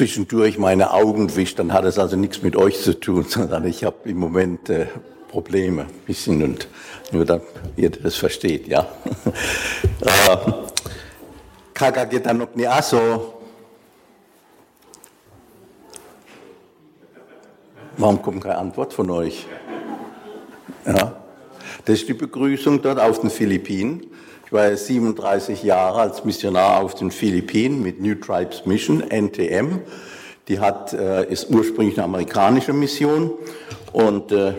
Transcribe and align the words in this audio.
zwischendurch 0.00 0.56
meine 0.56 0.94
Augen 0.94 1.36
wischt, 1.36 1.58
dann 1.58 1.74
hat 1.74 1.84
es 1.84 1.98
also 1.98 2.16
nichts 2.16 2.40
mit 2.40 2.56
euch 2.56 2.80
zu 2.80 2.98
tun, 2.98 3.22
sondern 3.28 3.66
ich 3.66 3.84
habe 3.84 4.08
im 4.08 4.16
Moment 4.16 4.70
äh, 4.70 4.86
Probleme, 5.28 5.82
ein 5.82 5.90
bisschen 6.06 6.42
und 6.42 6.68
nur 7.12 7.26
damit 7.26 7.46
ihr 7.76 7.90
das 7.90 8.16
versteht, 8.16 8.66
ja. 8.66 8.88
Kaka 11.74 12.04
geht 12.06 12.24
dann 12.24 12.38
noch 12.38 12.54
nicht 12.54 12.82
so. 12.84 13.42
Warum 17.98 18.22
kommt 18.22 18.42
keine 18.42 18.56
Antwort 18.56 18.94
von 18.94 19.10
euch? 19.10 19.46
Ja. 20.86 21.20
Das 21.84 22.00
ist 22.00 22.08
die 22.08 22.14
Begrüßung 22.14 22.80
dort 22.80 22.98
auf 22.98 23.20
den 23.20 23.28
Philippinen. 23.28 24.06
Ich 24.50 24.52
war 24.52 24.76
37 24.76 25.62
Jahre 25.62 26.00
als 26.00 26.24
Missionar 26.24 26.82
auf 26.82 26.96
den 26.96 27.12
Philippinen 27.12 27.84
mit 27.84 28.00
New 28.00 28.16
Tribes 28.16 28.66
Mission, 28.66 29.00
NTM. 29.00 29.78
Die 30.48 30.58
hat, 30.58 30.92
äh, 30.92 31.30
ist 31.30 31.50
ursprünglich 31.50 31.96
eine 31.98 32.06
amerikanische 32.06 32.72
Mission 32.72 33.30
und 33.92 34.32
äh, 34.32 34.54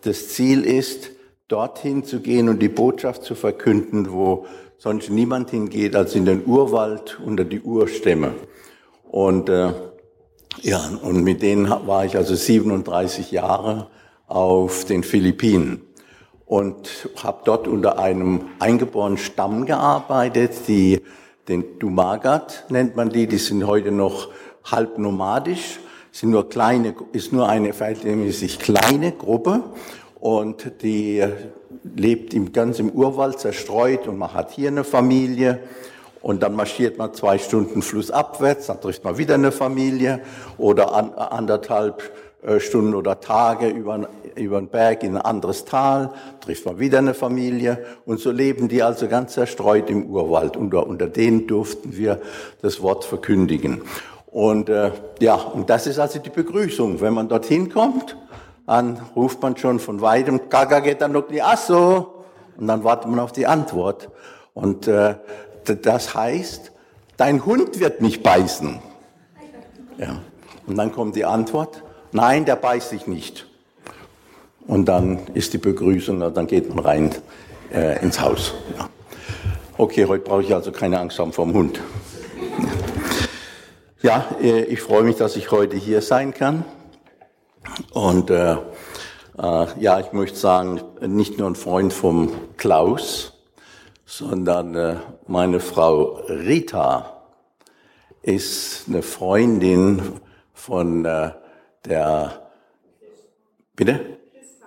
das 0.00 0.30
Ziel 0.30 0.64
ist, 0.64 1.10
dorthin 1.48 2.04
zu 2.04 2.20
gehen 2.20 2.48
und 2.48 2.62
die 2.62 2.70
Botschaft 2.70 3.22
zu 3.22 3.34
verkünden, 3.34 4.10
wo 4.12 4.46
sonst 4.78 5.10
niemand 5.10 5.50
hingeht, 5.50 5.94
als 5.94 6.14
in 6.14 6.24
den 6.24 6.46
Urwald 6.46 7.20
unter 7.22 7.44
die 7.44 7.60
Urstämme. 7.60 8.32
Und 9.10 9.50
äh, 9.50 9.74
ja, 10.62 10.90
und 11.02 11.22
mit 11.22 11.42
denen 11.42 11.68
war 11.68 12.06
ich 12.06 12.16
also 12.16 12.34
37 12.34 13.30
Jahre 13.30 13.88
auf 14.26 14.86
den 14.86 15.02
Philippinen 15.02 15.82
und 16.46 17.08
habe 17.22 17.38
dort 17.44 17.68
unter 17.68 17.98
einem 17.98 18.42
eingeborenen 18.58 19.18
Stamm 19.18 19.66
gearbeitet, 19.66 20.52
die 20.68 21.00
den 21.48 21.78
Dumagat 21.78 22.64
nennt 22.70 22.96
man 22.96 23.10
die, 23.10 23.26
die 23.26 23.38
sind 23.38 23.66
heute 23.66 23.90
noch 23.90 24.28
halb 24.64 24.98
nomadisch, 24.98 25.78
sind 26.10 26.30
nur 26.30 26.48
kleine, 26.48 26.94
ist 27.12 27.32
nur 27.32 27.48
eine 27.48 27.72
verhältnismäßig 27.72 28.58
kleine 28.58 29.12
Gruppe 29.12 29.62
und 30.20 30.72
die 30.82 31.22
lebt 31.96 32.32
im, 32.32 32.52
ganz 32.52 32.78
im 32.78 32.90
Urwald 32.90 33.38
zerstreut 33.40 34.06
und 34.06 34.16
man 34.16 34.32
hat 34.32 34.52
hier 34.52 34.68
eine 34.68 34.84
Familie 34.84 35.60
und 36.22 36.42
dann 36.42 36.56
marschiert 36.56 36.96
man 36.96 37.12
zwei 37.12 37.36
Stunden 37.36 37.82
flussabwärts, 37.82 38.68
dann 38.68 38.80
trifft 38.80 39.04
man 39.04 39.18
wieder 39.18 39.34
eine 39.34 39.52
Familie 39.52 40.20
oder 40.56 40.94
an, 40.94 41.12
anderthalb 41.12 42.02
Stunden 42.58 42.94
oder 42.94 43.20
Tage 43.20 43.68
über, 43.68 44.08
über 44.36 44.58
einen 44.58 44.68
Berg 44.68 45.02
in 45.02 45.16
ein 45.16 45.22
anderes 45.22 45.64
Tal, 45.64 46.12
trifft 46.40 46.66
man 46.66 46.78
wieder 46.78 46.98
eine 46.98 47.14
Familie 47.14 47.84
und 48.06 48.20
so 48.20 48.30
leben 48.30 48.68
die 48.68 48.82
also 48.82 49.08
ganz 49.08 49.32
zerstreut 49.32 49.88
im 49.88 50.06
Urwald. 50.06 50.56
Unter, 50.56 50.86
unter 50.86 51.06
denen 51.06 51.46
durften 51.46 51.96
wir 51.96 52.20
das 52.60 52.82
Wort 52.82 53.04
verkündigen. 53.04 53.82
Und 54.26 54.68
äh, 54.68 54.90
ja, 55.20 55.36
und 55.36 55.70
das 55.70 55.86
ist 55.86 55.98
also 55.98 56.18
die 56.18 56.30
Begrüßung. 56.30 57.00
Wenn 57.00 57.14
man 57.14 57.28
dorthin 57.28 57.72
kommt, 57.72 58.16
dann 58.66 59.00
ruft 59.14 59.40
man 59.42 59.56
schon 59.56 59.78
von 59.78 60.00
weitem, 60.00 60.48
Gaga 60.48 60.80
geht 60.80 61.00
dann 61.00 61.12
noch 61.12 61.28
die 61.28 61.40
Asso. 61.40 62.24
Und 62.56 62.66
dann 62.68 62.84
wartet 62.84 63.10
man 63.10 63.20
auf 63.20 63.32
die 63.32 63.46
Antwort. 63.46 64.10
Und 64.52 64.86
äh, 64.86 65.16
das 65.64 66.14
heißt, 66.14 66.72
dein 67.16 67.44
Hund 67.46 67.80
wird 67.80 68.00
mich 68.00 68.22
beißen. 68.22 68.78
Ja. 69.98 70.20
Und 70.66 70.76
dann 70.76 70.92
kommt 70.92 71.16
die 71.16 71.24
Antwort, 71.24 71.82
Nein, 72.14 72.44
der 72.44 72.54
beißt 72.54 72.90
sich 72.90 73.08
nicht. 73.08 73.44
Und 74.68 74.84
dann 74.84 75.26
ist 75.34 75.52
die 75.52 75.58
Begrüßung, 75.58 76.20
dann 76.20 76.46
geht 76.46 76.72
man 76.72 76.84
rein 76.84 77.10
äh, 77.72 78.00
ins 78.04 78.20
Haus. 78.20 78.54
Ja. 78.78 78.88
Okay, 79.78 80.06
heute 80.06 80.22
brauche 80.22 80.42
ich 80.42 80.54
also 80.54 80.70
keine 80.70 81.00
Angst 81.00 81.18
haben 81.18 81.32
vom 81.32 81.52
Hund. 81.52 81.80
Ja, 84.00 84.26
äh, 84.40 84.62
ich 84.62 84.80
freue 84.80 85.02
mich, 85.02 85.16
dass 85.16 85.34
ich 85.34 85.50
heute 85.50 85.76
hier 85.76 86.02
sein 86.02 86.32
kann. 86.32 86.64
Und 87.92 88.30
äh, 88.30 88.52
äh, 88.52 89.66
ja, 89.80 89.98
ich 89.98 90.12
möchte 90.12 90.38
sagen, 90.38 90.82
nicht 91.00 91.36
nur 91.36 91.50
ein 91.50 91.56
Freund 91.56 91.92
vom 91.92 92.30
Klaus, 92.56 93.32
sondern 94.06 94.76
äh, 94.76 94.96
meine 95.26 95.58
Frau 95.58 96.20
Rita 96.28 97.24
ist 98.22 98.84
eine 98.86 99.02
Freundin 99.02 100.20
von 100.52 101.04
äh, 101.06 101.32
der, 101.84 102.42
bitte? 103.76 104.00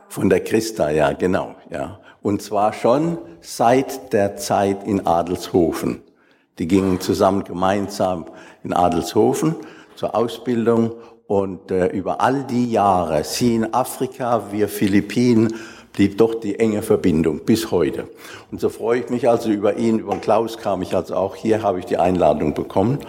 Von 0.09 0.29
der 0.29 0.43
Christa, 0.43 0.89
ja, 0.89 1.13
genau, 1.13 1.55
ja. 1.69 1.99
Und 2.21 2.41
zwar 2.41 2.73
schon 2.73 3.17
seit 3.41 4.13
der 4.13 4.37
Zeit 4.37 4.85
in 4.85 5.05
Adelshofen. 5.05 6.01
Die 6.59 6.67
gingen 6.67 6.99
zusammen 6.99 7.43
gemeinsam 7.43 8.25
in 8.63 8.73
Adelshofen 8.73 9.55
zur 9.95 10.15
Ausbildung 10.15 10.93
und 11.27 11.71
äh, 11.71 11.87
über 11.87 12.21
all 12.21 12.43
die 12.45 12.71
Jahre, 12.71 13.23
sie 13.23 13.55
in 13.55 13.73
Afrika, 13.73 14.51
wir 14.51 14.67
Philippinen, 14.67 15.53
blieb 15.93 16.17
doch 16.17 16.35
die 16.35 16.59
enge 16.59 16.81
Verbindung 16.81 17.39
bis 17.45 17.71
heute. 17.71 18.07
Und 18.51 18.61
so 18.61 18.69
freue 18.69 18.99
ich 18.99 19.09
mich 19.09 19.27
also 19.27 19.49
über 19.49 19.77
ihn, 19.77 19.99
über 19.99 20.15
Klaus 20.17 20.57
kam 20.57 20.81
ich 20.81 20.95
also 20.95 21.15
auch 21.15 21.35
hier, 21.35 21.63
habe 21.63 21.79
ich 21.79 21.85
die 21.85 21.97
Einladung 21.97 22.53
bekommen. 22.53 22.99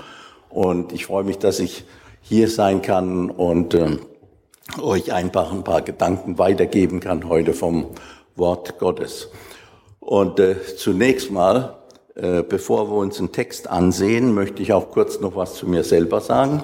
Und 0.49 0.93
ich 0.93 1.07
freue 1.07 1.25
mich, 1.25 1.39
dass 1.39 1.61
ich 1.61 1.85
hier 2.23 2.49
sein 2.49 2.83
kann 2.83 3.31
und 3.31 3.75
äh, 3.75 3.99
euch 4.81 5.13
einfach 5.13 5.53
ein 5.53 5.65
paar 5.65 5.83
Gedanken 5.83 6.39
weitergeben 6.39 7.01
kann 7.01 7.29
heute 7.29 7.55
vom 7.55 7.87
Wort 8.37 8.79
Gottes. 8.79 9.29
Und 10.01 10.39
äh, 10.41 10.57
zunächst 10.77 11.31
mal, 11.31 11.79
äh, 12.15 12.43
bevor 12.43 12.91
wir 12.91 12.97
uns 12.97 13.19
einen 13.19 13.33
Text 13.33 13.69
ansehen, 13.69 14.35
möchte 14.35 14.63
ich 14.63 14.73
auch 14.73 14.91
kurz 14.91 15.21
noch 15.21 15.37
was 15.37 15.55
zu 15.55 15.67
mir 15.67 15.85
selber 15.85 16.21
sagen. 16.21 16.63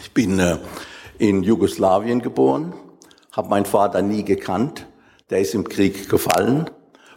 Ich 0.00 0.12
bin 0.12 0.38
äh, 0.38 0.58
in 1.18 1.42
Jugoslawien 1.42 2.20
geboren, 2.22 2.74
habe 3.32 3.50
meinen 3.50 3.66
Vater 3.66 4.02
nie 4.02 4.24
gekannt, 4.24 4.86
der 5.30 5.40
ist 5.40 5.54
im 5.54 5.68
Krieg 5.68 6.08
gefallen 6.08 6.70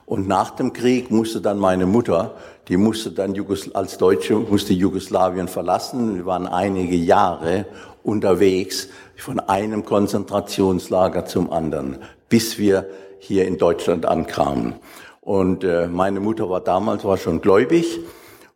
und 0.06 0.28
nach 0.28 0.52
dem 0.52 0.74
Krieg 0.74 1.12
musste 1.12 1.42
dann 1.42 1.60
meine 1.60 1.86
Mutter 1.86 2.36
die 2.68 2.78
musste 2.78 3.12
dann 3.12 3.36
als 3.74 3.98
Deutsche 3.98 4.36
musste 4.36 4.74
Jugoslawien 4.74 5.48
verlassen. 5.48 6.16
Wir 6.16 6.26
waren 6.26 6.48
einige 6.48 6.96
Jahre 6.96 7.66
unterwegs 8.04 8.90
von 9.18 9.40
einem 9.40 9.86
Konzentrationslager 9.86 11.26
zum 11.26 11.52
anderen, 11.52 12.00
bis 12.28 12.58
wir 12.58 12.90
hier 13.20 13.48
in 13.48 13.58
Deutschland 13.58 14.06
ankamen. 14.06 14.76
Und 15.22 15.64
äh, 15.64 15.88
meine 15.88 16.20
Mutter 16.20 16.50
war 16.50 16.62
damals 16.62 17.04
war 17.04 17.18
schon 17.18 17.42
gläubig 17.42 18.00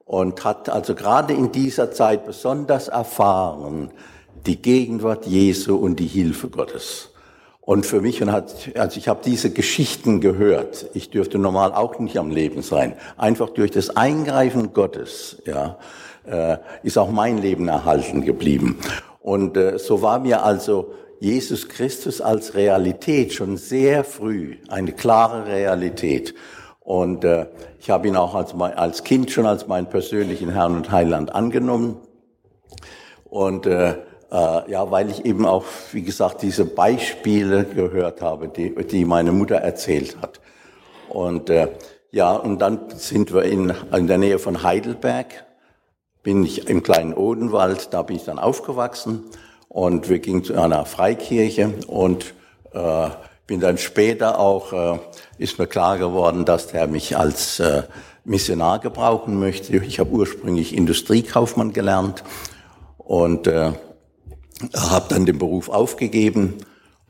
und 0.05 0.43
hat 0.43 0.69
also 0.69 0.95
gerade 0.95 1.33
in 1.33 1.51
dieser 1.51 1.91
Zeit 1.91 2.25
besonders 2.25 2.87
erfahren 2.87 3.91
die 4.45 4.61
Gegenwart 4.61 5.25
Jesu 5.27 5.75
und 5.75 5.99
die 5.99 6.07
Hilfe 6.07 6.49
Gottes. 6.49 7.08
Und 7.69 7.85
für 7.85 8.01
mich, 8.01 8.19
und 8.23 8.31
hat, 8.31 8.71
also 8.79 8.97
ich 8.97 9.07
habe 9.07 9.19
diese 9.23 9.51
Geschichten 9.51 10.21
gehört. 10.21 10.87
Ich 10.95 11.11
dürfte 11.11 11.37
normal 11.37 11.71
auch 11.71 11.99
nicht 11.99 12.17
am 12.17 12.31
Leben 12.31 12.63
sein. 12.63 12.95
Einfach 13.15 13.51
durch 13.51 13.69
das 13.69 13.95
Eingreifen 13.95 14.73
Gottes, 14.73 15.39
ja, 15.45 15.77
äh, 16.25 16.57
ist 16.81 16.97
auch 16.97 17.11
mein 17.11 17.37
Leben 17.37 17.67
erhalten 17.67 18.25
geblieben. 18.25 18.79
Und 19.21 19.55
äh, 19.55 19.77
so 19.77 20.01
war 20.01 20.17
mir 20.17 20.41
also 20.41 20.93
Jesus 21.19 21.69
Christus 21.69 22.21
als 22.21 22.55
Realität 22.55 23.33
schon 23.33 23.55
sehr 23.55 24.03
früh 24.03 24.55
eine 24.69 24.91
klare 24.91 25.45
Realität. 25.45 26.33
Und 26.79 27.23
äh, 27.23 27.45
ich 27.79 27.91
habe 27.91 28.07
ihn 28.07 28.15
auch 28.15 28.33
als, 28.33 28.55
als 28.55 29.03
Kind 29.03 29.29
schon 29.29 29.45
als 29.45 29.67
meinen 29.67 29.89
persönlichen 29.89 30.49
Herrn 30.49 30.75
und 30.75 30.89
Heiland 30.89 31.35
angenommen. 31.35 31.97
Und 33.25 33.67
äh, 33.67 33.93
ja, 34.31 34.91
weil 34.91 35.09
ich 35.09 35.25
eben 35.25 35.45
auch, 35.45 35.65
wie 35.91 36.03
gesagt, 36.03 36.43
diese 36.43 36.65
Beispiele 36.65 37.65
gehört 37.65 38.21
habe, 38.21 38.47
die, 38.47 38.75
die 38.85 39.05
meine 39.05 39.31
Mutter 39.31 39.55
erzählt 39.55 40.17
hat. 40.21 40.39
Und 41.09 41.49
äh, 41.49 41.69
ja, 42.11 42.33
und 42.33 42.59
dann 42.59 42.79
sind 42.95 43.33
wir 43.33 43.43
in, 43.43 43.73
in 43.91 44.07
der 44.07 44.17
Nähe 44.17 44.39
von 44.39 44.63
Heidelberg, 44.63 45.45
bin 46.23 46.43
ich 46.43 46.67
im 46.67 46.83
kleinen 46.83 47.13
Odenwald, 47.13 47.93
da 47.93 48.01
bin 48.01 48.15
ich 48.15 48.25
dann 48.25 48.39
aufgewachsen 48.39 49.25
und 49.67 50.09
wir 50.09 50.19
gingen 50.19 50.43
zu 50.43 50.59
einer 50.59 50.85
Freikirche 50.85 51.73
und 51.87 52.33
äh, 52.73 53.09
bin 53.47 53.59
dann 53.59 53.77
später 53.77 54.39
auch, 54.39 54.73
äh, 54.73 54.99
ist 55.37 55.59
mir 55.59 55.67
klar 55.67 55.97
geworden, 55.97 56.45
dass 56.45 56.67
der 56.67 56.87
mich 56.87 57.17
als 57.17 57.59
äh, 57.59 57.83
Missionar 58.25 58.79
gebrauchen 58.79 59.39
möchte. 59.39 59.75
Ich 59.77 59.99
habe 59.99 60.11
ursprünglich 60.11 60.75
Industriekaufmann 60.75 61.73
gelernt 61.73 62.23
und 62.97 63.47
äh, 63.47 63.71
habe 64.75 65.05
dann 65.09 65.25
den 65.25 65.37
Beruf 65.37 65.69
aufgegeben 65.69 66.55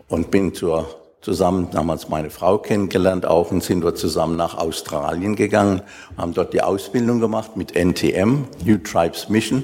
und 0.08 0.32
bin 0.32 0.54
zur, 0.54 0.88
zusammen, 1.22 1.70
damals 1.72 2.10
meine 2.10 2.30
Frau 2.30 2.58
kennengelernt 2.58 3.26
auch 3.26 3.52
und 3.52 3.64
sind 3.64 3.84
wir 3.84 3.96
zusammen 3.96 4.36
nach 4.36 4.58
Australien 4.58 5.36
gegangen, 5.36 5.82
haben 6.18 6.34
dort 6.34 6.54
die 6.54 6.62
Ausbildung 6.62 7.20
gemacht 7.20 7.58
mit 7.58 7.76
NTM, 7.76 8.46
New 8.66 8.78
Tribes 8.78 9.30
Mission. 9.30 9.64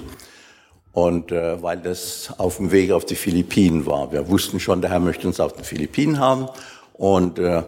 Und 0.93 1.33
äh, 1.33 1.61
weil 1.61 1.77
das 1.77 2.33
auf 2.37 2.57
dem 2.57 2.71
Weg 2.71 2.91
auf 2.91 3.03
die 3.03 3.15
Philippinen 3.15 3.85
war. 3.85 4.13
Wir 4.13 4.29
wussten 4.29 4.61
schon, 4.61 4.79
der 4.79 4.91
Herr 4.91 5.01
möchte 5.01 5.27
uns 5.27 5.41
auf 5.41 5.51
den 5.51 5.65
Philippinen 5.65 6.19
haben. 6.19 6.47
Und 6.93 7.37
äh, 7.37 7.63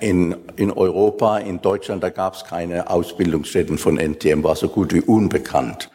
in, 0.00 0.36
in 0.56 0.70
Europa, 0.70 1.38
in 1.38 1.60
Deutschland, 1.60 2.02
da 2.02 2.08
gab 2.08 2.34
es 2.34 2.44
keine 2.44 2.88
Ausbildungsstätten 2.88 3.76
von 3.76 3.98
NTM, 3.98 4.42
war 4.44 4.56
so 4.56 4.68
gut 4.68 4.94
wie 4.94 5.02
unbekannt. 5.02 5.90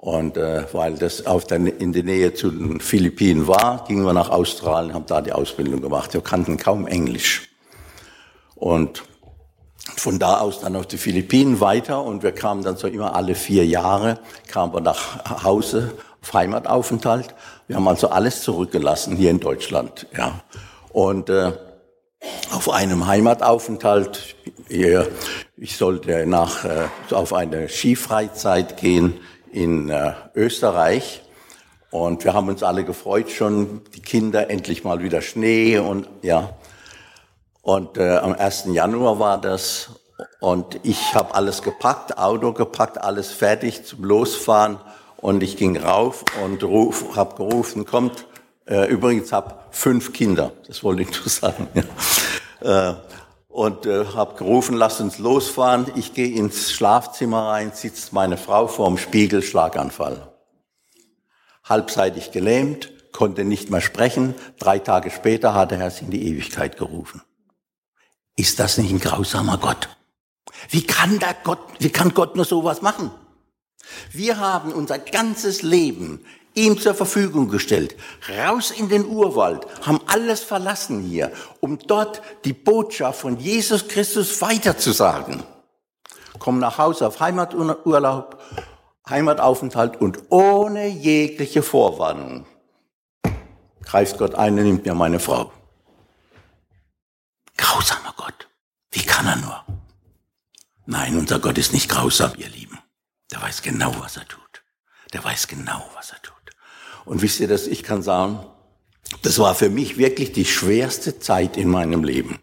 Und 0.00 0.38
äh, 0.38 0.64
weil 0.72 0.94
das 0.94 1.26
auf 1.26 1.44
der, 1.44 1.58
in 1.58 1.92
der 1.92 2.04
Nähe 2.04 2.32
zu 2.32 2.50
den 2.50 2.80
Philippinen 2.80 3.46
war, 3.46 3.84
gingen 3.86 4.06
wir 4.06 4.14
nach 4.14 4.30
Australien, 4.30 4.94
haben 4.94 5.04
da 5.04 5.20
die 5.20 5.32
Ausbildung 5.32 5.82
gemacht. 5.82 6.14
Wir 6.14 6.22
kannten 6.22 6.56
kaum 6.56 6.86
Englisch. 6.86 7.50
Und 8.54 9.02
von 9.96 10.18
da 10.18 10.38
aus 10.38 10.60
dann 10.60 10.74
auf 10.76 10.86
die 10.86 10.96
Philippinen 10.96 11.60
weiter 11.60 12.02
und 12.02 12.22
wir 12.22 12.32
kamen 12.32 12.62
dann 12.62 12.78
so 12.78 12.86
immer 12.86 13.14
alle 13.14 13.34
vier 13.34 13.66
Jahre, 13.66 14.18
kamen 14.48 14.72
wir 14.72 14.80
nach 14.80 15.44
Hause 15.44 15.92
auf 16.22 16.32
Heimataufenthalt. 16.32 17.34
Wir 17.66 17.76
haben 17.76 17.86
also 17.86 18.08
alles 18.08 18.42
zurückgelassen 18.42 19.16
hier 19.16 19.30
in 19.30 19.40
Deutschland. 19.40 20.06
Ja. 20.16 20.40
Und 20.94 21.28
äh, 21.28 21.52
auf 22.52 22.70
einem 22.70 23.06
Heimataufenthalt, 23.06 24.34
ich 24.66 25.76
sollte 25.76 26.24
nach, 26.24 26.64
äh, 26.64 26.88
auf 27.10 27.34
eine 27.34 27.68
Skifreizeit 27.68 28.78
gehen 28.78 29.20
in 29.52 29.88
äh, 29.88 30.12
Österreich. 30.34 31.22
Und 31.90 32.24
wir 32.24 32.34
haben 32.34 32.48
uns 32.48 32.62
alle 32.62 32.84
gefreut 32.84 33.30
schon, 33.30 33.82
die 33.94 34.00
Kinder, 34.00 34.48
endlich 34.50 34.84
mal 34.84 35.02
wieder 35.02 35.22
Schnee 35.22 35.78
und 35.78 36.08
ja. 36.22 36.50
Und 37.62 37.98
äh, 37.98 38.16
am 38.16 38.32
1. 38.32 38.66
Januar 38.72 39.18
war 39.18 39.40
das 39.40 39.90
und 40.40 40.80
ich 40.82 41.14
habe 41.14 41.34
alles 41.34 41.62
gepackt, 41.62 42.16
Auto 42.18 42.52
gepackt, 42.52 42.98
alles 42.98 43.32
fertig 43.32 43.84
zum 43.84 44.04
Losfahren 44.04 44.78
und 45.18 45.42
ich 45.42 45.56
ging 45.56 45.76
rauf 45.76 46.24
und 46.42 46.62
ruf, 46.62 47.16
habe 47.16 47.36
gerufen, 47.36 47.84
kommt, 47.84 48.26
äh, 48.66 48.88
übrigens 48.88 49.32
habe 49.32 49.56
fünf 49.70 50.12
Kinder, 50.12 50.52
das 50.66 50.82
wollte 50.82 51.02
ich 51.02 51.10
nur 51.10 51.20
sagen. 51.28 51.68
Ja. 52.62 52.90
Äh, 52.90 52.94
und 53.50 53.84
äh, 53.84 54.06
habe 54.06 54.36
gerufen, 54.36 54.76
lass 54.76 55.00
uns 55.00 55.18
losfahren. 55.18 55.86
Ich 55.96 56.14
gehe 56.14 56.34
ins 56.34 56.72
Schlafzimmer 56.72 57.48
rein, 57.48 57.72
sitzt 57.74 58.12
meine 58.12 58.36
Frau 58.36 58.68
vorm 58.68 58.96
Spiegel, 58.96 59.42
Schlaganfall. 59.42 60.32
Halbseitig 61.64 62.30
gelähmt, 62.30 62.90
konnte 63.12 63.44
nicht 63.44 63.68
mehr 63.70 63.80
sprechen. 63.80 64.34
Drei 64.58 64.78
Tage 64.78 65.10
später 65.10 65.52
hat 65.54 65.72
er 65.72 65.90
sie 65.90 66.06
in 66.06 66.10
die 66.10 66.28
Ewigkeit 66.28 66.78
gerufen. 66.78 67.22
Ist 68.36 68.60
das 68.60 68.78
nicht 68.78 68.92
ein 68.92 69.00
grausamer 69.00 69.58
Gott? 69.58 69.88
Wie 70.68 70.86
kann 70.86 71.18
der 71.18 71.34
Gott, 71.42 71.60
wie 71.80 71.90
kann 71.90 72.14
Gott 72.14 72.36
nur 72.36 72.44
sowas 72.44 72.82
machen? 72.82 73.10
Wir 74.12 74.38
haben 74.38 74.72
unser 74.72 74.98
ganzes 74.98 75.62
Leben 75.62 76.24
ihm 76.64 76.78
zur 76.78 76.94
Verfügung 76.94 77.48
gestellt. 77.48 77.96
Raus 78.28 78.70
in 78.70 78.88
den 78.88 79.06
Urwald, 79.06 79.66
haben 79.82 80.00
alles 80.06 80.40
verlassen 80.40 81.02
hier, 81.02 81.32
um 81.60 81.78
dort 81.78 82.22
die 82.44 82.52
Botschaft 82.52 83.20
von 83.20 83.38
Jesus 83.38 83.88
Christus 83.88 84.40
weiterzusagen. 84.40 85.42
Kommen 86.38 86.60
nach 86.60 86.78
Hause 86.78 87.06
auf 87.06 87.20
Heimaturlaub, 87.20 88.40
Heimataufenthalt 89.08 90.00
und 90.00 90.18
ohne 90.30 90.86
jegliche 90.88 91.62
Vorwarnung 91.62 92.46
greift 93.90 94.18
Gott 94.18 94.36
ein 94.36 94.56
und 94.56 94.64
nimmt 94.64 94.84
mir 94.84 94.94
meine 94.94 95.18
Frau. 95.18 95.52
Grausamer 97.56 98.14
Gott. 98.16 98.48
Wie 98.92 99.02
kann 99.02 99.26
er 99.26 99.36
nur? 99.36 99.64
Nein, 100.86 101.18
unser 101.18 101.40
Gott 101.40 101.58
ist 101.58 101.72
nicht 101.72 101.88
grausam, 101.88 102.32
ihr 102.36 102.48
Lieben. 102.48 102.78
Der 103.32 103.42
weiß 103.42 103.62
genau, 103.62 103.92
was 103.98 104.16
er 104.16 104.26
tut. 104.28 104.62
Der 105.12 105.24
weiß 105.24 105.48
genau, 105.48 105.88
was 105.94 106.10
er 106.10 106.16
tut. 106.16 106.19
Und 107.04 107.22
wisst 107.22 107.40
ihr 107.40 107.48
das, 107.48 107.66
ich 107.66 107.82
kann 107.82 108.02
sagen, 108.02 108.40
das 109.22 109.38
war 109.38 109.54
für 109.54 109.70
mich 109.70 109.98
wirklich 109.98 110.32
die 110.32 110.44
schwerste 110.44 111.18
Zeit 111.18 111.56
in 111.56 111.68
meinem 111.68 112.04
Leben. 112.04 112.38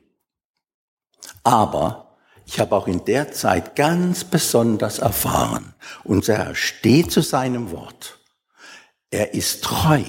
Aber 1.44 2.18
ich 2.46 2.60
habe 2.60 2.76
auch 2.76 2.88
in 2.88 3.06
der 3.06 3.32
Zeit 3.32 3.76
ganz 3.76 4.24
besonders 4.24 5.00
erfahren, 5.00 5.74
unser 6.04 6.38
Herr 6.38 6.56
steht 6.56 7.12
zu 7.12 7.22
seinem 7.22 7.72
Wort. 7.72 8.20
Er 9.12 9.34
ist 9.34 9.64
treu. 9.64 10.02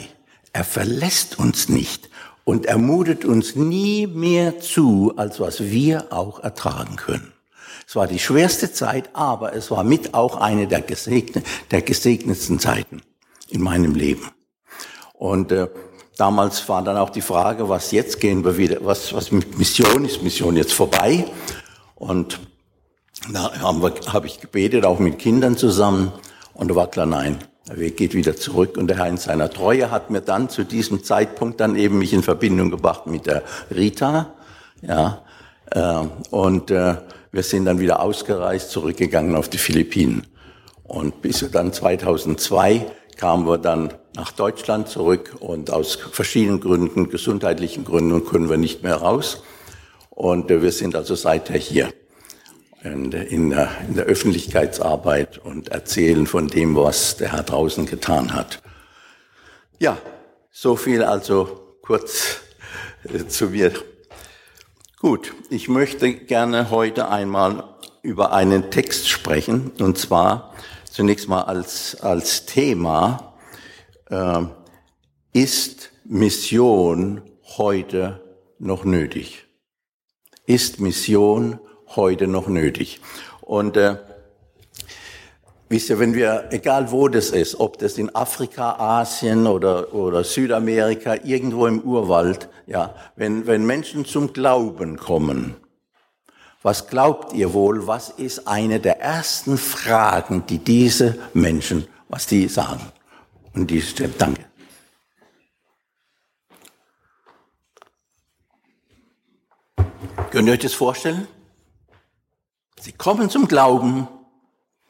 Er 0.52 0.64
verlässt 0.64 1.38
uns 1.38 1.68
nicht 1.68 2.10
und 2.44 2.66
ermutet 2.66 3.24
uns 3.24 3.54
nie 3.54 4.06
mehr 4.06 4.60
zu, 4.60 5.12
als 5.16 5.38
was 5.38 5.64
wir 5.64 6.12
auch 6.12 6.40
ertragen 6.40 6.96
können. 6.96 7.32
Es 7.86 7.94
war 7.94 8.06
die 8.06 8.18
schwerste 8.18 8.72
Zeit, 8.72 9.10
aber 9.14 9.54
es 9.54 9.70
war 9.70 9.84
mit 9.84 10.14
auch 10.14 10.36
eine 10.36 10.66
der, 10.66 10.80
gesegnet, 10.80 11.46
der 11.70 11.82
gesegnetsten 11.82 12.58
Zeiten 12.58 13.02
in 13.48 13.62
meinem 13.62 13.94
Leben. 13.94 14.30
Und 15.18 15.50
äh, 15.50 15.66
damals 16.16 16.68
war 16.68 16.82
dann 16.82 16.96
auch 16.96 17.10
die 17.10 17.20
Frage, 17.20 17.68
was 17.68 17.90
jetzt 17.90 18.20
gehen 18.20 18.44
wir 18.44 18.56
wieder, 18.56 18.78
was, 18.82 19.12
was 19.12 19.32
mit 19.32 19.58
Mission 19.58 20.04
ist, 20.04 20.22
Mission 20.22 20.56
jetzt 20.56 20.72
vorbei. 20.72 21.26
Und 21.96 22.38
da 23.32 23.52
habe 23.60 24.26
ich 24.26 24.40
gebetet, 24.40 24.84
auch 24.84 25.00
mit 25.00 25.18
Kindern 25.18 25.56
zusammen. 25.56 26.12
Und 26.54 26.70
da 26.70 26.76
war 26.76 26.86
klar, 26.86 27.06
nein, 27.06 27.38
der 27.68 27.78
Weg 27.78 27.96
geht 27.96 28.14
wieder 28.14 28.36
zurück. 28.36 28.76
Und 28.76 28.86
der 28.86 28.98
Herr 28.98 29.08
in 29.08 29.16
seiner 29.16 29.50
Treue 29.50 29.90
hat 29.90 30.10
mir 30.10 30.20
dann 30.20 30.48
zu 30.48 30.64
diesem 30.64 31.02
Zeitpunkt 31.02 31.60
dann 31.60 31.74
eben 31.74 31.98
mich 31.98 32.12
in 32.12 32.22
Verbindung 32.22 32.70
gebracht 32.70 33.06
mit 33.06 33.26
der 33.26 33.42
Rita. 33.74 34.34
Ja, 34.82 35.22
äh, 35.72 36.04
und 36.30 36.70
äh, 36.70 36.94
wir 37.32 37.42
sind 37.42 37.64
dann 37.64 37.80
wieder 37.80 38.00
ausgereist, 38.00 38.70
zurückgegangen 38.70 39.34
auf 39.34 39.48
die 39.48 39.58
Philippinen. 39.58 40.26
Und 40.84 41.20
bis 41.20 41.44
dann 41.50 41.72
2002 41.72 42.86
kamen 43.18 43.46
wir 43.46 43.58
dann 43.58 43.92
nach 44.16 44.32
Deutschland 44.32 44.88
zurück 44.88 45.36
und 45.40 45.70
aus 45.70 45.96
verschiedenen 45.96 46.60
Gründen, 46.60 47.10
gesundheitlichen 47.10 47.84
Gründen, 47.84 48.24
können 48.24 48.48
wir 48.48 48.56
nicht 48.56 48.82
mehr 48.82 48.96
raus. 48.96 49.42
Und 50.08 50.50
äh, 50.50 50.62
wir 50.62 50.72
sind 50.72 50.96
also 50.96 51.14
seither 51.14 51.58
hier 51.58 51.92
in 52.82 53.10
der, 53.10 53.28
in 53.28 53.50
der 53.50 54.04
Öffentlichkeitsarbeit 54.04 55.38
und 55.38 55.68
erzählen 55.68 56.26
von 56.26 56.46
dem, 56.46 56.76
was 56.76 57.16
der 57.16 57.32
Herr 57.32 57.42
draußen 57.42 57.86
getan 57.86 58.34
hat. 58.34 58.62
Ja, 59.78 59.98
so 60.50 60.76
viel 60.76 61.02
also 61.02 61.76
kurz 61.82 62.38
äh, 63.04 63.26
zu 63.26 63.50
mir. 63.50 63.72
Gut, 65.00 65.34
ich 65.50 65.68
möchte 65.68 66.12
gerne 66.12 66.70
heute 66.70 67.08
einmal 67.08 67.64
über 68.02 68.32
einen 68.32 68.70
Text 68.70 69.08
sprechen, 69.08 69.72
und 69.80 69.98
zwar 69.98 70.54
zunächst 70.98 71.28
mal 71.28 71.42
als, 71.42 72.00
als 72.00 72.44
Thema, 72.44 73.34
äh, 74.10 74.42
ist 75.32 75.92
Mission 76.04 77.22
heute 77.56 78.20
noch 78.58 78.84
nötig? 78.84 79.46
Ist 80.44 80.80
Mission 80.80 81.60
heute 81.94 82.26
noch 82.26 82.48
nötig? 82.48 83.00
Und 83.42 83.76
äh, 83.76 83.98
wisst 85.68 85.88
ihr, 85.88 86.00
wenn 86.00 86.14
wir, 86.14 86.48
egal 86.50 86.90
wo 86.90 87.06
das 87.06 87.30
ist, 87.30 87.60
ob 87.60 87.78
das 87.78 87.96
in 87.96 88.12
Afrika, 88.16 88.72
Asien 88.80 89.46
oder, 89.46 89.94
oder 89.94 90.24
Südamerika, 90.24 91.14
irgendwo 91.22 91.68
im 91.68 91.78
Urwald, 91.78 92.48
ja, 92.66 92.96
wenn, 93.14 93.46
wenn 93.46 93.64
Menschen 93.64 94.04
zum 94.04 94.32
Glauben 94.32 94.96
kommen, 94.96 95.54
was 96.62 96.88
glaubt 96.88 97.32
ihr 97.32 97.52
wohl, 97.52 97.86
was 97.86 98.10
ist 98.10 98.48
eine 98.48 98.80
der 98.80 99.00
ersten 99.00 99.58
Fragen, 99.58 100.44
die 100.46 100.58
diese 100.58 101.18
Menschen, 101.32 101.86
was 102.08 102.26
die 102.26 102.48
sagen? 102.48 102.92
Und 103.54 103.70
die 103.70 103.80
stimmt, 103.80 104.20
danke. 104.20 104.44
Könnt 110.30 110.48
ihr 110.48 110.54
euch 110.54 110.58
das 110.58 110.74
vorstellen? 110.74 111.26
Sie 112.80 112.92
kommen 112.92 113.30
zum 113.30 113.48
Glauben, 113.48 114.08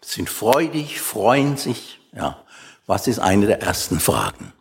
sind 0.00 0.28
freudig, 0.28 1.00
freuen 1.00 1.56
sich. 1.56 2.00
Ja, 2.12 2.42
was 2.86 3.06
ist 3.06 3.18
eine 3.18 3.46
der 3.46 3.62
ersten 3.62 4.00
Fragen? 4.00 4.52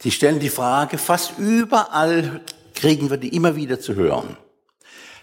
Sie 0.00 0.10
stellen 0.10 0.40
die 0.40 0.48
Frage, 0.48 0.98
fast 0.98 1.38
überall 1.38 2.40
kriegen 2.74 3.10
wir 3.10 3.18
die 3.18 3.34
immer 3.34 3.54
wieder 3.54 3.78
zu 3.78 3.94
hören. 3.94 4.36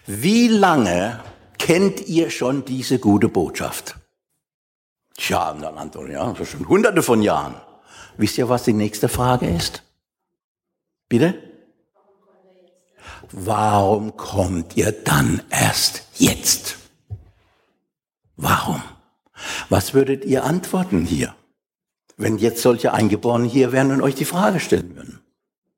Wie 0.06 0.48
lange 0.48 1.20
kennt 1.58 2.08
ihr 2.08 2.30
schon 2.30 2.64
diese 2.64 2.98
gute 2.98 3.28
Botschaft? 3.28 3.96
Tja, 5.16 5.52
dann 5.52 5.76
Anton, 5.76 6.10
ja, 6.10 6.34
schon 6.44 6.66
hunderte 6.68 7.02
von 7.02 7.22
Jahren. 7.22 7.54
Wisst 8.16 8.38
ihr, 8.38 8.48
was 8.48 8.64
die 8.64 8.72
nächste 8.72 9.08
Frage 9.08 9.48
ist? 9.48 9.82
Bitte? 11.08 11.34
Warum 13.32 14.16
kommt 14.16 14.76
ihr 14.76 14.92
dann 14.92 15.42
erst 15.50 16.04
jetzt? 16.14 16.76
Warum? 18.36 18.82
Was 19.68 19.94
würdet 19.94 20.24
ihr 20.24 20.44
antworten 20.44 21.04
hier, 21.04 21.34
wenn 22.16 22.38
jetzt 22.38 22.62
solche 22.62 22.92
Eingeborenen 22.92 23.48
hier 23.48 23.72
wären 23.72 23.92
und 23.92 24.02
euch 24.02 24.14
die 24.14 24.24
Frage 24.24 24.60
stellen 24.60 24.96
würden? 24.96 25.20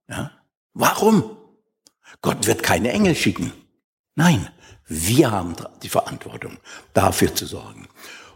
Ja? 0.08 0.30
Warum? 0.72 1.36
Gott 2.22 2.46
wird 2.46 2.62
keine 2.62 2.92
Engel 2.92 3.14
schicken. 3.14 3.52
Nein, 4.14 4.48
wir 4.86 5.30
haben 5.30 5.56
die 5.82 5.88
Verantwortung, 5.88 6.58
dafür 6.92 7.34
zu 7.34 7.46
sorgen. 7.46 7.88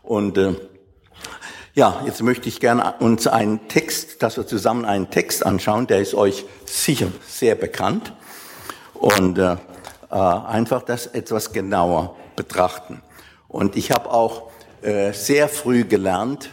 Und 0.03 0.39
äh, 0.39 0.55
ja, 1.75 2.03
jetzt 2.07 2.23
möchte 2.23 2.49
ich 2.49 2.61
gerne 2.61 2.95
uns 3.01 3.27
einen 3.27 3.69
Text, 3.69 4.23
dass 4.23 4.39
wir 4.39 4.47
zusammen 4.47 4.87
einen 4.87 5.11
Text 5.11 5.45
anschauen, 5.45 5.87
der 5.87 6.01
ist 6.01 6.15
euch 6.15 6.47
sicher 6.65 7.09
sehr 7.29 7.57
bekannt. 7.57 8.15
Und 8.95 9.37
äh, 9.37 9.57
äh, 10.11 10.15
einfach 10.15 10.81
das 10.81 11.09
etwas 11.09 11.53
genauer 11.53 12.17
betrachten. 12.37 13.03
Und 13.47 13.77
ich 13.77 13.91
habe 13.91 14.11
auch 14.11 14.51
äh, 14.81 15.13
sehr 15.13 15.49
früh 15.49 15.85
gelernt, 15.85 16.51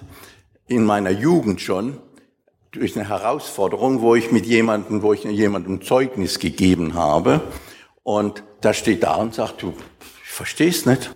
in 0.67 0.83
meiner 0.83 1.11
Jugend 1.11 1.61
schon, 1.61 2.01
durch 2.71 2.97
eine 2.97 3.07
Herausforderung, 3.07 4.01
wo 4.01 4.15
ich 4.15 4.33
mit 4.33 4.45
jemandem, 4.45 5.01
wo 5.01 5.13
ich 5.13 5.23
jemandem 5.23 5.81
Zeugnis 5.81 6.39
gegeben 6.39 6.95
habe. 6.95 7.39
Und 8.01 8.43
da 8.63 8.73
steht 8.73 9.03
da 9.03 9.15
und 9.15 9.35
sagt, 9.35 9.61
du, 9.61 9.73
ich 10.23 10.31
versteh's 10.31 10.85
nicht. 10.85 11.15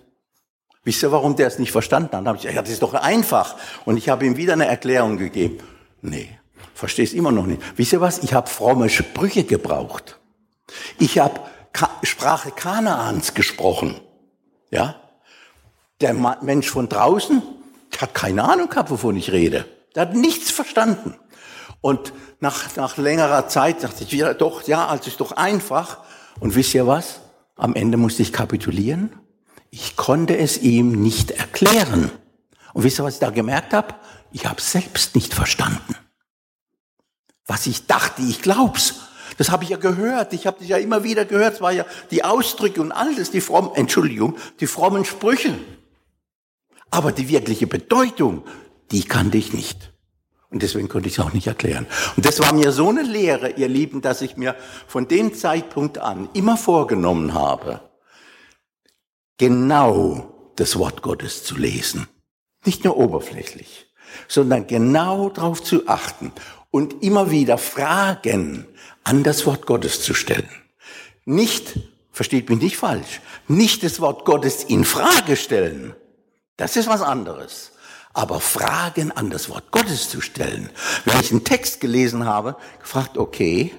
Wisst 0.84 1.02
ihr, 1.02 1.12
warum 1.12 1.36
der 1.36 1.48
es 1.48 1.58
nicht 1.58 1.72
verstanden 1.72 2.08
hat? 2.08 2.14
Dann 2.14 2.28
habe 2.28 2.36
ich 2.36 2.42
gesagt, 2.42 2.56
ja, 2.56 2.62
das 2.62 2.70
ist 2.70 2.82
doch 2.82 2.94
einfach. 2.94 3.56
Und 3.84 3.96
ich 3.96 4.08
habe 4.08 4.24
ihm 4.26 4.36
wieder 4.36 4.54
eine 4.54 4.66
Erklärung 4.66 5.18
gegeben. 5.18 5.58
Nee, 6.02 6.38
versteh's 6.74 7.12
immer 7.12 7.32
noch 7.32 7.46
nicht. 7.46 7.60
Wisst 7.76 7.92
ihr 7.92 8.00
was? 8.00 8.18
Ich 8.20 8.32
habe 8.32 8.48
fromme 8.48 8.88
Sprüche 8.88 9.44
gebraucht. 9.44 10.18
Ich 10.98 11.18
habe 11.18 11.40
Ka 11.72 11.90
Sprache 12.02 12.50
Kanaans 12.50 13.34
gesprochen. 13.34 14.00
Ja? 14.70 14.96
Der 16.00 16.14
Mensch 16.14 16.70
von 16.70 16.88
draußen 16.88 17.42
hat 17.98 18.14
keine 18.14 18.44
Ahnung 18.44 18.68
gehabt, 18.68 18.90
wovon 18.90 19.16
ich 19.16 19.32
rede. 19.32 19.64
Der 19.94 20.02
hat 20.02 20.14
nichts 20.14 20.50
verstanden. 20.50 21.14
Und 21.80 22.12
nach, 22.40 22.76
nach 22.76 22.96
längerer 22.96 23.48
Zeit 23.48 23.82
dachte 23.82 24.04
ich 24.04 24.12
wieder, 24.12 24.34
doch, 24.34 24.62
ja, 24.68 24.86
also 24.86 25.08
ist 25.08 25.20
doch 25.20 25.32
einfach. 25.32 25.98
Und 26.40 26.54
wisst 26.54 26.74
ihr 26.74 26.86
was? 26.86 27.20
Am 27.58 27.74
Ende 27.74 27.98
musste 27.98 28.22
ich 28.22 28.32
kapitulieren. 28.32 29.10
Ich 29.70 29.96
konnte 29.96 30.38
es 30.38 30.58
ihm 30.58 30.92
nicht 30.92 31.32
erklären. 31.32 32.10
Und 32.72 32.84
wisst 32.84 33.00
ihr, 33.00 33.04
was 33.04 33.14
ich 33.14 33.20
da 33.20 33.30
gemerkt 33.30 33.74
habe? 33.74 33.96
Ich 34.32 34.46
habe 34.46 34.60
selbst 34.60 35.14
nicht 35.14 35.34
verstanden. 35.34 35.96
Was 37.46 37.66
ich 37.66 37.86
dachte, 37.86 38.22
ich 38.22 38.40
glaub's. 38.42 39.00
Das 39.38 39.50
habe 39.50 39.64
ich 39.64 39.70
ja 39.70 39.76
gehört. 39.76 40.32
Ich 40.32 40.46
habe 40.46 40.58
das 40.60 40.68
ja 40.68 40.76
immer 40.76 41.02
wieder 41.02 41.24
gehört. 41.24 41.54
Es 41.54 41.60
war 41.60 41.72
ja 41.72 41.84
die 42.10 42.24
Ausdrücke 42.24 42.80
und 42.80 42.92
alles, 42.92 43.32
die 43.32 43.40
frommen, 43.40 43.74
Entschuldigung, 43.74 44.36
die 44.60 44.66
frommen 44.66 45.04
Sprüche. 45.04 45.58
Aber 46.90 47.10
die 47.10 47.28
wirkliche 47.28 47.66
Bedeutung, 47.66 48.44
die 48.92 49.02
kannte 49.02 49.36
ich 49.36 49.52
nicht. 49.52 49.92
Und 50.50 50.62
deswegen 50.62 50.88
konnte 50.88 51.08
ich 51.08 51.18
es 51.18 51.24
auch 51.24 51.32
nicht 51.32 51.46
erklären. 51.46 51.86
Und 52.16 52.24
das 52.24 52.40
war 52.40 52.54
mir 52.54 52.72
so 52.72 52.88
eine 52.88 53.02
Lehre, 53.02 53.50
ihr 53.50 53.68
Lieben, 53.68 54.00
dass 54.00 54.22
ich 54.22 54.36
mir 54.36 54.56
von 54.86 55.06
dem 55.06 55.34
Zeitpunkt 55.34 55.98
an 55.98 56.28
immer 56.32 56.56
vorgenommen 56.56 57.34
habe, 57.34 57.80
genau 59.36 60.52
das 60.56 60.78
Wort 60.78 61.02
Gottes 61.02 61.44
zu 61.44 61.56
lesen. 61.56 62.08
Nicht 62.64 62.84
nur 62.84 62.96
oberflächlich, 62.96 63.86
sondern 64.26 64.66
genau 64.66 65.28
darauf 65.28 65.62
zu 65.62 65.86
achten 65.86 66.32
und 66.70 67.02
immer 67.02 67.30
wieder 67.30 67.58
Fragen 67.58 68.66
an 69.04 69.22
das 69.22 69.46
Wort 69.46 69.66
Gottes 69.66 70.02
zu 70.02 70.14
stellen. 70.14 70.48
Nicht, 71.24 71.78
versteht 72.10 72.48
mich 72.48 72.60
nicht 72.60 72.76
falsch, 72.78 73.20
nicht 73.48 73.82
das 73.82 74.00
Wort 74.00 74.24
Gottes 74.24 74.64
in 74.64 74.84
Frage 74.84 75.36
stellen. 75.36 75.94
Das 76.56 76.76
ist 76.76 76.88
was 76.88 77.02
anderes. 77.02 77.72
Aber 78.18 78.40
Fragen 78.40 79.12
an 79.12 79.30
das 79.30 79.48
Wort 79.48 79.70
Gottes 79.70 80.10
zu 80.10 80.20
stellen. 80.20 80.70
Wenn 81.04 81.20
ich 81.20 81.30
einen 81.30 81.44
Text 81.44 81.80
gelesen 81.80 82.24
habe, 82.24 82.56
gefragt, 82.80 83.16
okay, 83.16 83.72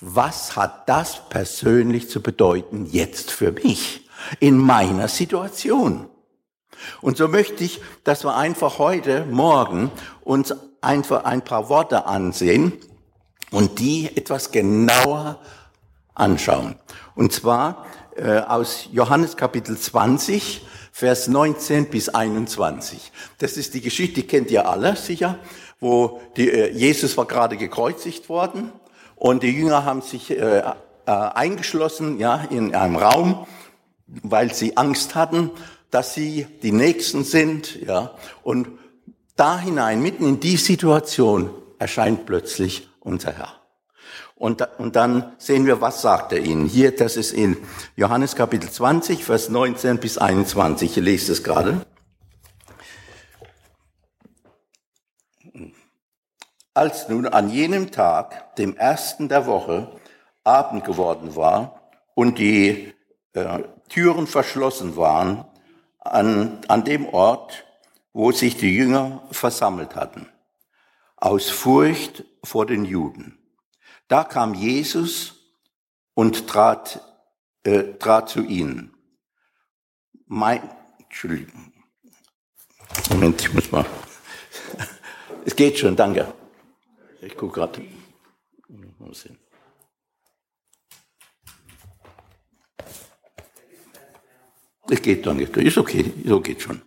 was 0.00 0.56
hat 0.56 0.88
das 0.88 1.28
persönlich 1.28 2.10
zu 2.10 2.20
bedeuten 2.20 2.86
jetzt 2.86 3.30
für 3.30 3.52
mich 3.52 4.08
in 4.40 4.58
meiner 4.58 5.06
Situation? 5.06 6.10
Und 7.00 7.18
so 7.18 7.28
möchte 7.28 7.62
ich, 7.62 7.80
dass 8.02 8.24
wir 8.24 8.34
einfach 8.34 8.80
heute, 8.80 9.24
morgen 9.26 9.92
uns 10.22 10.52
einfach 10.80 11.22
ein 11.22 11.42
paar 11.42 11.68
Worte 11.68 12.06
ansehen 12.06 12.72
und 13.52 13.78
die 13.78 14.10
etwas 14.16 14.50
genauer 14.50 15.38
anschauen. 16.16 16.74
Und 17.14 17.32
zwar 17.32 17.86
äh, 18.16 18.40
aus 18.40 18.88
Johannes 18.90 19.36
Kapitel 19.36 19.78
20, 19.78 20.66
Vers 20.98 21.28
19 21.28 21.90
bis 21.90 22.08
21. 22.08 23.12
Das 23.38 23.56
ist 23.56 23.72
die 23.74 23.80
Geschichte, 23.80 24.22
die 24.22 24.26
kennt 24.26 24.50
ihr 24.50 24.68
alle 24.68 24.96
sicher, 24.96 25.38
wo 25.78 26.20
die, 26.36 26.50
äh, 26.50 26.72
Jesus 26.72 27.16
war 27.16 27.26
gerade 27.26 27.56
gekreuzigt 27.56 28.28
worden 28.28 28.72
und 29.14 29.44
die 29.44 29.52
Jünger 29.52 29.84
haben 29.84 30.02
sich 30.02 30.28
äh, 30.32 30.58
äh, 30.58 30.64
eingeschlossen 31.06 32.18
ja, 32.18 32.42
in 32.50 32.74
einem 32.74 32.96
Raum, 32.96 33.46
weil 34.08 34.52
sie 34.52 34.76
Angst 34.76 35.14
hatten, 35.14 35.52
dass 35.92 36.14
sie 36.14 36.48
die 36.64 36.72
Nächsten 36.72 37.22
sind. 37.22 37.80
Ja, 37.80 38.16
und 38.42 38.66
da 39.36 39.60
hinein, 39.60 40.02
mitten 40.02 40.26
in 40.26 40.40
die 40.40 40.56
Situation, 40.56 41.50
erscheint 41.78 42.26
plötzlich 42.26 42.88
unser 42.98 43.34
Herr. 43.34 43.57
Und, 44.38 44.66
und 44.78 44.94
dann 44.94 45.32
sehen 45.38 45.66
wir, 45.66 45.80
was 45.80 46.00
sagt 46.00 46.32
er 46.32 46.38
ihnen. 46.38 46.66
Hier, 46.66 46.94
das 46.94 47.16
ist 47.16 47.32
in 47.32 47.56
Johannes 47.96 48.36
Kapitel 48.36 48.70
20, 48.70 49.24
Vers 49.24 49.48
19 49.48 49.98
bis 49.98 50.16
21. 50.16 50.96
Ich 50.96 51.04
lese 51.04 51.32
es 51.32 51.42
gerade. 51.42 51.84
Als 56.72 57.08
nun 57.08 57.26
an 57.26 57.50
jenem 57.50 57.90
Tag, 57.90 58.54
dem 58.54 58.76
ersten 58.76 59.28
der 59.28 59.46
Woche, 59.46 59.90
Abend 60.44 60.84
geworden 60.84 61.34
war 61.34 61.90
und 62.14 62.38
die 62.38 62.94
äh, 63.32 63.64
Türen 63.88 64.28
verschlossen 64.28 64.96
waren 64.96 65.44
an, 65.98 66.60
an 66.68 66.84
dem 66.84 67.06
Ort, 67.06 67.64
wo 68.12 68.30
sich 68.30 68.56
die 68.56 68.72
Jünger 68.72 69.24
versammelt 69.32 69.96
hatten, 69.96 70.28
aus 71.16 71.50
Furcht 71.50 72.24
vor 72.44 72.66
den 72.66 72.84
Juden. 72.84 73.37
Da 74.08 74.24
kam 74.24 74.54
Jesus 74.54 75.34
und 76.14 76.48
trat, 76.48 77.00
äh, 77.62 77.94
trat 77.98 78.28
zu 78.28 78.42
ihnen. 78.42 78.94
Mein, 80.26 80.68
Entschuldigung. 80.98 81.72
Moment, 83.10 83.40
ich 83.40 83.52
muss 83.52 83.70
mal. 83.70 83.86
Es 85.44 85.54
geht 85.54 85.78
schon, 85.78 85.94
danke. 85.94 86.32
Ich 87.20 87.36
gucke 87.36 87.60
gerade. 87.60 87.82
Es 94.90 95.02
geht, 95.02 95.26
danke. 95.26 95.44
Ist 95.60 95.78
okay, 95.78 96.12
so 96.24 96.40
geht 96.40 96.62
schon 96.62 96.82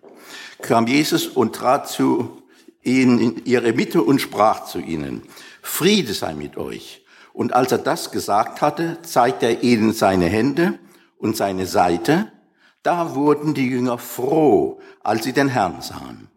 kam 0.62 0.88
Jesus 0.88 1.28
und 1.28 1.56
trat 1.56 1.90
zu 1.90 2.44
ihnen 2.84 3.20
in 3.20 3.46
ihre 3.46 3.74
Mitte 3.74 4.02
und 4.02 4.20
sprach 4.22 4.66
zu 4.66 4.80
ihnen, 4.80 5.24
Friede 5.62 6.14
sei 6.14 6.34
mit 6.34 6.58
euch. 6.58 7.01
Und 7.34 7.54
als 7.54 7.72
er 7.72 7.78
das 7.78 8.12
gesagt 8.12 8.62
hatte, 8.62 8.98
zeigte 9.04 9.46
er 9.46 9.64
ihnen 9.64 9.94
seine 9.94 10.26
Hände 10.26 10.80
und 11.18 11.38
seine 11.38 11.66
Seite. 11.66 12.32
Da 12.84 13.16
wurden 13.16 13.54
die 13.54 13.68
Jünger 13.68 13.98
froh, 13.98 14.80
als 15.02 15.24
sie 15.24 15.34
den 15.34 15.48
Herrn 15.48 15.82
sahen. 15.82 16.30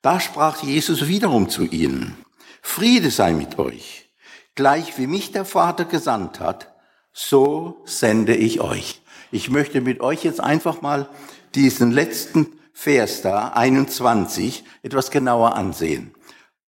Da 0.00 0.18
sprach 0.18 0.62
Jesus 0.62 1.06
wiederum 1.06 1.48
zu 1.48 1.64
ihnen, 1.64 2.16
Friede 2.60 3.10
sei 3.10 3.32
mit 3.32 3.58
euch. 3.58 4.10
Gleich 4.54 4.98
wie 4.98 5.06
mich 5.06 5.32
der 5.32 5.44
Vater 5.44 5.84
gesandt 5.84 6.40
hat, 6.40 6.74
so 7.12 7.82
sende 7.84 8.34
ich 8.34 8.60
euch. 8.60 9.02
Ich 9.30 9.48
möchte 9.48 9.80
mit 9.80 10.00
euch 10.00 10.24
jetzt 10.24 10.40
einfach 10.40 10.82
mal 10.82 11.08
diesen 11.54 11.90
letzten 11.90 12.46
Vers 12.72 13.22
da, 13.22 13.48
21, 13.48 14.64
etwas 14.82 15.10
genauer 15.10 15.54
ansehen. 15.54 16.14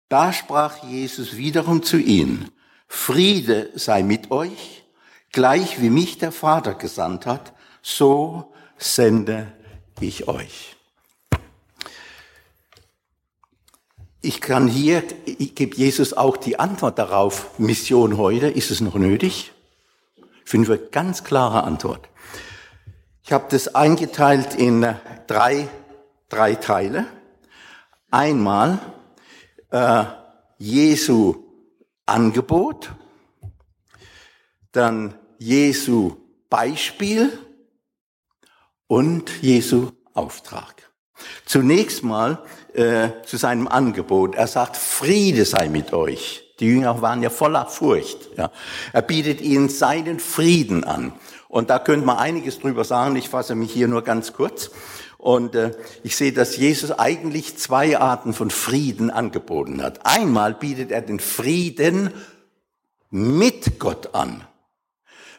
Da 0.07 0.31
sprach 0.33 0.83
Jesus 0.83 1.35
wiederum 1.35 1.83
zu 1.83 1.97
ihnen, 1.97 2.49
Friede 2.87 3.71
sei 3.75 4.03
mit 4.03 4.31
euch, 4.31 4.83
gleich 5.31 5.81
wie 5.81 5.89
mich 5.89 6.17
der 6.17 6.31
Vater 6.31 6.75
gesandt 6.75 7.25
hat, 7.25 7.53
so 7.81 8.53
sende 8.77 9.51
ich 9.99 10.27
euch. 10.27 10.75
Ich 14.21 14.41
kann 14.41 14.67
hier, 14.67 15.03
ich 15.25 15.53
gebe 15.53 15.75
Jesus 15.75 16.13
auch 16.13 16.37
die 16.37 16.59
Antwort 16.59 16.97
darauf, 16.97 17.59
Mission 17.59 18.17
heute, 18.17 18.47
ist 18.47 18.71
es 18.71 18.81
noch 18.81 18.95
nötig? 18.95 19.51
Finden 20.43 20.67
wir 20.67 20.77
ganz 20.77 21.23
klare 21.23 21.63
Antwort. 21.63 22.09
Ich 23.23 23.31
habe 23.31 23.45
das 23.49 23.73
eingeteilt 23.75 24.55
in 24.55 24.95
drei 25.27 25.67
drei 26.29 26.55
Teile. 26.55 27.05
Einmal 28.11 28.79
äh, 29.71 30.03
Jesu 30.57 31.44
Angebot, 32.05 32.91
dann 34.71 35.15
Jesu 35.39 36.17
Beispiel 36.49 37.37
und 38.87 39.31
Jesu 39.41 39.91
Auftrag. 40.13 40.91
Zunächst 41.45 42.03
mal 42.03 42.43
äh, 42.73 43.09
zu 43.25 43.37
seinem 43.37 43.67
Angebot. 43.67 44.35
Er 44.35 44.47
sagt, 44.47 44.77
Friede 44.77 45.45
sei 45.45 45.69
mit 45.69 45.93
euch. 45.93 46.53
Die 46.59 46.67
Jünger 46.67 47.01
waren 47.01 47.21
ja 47.21 47.29
voller 47.29 47.65
Furcht. 47.65 48.29
Ja. 48.37 48.51
Er 48.93 49.01
bietet 49.01 49.41
ihnen 49.41 49.69
seinen 49.69 50.19
Frieden 50.19 50.83
an. 50.83 51.13
Und 51.47 51.69
da 51.69 51.79
könnte 51.79 52.05
man 52.05 52.17
einiges 52.17 52.59
drüber 52.59 52.83
sagen. 52.83 53.15
Ich 53.15 53.29
fasse 53.29 53.55
mich 53.55 53.71
hier 53.71 53.87
nur 53.87 54.03
ganz 54.03 54.33
kurz. 54.33 54.71
Und 55.25 55.55
äh, 55.55 55.71
ich 56.03 56.15
sehe, 56.15 56.33
dass 56.33 56.55
Jesus 56.55 56.91
eigentlich 56.91 57.57
zwei 57.57 57.97
Arten 57.97 58.31
von 58.31 58.51
Frieden 58.51 59.09
angeboten 59.09 59.81
hat. 59.81 60.05
Einmal 60.05 60.53
bietet 60.53 60.91
er 60.91 61.01
den 61.01 61.19
Frieden 61.19 62.11
mit 63.09 63.79
Gott 63.79 64.13
an. 64.13 64.43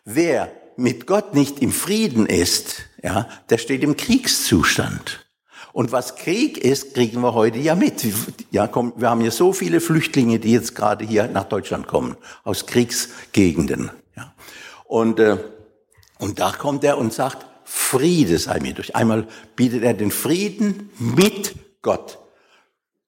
Wer 0.05 0.51
mit 0.77 1.07
Gott 1.07 1.35
nicht 1.35 1.61
im 1.61 1.71
Frieden 1.71 2.27
ist, 2.27 2.83
ja, 3.01 3.29
der 3.49 3.59
steht 3.59 3.85
im 3.85 3.97
Kriegszustand. 3.97 5.25
Und 5.73 5.93
was 5.93 6.17
Krieg 6.17 6.59
ist, 6.59 6.95
kriegen 6.95 7.21
wir 7.21 7.35
heute 7.35 7.59
ja 7.61 7.77
mit. 7.77 8.05
Ja, 8.51 8.67
komm, 8.67 8.93
wir 8.97 9.09
haben 9.09 9.21
ja 9.21 9.31
so 9.31 9.53
viele 9.53 9.81
Flüchtlinge, 9.81 10.41
die 10.41 10.51
jetzt 10.51 10.75
gerade 10.75 11.05
hier 11.05 11.29
nach 11.29 11.45
Deutschland 11.45 11.87
kommen, 11.87 12.17
aus 12.43 12.67
Kriegsgegenden. 12.67 13.93
Ja. 14.17 14.35
Und, 14.83 15.21
äh, 15.21 15.37
und 16.19 16.41
da 16.41 16.51
kommt 16.51 16.83
er 16.83 16.99
und 16.99 17.13
sagt, 17.13 17.47
Friede 17.69 18.39
sei 18.39 18.61
mir 18.61 18.75
durch. 18.75 18.95
Einmal 18.95 19.27
bietet 19.57 19.83
er 19.83 19.93
den 19.93 20.13
Frieden 20.13 20.89
mit 20.99 21.57
Gott. 21.83 22.19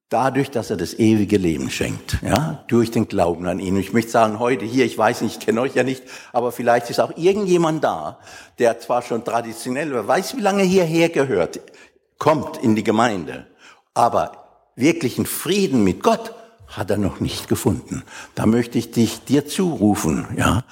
Dadurch, 0.09 0.51
dass 0.51 0.71
er 0.71 0.77
das 0.77 0.95
ewige 0.95 1.37
Leben 1.37 1.71
schenkt, 1.71 2.19
ja, 2.23 2.65
durch 2.67 2.91
den 2.91 3.07
Glauben 3.07 3.47
an 3.47 3.61
ihn. 3.61 3.75
Und 3.75 3.81
ich 3.81 3.93
möchte 3.93 4.11
sagen, 4.11 4.41
heute 4.41 4.65
hier, 4.65 4.85
ich 4.85 4.99
weiß 4.99 5.21
nicht, 5.21 5.39
ich 5.39 5.47
kenne 5.47 5.61
euch 5.61 5.77
ja 5.77 5.85
nicht, 5.85 6.03
aber 6.33 6.51
vielleicht 6.51 6.91
ist 6.91 6.99
auch 6.99 7.17
irgendjemand 7.17 7.85
da, 7.85 8.19
der 8.59 8.81
zwar 8.81 9.03
schon 9.03 9.25
traditionell, 9.25 9.93
wer 9.93 10.09
weiß, 10.09 10.37
wie 10.37 10.41
lange 10.41 10.65
hierher 10.65 11.09
gehört, 11.11 11.61
kommt 12.19 12.57
in 12.57 12.75
die 12.75 12.85
Gemeinde. 12.85 13.47
Aber 13.95 14.73
wirklichen 14.75 15.27
Frieden 15.27 15.85
mit 15.85 16.03
Gott 16.03 16.35
hat 16.67 16.91
er 16.91 16.99
noch 16.99 17.21
nicht 17.21 17.47
gefunden. 17.47 18.03
Da 18.35 18.47
möchte 18.47 18.79
ich 18.79 18.91
dich 18.91 19.25
dir 19.25 19.47
zurufen, 19.47 20.27
ja. 20.37 20.65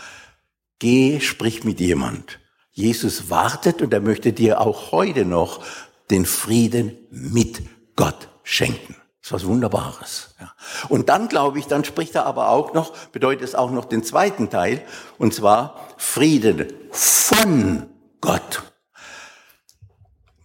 Geh, 0.80 1.20
sprich 1.20 1.62
mit 1.62 1.78
jemand. 1.78 2.40
Jesus 2.76 3.30
wartet 3.30 3.80
und 3.80 3.92
er 3.92 4.00
möchte 4.00 4.32
dir 4.32 4.60
auch 4.60 4.92
heute 4.92 5.24
noch 5.24 5.64
den 6.10 6.26
Frieden 6.26 6.96
mit 7.10 7.62
Gott 7.96 8.28
schenken. 8.42 8.96
Das 9.20 9.28
ist 9.28 9.32
was 9.32 9.46
Wunderbares. 9.46 10.34
Ja. 10.38 10.52
Und 10.88 11.08
dann 11.08 11.28
glaube 11.28 11.58
ich, 11.58 11.66
dann 11.66 11.84
spricht 11.84 12.14
er 12.14 12.26
aber 12.26 12.50
auch 12.50 12.74
noch, 12.74 12.94
bedeutet 13.08 13.44
es 13.44 13.54
auch 13.54 13.70
noch 13.70 13.86
den 13.86 14.04
zweiten 14.04 14.50
Teil, 14.50 14.82
und 15.18 15.34
zwar 15.34 15.88
Frieden 15.96 16.72
von 16.92 17.86
Gott 18.20 18.62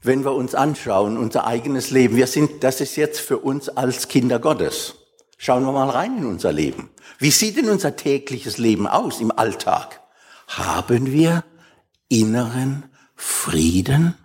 wenn 0.03 0.23
wir 0.25 0.33
uns 0.33 0.55
anschauen, 0.55 1.17
unser 1.17 1.45
eigenes 1.45 1.91
Leben, 1.91 2.15
wir 2.15 2.27
sind, 2.27 2.63
das 2.63 2.81
ist 2.81 2.95
jetzt 2.95 3.19
für 3.19 3.37
uns 3.37 3.69
als 3.69 4.07
Kinder 4.07 4.39
Gottes. 4.39 4.95
Schauen 5.37 5.63
wir 5.63 5.71
mal 5.71 5.89
rein 5.89 6.17
in 6.17 6.25
unser 6.25 6.51
Leben. 6.51 6.89
Wie 7.19 7.31
sieht 7.31 7.57
denn 7.57 7.69
unser 7.69 7.95
tägliches 7.95 8.57
Leben 8.57 8.87
aus 8.87 9.21
im 9.21 9.31
Alltag? 9.31 10.01
Haben 10.47 11.11
wir 11.11 11.43
inneren 12.11 12.83
Frieden 13.15 14.15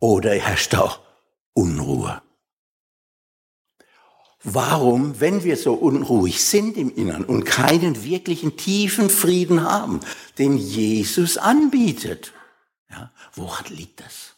oder 0.00 0.34
herrscht 0.34 0.74
auch 0.74 1.00
Unruhe? 1.54 2.20
Warum, 4.44 5.20
wenn 5.20 5.44
wir 5.44 5.56
so 5.56 5.74
unruhig 5.74 6.42
sind 6.42 6.76
im 6.76 6.92
Innern 6.92 7.24
und 7.24 7.44
keinen 7.44 8.02
wirklichen 8.02 8.56
tiefen 8.56 9.08
Frieden 9.08 9.62
haben, 9.62 10.00
den 10.36 10.58
Jesus 10.58 11.38
anbietet? 11.38 12.32
Ja, 12.90 13.12
woran 13.34 13.66
liegt 13.66 14.00
das? 14.00 14.34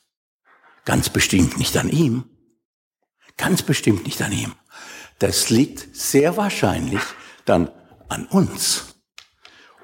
Ganz 0.85 1.09
bestimmt 1.09 1.57
nicht 1.57 1.75
an 1.79 1.89
ihm. 1.89 2.25
Ganz 3.39 3.63
bestimmt 3.63 4.05
nicht 4.05 4.21
an 4.21 4.33
ihm. 4.33 4.55
Das 5.19 5.49
liegt 5.49 5.97
sehr 5.97 6.37
wahrscheinlich 6.37 7.01
dann 7.47 7.71
an 8.09 8.27
uns. 8.27 8.94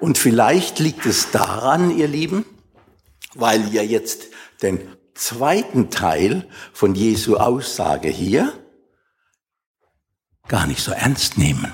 Und 0.01 0.17
vielleicht 0.17 0.79
liegt 0.79 1.05
es 1.05 1.31
daran, 1.31 1.95
ihr 1.95 2.07
Lieben, 2.07 2.43
weil 3.35 3.71
wir 3.71 3.85
jetzt 3.85 4.23
den 4.61 4.79
zweiten 5.13 5.89
Teil 5.89 6.49
von 6.73 6.95
Jesu 6.95 7.37
Aussage 7.37 8.09
hier 8.09 8.51
gar 10.47 10.67
nicht 10.67 10.83
so 10.83 10.91
ernst 10.91 11.37
nehmen 11.37 11.71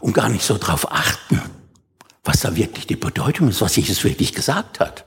und 0.00 0.14
gar 0.14 0.28
nicht 0.28 0.44
so 0.44 0.58
darauf 0.58 0.90
achten, 0.90 1.40
was 2.24 2.40
da 2.40 2.56
wirklich 2.56 2.86
die 2.86 2.96
Bedeutung 2.96 3.48
ist, 3.48 3.60
was 3.60 3.76
Jesus 3.76 4.02
wirklich 4.02 4.32
gesagt 4.32 4.80
hat. 4.80 5.04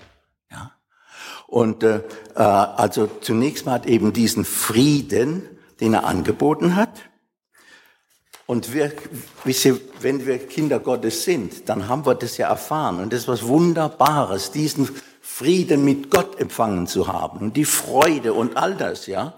Und 1.47 1.83
äh, 1.83 1.97
äh, 2.35 2.41
also 2.41 3.07
zunächst 3.21 3.65
mal 3.65 3.73
hat 3.73 3.85
eben 3.85 4.13
diesen 4.13 4.45
Frieden, 4.45 5.47
den 5.79 5.93
er 5.93 6.05
angeboten 6.05 6.75
hat. 6.75 6.91
Und 8.47 8.73
wir, 8.73 8.93
ihr, 9.45 9.79
wenn 10.01 10.25
wir 10.25 10.37
Kinder 10.47 10.79
Gottes 10.79 11.23
sind, 11.23 11.67
dann 11.67 11.87
haben 11.87 12.05
wir 12.05 12.13
das 12.15 12.37
ja 12.37 12.49
erfahren. 12.49 12.99
Und 12.99 13.11
das 13.11 13.21
ist 13.21 13.27
was 13.27 13.47
Wunderbares, 13.47 14.51
diesen 14.51 14.89
Frieden 15.21 15.83
mit 15.83 16.11
Gott 16.11 16.39
empfangen 16.39 16.85
zu 16.85 17.07
haben 17.07 17.39
und 17.39 17.57
die 17.57 17.65
Freude 17.65 18.33
und 18.33 18.55
all 18.57 18.75
das, 18.75 19.07
ja. 19.07 19.33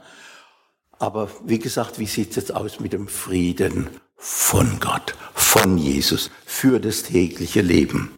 Aber 1.00 1.30
wie 1.46 1.60
gesagt, 1.60 2.00
wie 2.00 2.06
sieht 2.06 2.32
es 2.32 2.36
jetzt 2.36 2.54
aus 2.54 2.80
mit 2.80 2.92
dem 2.92 3.08
Frieden 3.08 3.90
von 4.16 4.80
Gott, 4.80 5.16
von 5.34 5.78
Jesus, 5.78 6.30
für 6.46 6.80
das 6.80 7.04
tägliche 7.04 7.62
Leben? 7.62 8.18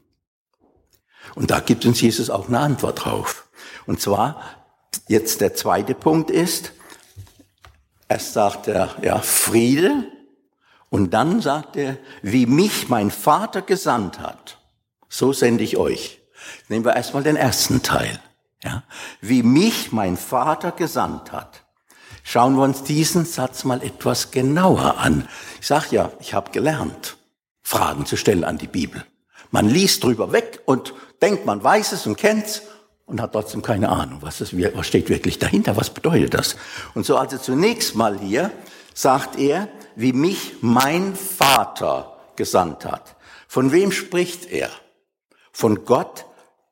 Und 1.36 1.52
da 1.52 1.60
gibt 1.60 1.86
uns 1.86 2.02
Jesus 2.02 2.30
auch 2.30 2.48
eine 2.48 2.60
Antwort 2.60 3.06
drauf. 3.06 3.48
Und 3.86 4.02
zwar, 4.02 4.42
jetzt 5.08 5.42
der 5.42 5.54
zweite 5.54 5.94
Punkt 5.94 6.32
ist, 6.32 6.72
erst 8.08 8.34
sagt 8.34 8.68
er, 8.68 8.96
ja, 9.04 9.20
Friede, 9.20 10.06
und 10.90 11.14
dann 11.14 11.42
sagt 11.42 11.76
er, 11.76 11.98
wie 12.22 12.46
mich 12.46 12.90
mein 12.90 13.12
Vater 13.12 13.62
gesandt 13.62 14.20
hat, 14.20 14.58
so 15.08 15.34
sende 15.34 15.64
ich 15.64 15.78
euch. 15.78 16.22
Nehmen 16.68 16.86
wir 16.86 16.96
erstmal 16.96 17.24
den 17.24 17.36
ersten 17.36 17.84
Teil. 17.84 18.20
Ja, 18.64 18.84
wie 19.22 19.42
mich 19.42 19.94
mein 19.94 20.18
Vater 20.18 20.72
gesandt 20.72 21.32
hat. 21.32 21.64
Schauen 22.24 22.56
wir 22.58 22.64
uns 22.64 22.84
diesen 22.84 23.26
Satz 23.26 23.64
mal 23.64 23.82
etwas 23.82 24.32
genauer 24.32 24.98
an. 24.98 25.28
Ich 25.62 25.68
sag 25.68 25.92
ja, 25.92 26.12
ich 26.20 26.34
habe 26.34 26.52
gelernt, 26.52 27.18
Fragen 27.62 28.06
zu 28.06 28.18
stellen 28.18 28.44
an 28.44 28.58
die 28.58 28.68
Bibel. 28.68 29.06
Man 29.52 29.70
liest 29.70 30.04
drüber 30.04 30.34
weg 30.34 30.62
und 30.66 30.94
denkt, 31.22 31.46
man 31.46 31.64
weiß 31.64 31.94
es 31.94 32.06
und 32.06 32.18
kennt's 32.18 32.64
und 33.06 33.22
hat 33.22 33.32
trotzdem 33.32 33.62
keine 33.62 33.90
Ahnung, 33.90 34.20
was, 34.22 34.40
das, 34.40 34.54
was 34.54 34.86
steht 34.86 35.10
wirklich 35.10 35.40
dahinter, 35.40 35.78
was 35.78 35.90
bedeutet 35.90 36.34
das. 36.34 36.56
Und 36.94 37.06
so 37.06 37.18
also 37.18 37.38
zunächst 37.38 37.96
mal 37.96 38.20
hier 38.20 38.52
sagt 38.94 39.40
er, 39.40 39.70
wie 40.00 40.14
mich 40.14 40.56
mein 40.62 41.14
Vater 41.14 42.18
gesandt 42.38 42.86
hat. 42.86 43.18
Von 43.50 43.74
wem 43.74 43.92
spricht 43.92 44.50
er? 44.50 44.70
Von 45.52 45.84
Gott, 45.84 46.26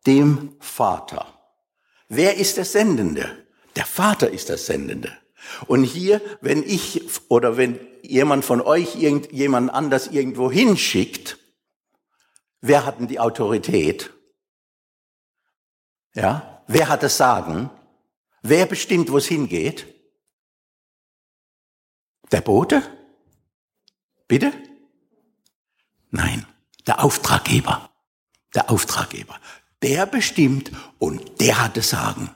dem 0.05 0.55
Vater. 0.61 1.27
Wer 2.07 2.37
ist 2.37 2.55
der 2.55 2.63
Sendende? 2.63 3.45
Der 3.75 3.85
Vater 3.85 4.29
ist 4.29 4.47
der 4.47 4.57
Sendende. 4.57 5.11
Und 5.67 5.83
hier, 5.83 6.21
wenn 6.39 6.63
ich 6.63 7.01
oder 7.29 7.57
wenn 7.57 7.77
jemand 8.01 8.45
von 8.45 8.61
euch 8.61 8.95
irgendjemand 8.95 9.73
anders 9.73 10.07
irgendwo 10.07 10.49
hinschickt, 10.49 11.37
wer 12.61 12.85
hat 12.85 12.99
denn 12.99 13.09
die 13.09 13.19
Autorität? 13.19 14.13
Ja, 16.13 16.63
wer 16.67 16.87
hat 16.87 17.03
das 17.03 17.17
Sagen? 17.17 17.69
Wer 18.41 18.65
bestimmt, 18.67 19.11
wo 19.11 19.17
es 19.17 19.25
hingeht? 19.25 19.85
Der 22.31 22.39
Bote? 22.39 22.96
Bitte? 24.27 24.53
Nein, 26.09 26.45
der 26.85 27.03
Auftraggeber. 27.03 27.89
Der 28.55 28.69
Auftraggeber. 28.69 29.35
Der 29.81 30.05
bestimmt 30.05 30.71
und 30.99 31.39
der 31.39 31.63
hat 31.63 31.77
das 31.77 31.89
Sagen. 31.89 32.31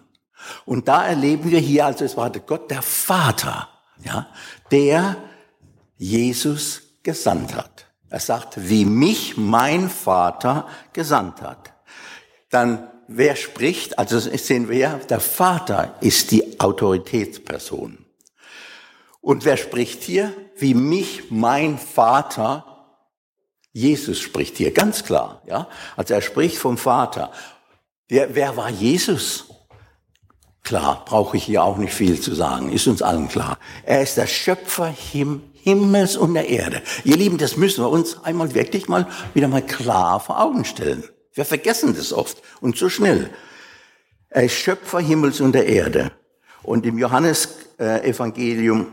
Und 0.65 0.88
da 0.88 1.06
erleben 1.06 1.51
wir 1.51 1.60
hier, 1.60 1.86
also 1.86 2.06
es 2.06 2.17
war 2.17 2.30
Gott, 2.32 2.69
der 2.69 2.82
Vater, 2.82 3.69
ja, 4.04 4.27
der 4.71 5.17
Jesus 5.97 6.82
gesandt 7.04 7.56
hat. 7.56 7.88
Er 8.10 8.19
sagt, 8.19 8.69
wie 8.69 8.86
mich 8.86 9.38
mein 9.38 9.89
Vater 9.89 10.67
gesandt 10.93 11.41
hat. 11.41 11.73
Dann 12.49 12.89
wer 13.08 13.36
spricht, 13.36 13.97
also 13.97 14.19
sehen 14.19 14.69
wir 14.69 14.77
ja, 14.77 14.95
der 14.97 15.19
Vater 15.19 15.95
ist 16.01 16.32
die 16.32 16.60
Autoritätsperson. 16.60 18.06
Und 19.21 19.45
wer 19.45 19.58
spricht 19.58 20.01
hier? 20.04 20.34
Wie 20.62 20.76
mich 20.76 21.32
mein 21.32 21.80
Vater, 21.80 22.65
Jesus 23.74 24.19
spricht 24.19 24.58
hier, 24.58 24.71
ganz 24.71 25.04
klar, 25.04 25.41
ja. 25.47 25.67
Also 25.97 26.13
er 26.13 26.21
spricht 26.21 26.58
vom 26.58 26.78
Vater. 26.78 27.32
Wer, 28.08 28.36
wer 28.36 28.56
war 28.58 28.69
Jesus? 28.69 29.45
Klar, 30.63 31.04
brauche 31.06 31.38
ich 31.38 31.43
hier 31.45 31.63
auch 31.63 31.78
nicht 31.78 31.93
viel 31.93 32.21
zu 32.21 32.36
sagen, 32.36 32.71
ist 32.71 32.86
uns 32.86 33.02
allen 33.02 33.28
klar. 33.28 33.58
Er 33.84 34.04
ist 34.04 34.17
der 34.17 34.28
Schöpfer 34.28 34.86
Him 34.86 35.41
Himmels 35.63 36.15
und 36.15 36.36
der 36.36 36.47
Erde. 36.47 36.82
Ihr 37.04 37.17
Lieben, 37.17 37.38
das 37.38 37.58
müssen 37.58 37.84
wir 37.84 37.89
uns 37.89 38.24
einmal 38.24 38.54
wirklich 38.54 38.88
mal 38.88 39.08
wieder 39.34 39.47
mal 39.47 39.62
klar 39.62 40.19
vor 40.19 40.39
Augen 40.39 40.65
stellen. 40.65 41.04
Wir 41.34 41.45
vergessen 41.45 41.95
das 41.95 42.13
oft 42.13 42.41
und 42.62 42.78
so 42.78 42.89
schnell. 42.89 43.32
Er 44.30 44.43
ist 44.43 44.54
Schöpfer 44.54 45.00
Himmels 45.00 45.41
und 45.41 45.54
der 45.54 45.65
Erde. 45.65 46.12
Und 46.63 46.86
im 46.86 46.97
Johannesevangelium, 46.97 48.88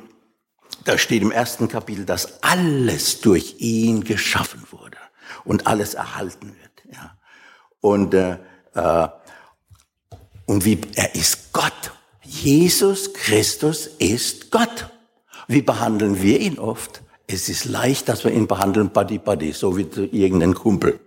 da 0.84 0.98
steht 0.98 1.22
im 1.22 1.32
ersten 1.32 1.68
Kapitel, 1.68 2.04
dass 2.04 2.42
alles 2.42 3.20
durch 3.20 3.56
ihn 3.58 4.04
geschaffen 4.04 4.62
wurde 4.70 4.96
und 5.44 5.66
alles 5.66 5.94
erhalten 5.94 6.54
wird. 6.60 6.94
Ja. 6.94 7.16
Und, 7.80 8.14
äh, 8.14 8.38
äh, 8.74 9.08
und 10.46 10.64
wie 10.64 10.80
er 10.94 11.14
ist 11.14 11.52
Gott. 11.52 11.92
Jesus 12.22 13.12
Christus 13.14 13.86
ist 13.86 14.50
Gott. 14.50 14.90
Wie 15.46 15.62
behandeln 15.62 16.22
wir 16.22 16.40
ihn 16.40 16.58
oft? 16.58 17.02
Es 17.26 17.48
ist 17.48 17.64
leicht, 17.66 18.08
dass 18.08 18.24
wir 18.24 18.32
ihn 18.32 18.46
behandeln, 18.46 18.90
Buddy 18.90 19.18
Buddy, 19.18 19.52
so 19.52 19.76
wie 19.76 19.82
irgendein 19.82 20.54
Kumpel. 20.54 21.00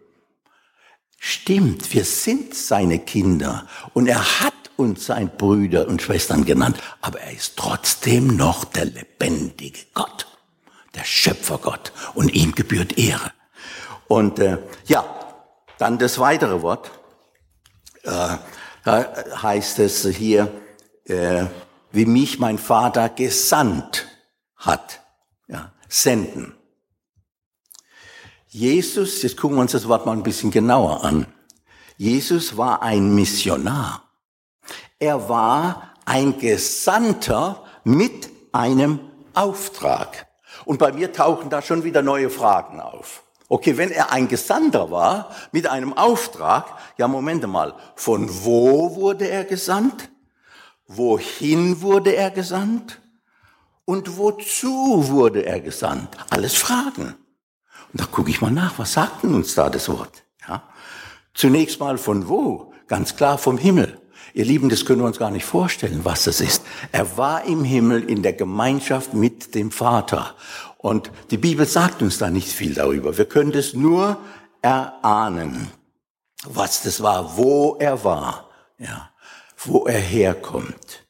Stimmt, 1.18 1.94
wir 1.94 2.04
sind 2.04 2.56
seine 2.56 3.00
Kinder 3.00 3.68
und 3.94 4.08
er 4.08 4.42
hat 4.42 4.54
und 4.82 5.00
sein 5.00 5.32
Brüder 5.38 5.88
und 5.88 6.02
Schwestern 6.02 6.46
genannt, 6.46 6.78
aber 7.02 7.22
er 7.22 7.32
ist 7.32 7.56
trotzdem 7.56 8.36
noch 8.36 8.66
der 8.66 8.86
lebendige 8.86 9.80
Gott, 9.94 10.28
der 10.96 11.04
Schöpfergott 11.04 11.92
und 12.14 12.34
ihm 12.34 12.54
gebührt 12.54 12.98
Ehre. 12.98 13.32
Und 14.08 14.40
äh, 14.40 14.58
ja, 14.88 15.06
dann 15.78 15.98
das 15.98 16.20
weitere 16.20 16.62
Wort, 16.62 16.92
äh, 18.04 18.38
da 18.84 19.14
heißt 19.42 19.80
es 19.80 20.06
hier, 20.06 20.52
äh, 21.06 21.46
wie 21.92 22.06
mich 22.06 22.40
mein 22.40 22.58
Vater 22.58 23.10
gesandt 23.10 24.08
hat. 24.56 25.02
Ja, 25.48 25.72
senden. 25.88 26.54
Jesus, 28.48 29.22
jetzt 29.22 29.38
gucken 29.38 29.58
wir 29.58 29.62
uns 29.62 29.72
das 29.72 29.88
Wort 29.88 30.06
mal 30.06 30.14
ein 30.14 30.24
bisschen 30.24 30.52
genauer 30.52 31.04
an. 31.04 31.26
Jesus 31.98 32.58
war 32.58 32.82
ein 32.82 33.14
Missionar. 33.16 34.11
Er 35.00 35.30
war 35.30 35.94
ein 36.06 36.38
Gesandter 36.40 37.64
mit 37.84 38.30
einem 38.52 39.00
Auftrag. 39.34 40.28
Und 40.66 40.78
bei 40.78 40.92
mir 40.92 41.14
tauchen 41.14 41.50
da 41.50 41.62
schon 41.62 41.84
wieder 41.84 42.02
neue 42.02 42.30
Fragen 42.30 42.80
auf. 42.80 43.24
Okay, 43.48 43.78
wenn 43.78 43.92
er 43.92 44.12
ein 44.12 44.28
Gesandter 44.28 44.92
war 44.92 45.30
mit 45.52 45.68
einem 45.68 45.94
Auftrag, 45.98 46.68
ja, 46.98 47.08
Moment 47.08 47.46
mal, 47.48 47.74
von 47.96 48.30
wo 48.46 48.96
wurde 48.96 49.28
er 49.28 49.44
gesandt? 49.44 50.10
Wohin 50.88 51.82
wurde 51.82 52.16
er 52.16 52.32
gesandt? 52.32 53.02
Und 53.86 54.18
wozu 54.18 55.10
wurde 55.10 55.46
er 55.46 55.60
gesandt? 55.60 56.18
Alles 56.30 56.56
Fragen. 56.56 57.16
Und 57.92 58.02
da 58.02 58.06
gucke 58.06 58.30
ich 58.30 58.42
mal 58.42 58.52
nach, 58.52 58.80
was 58.80 58.94
sagt 58.94 59.24
denn 59.24 59.34
uns 59.34 59.56
da 59.56 59.70
das 59.70 59.90
Wort? 59.90 60.24
Ja? 60.48 60.64
Zunächst 61.34 61.80
mal 61.80 61.98
von 61.98 62.30
wo? 62.30 62.74
Ganz 62.88 63.16
klar 63.16 63.38
vom 63.38 63.58
Himmel. 63.58 64.01
Ihr 64.34 64.46
Lieben, 64.46 64.70
das 64.70 64.86
können 64.86 65.02
wir 65.02 65.08
uns 65.08 65.20
gar 65.20 65.32
nicht 65.32 65.46
vorstellen, 65.46 66.02
was 66.04 66.24
das 66.24 66.42
ist. 66.42 66.64
Er 66.92 67.18
war 67.18 67.46
im 67.46 67.64
Himmel 67.64 68.10
in 68.10 68.24
der 68.24 68.34
Gemeinschaft 68.34 69.14
mit 69.14 69.56
dem 69.56 69.72
Vater. 69.72 70.36
Und 70.78 71.12
die 71.30 71.38
Bibel 71.38 71.66
sagt 71.66 72.02
uns 72.02 72.18
da 72.18 72.30
nicht 72.30 72.50
viel 72.50 72.74
darüber. 72.74 73.18
Wir 73.18 73.26
können 73.26 73.54
es 73.54 73.74
nur 73.74 74.18
erahnen, 74.62 75.68
was 76.46 76.84
das 76.84 77.04
war, 77.04 77.38
wo 77.38 77.76
er 77.80 78.04
war, 78.04 78.50
ja, 78.78 79.12
wo 79.58 79.86
er 79.86 80.00
herkommt. 80.00 81.06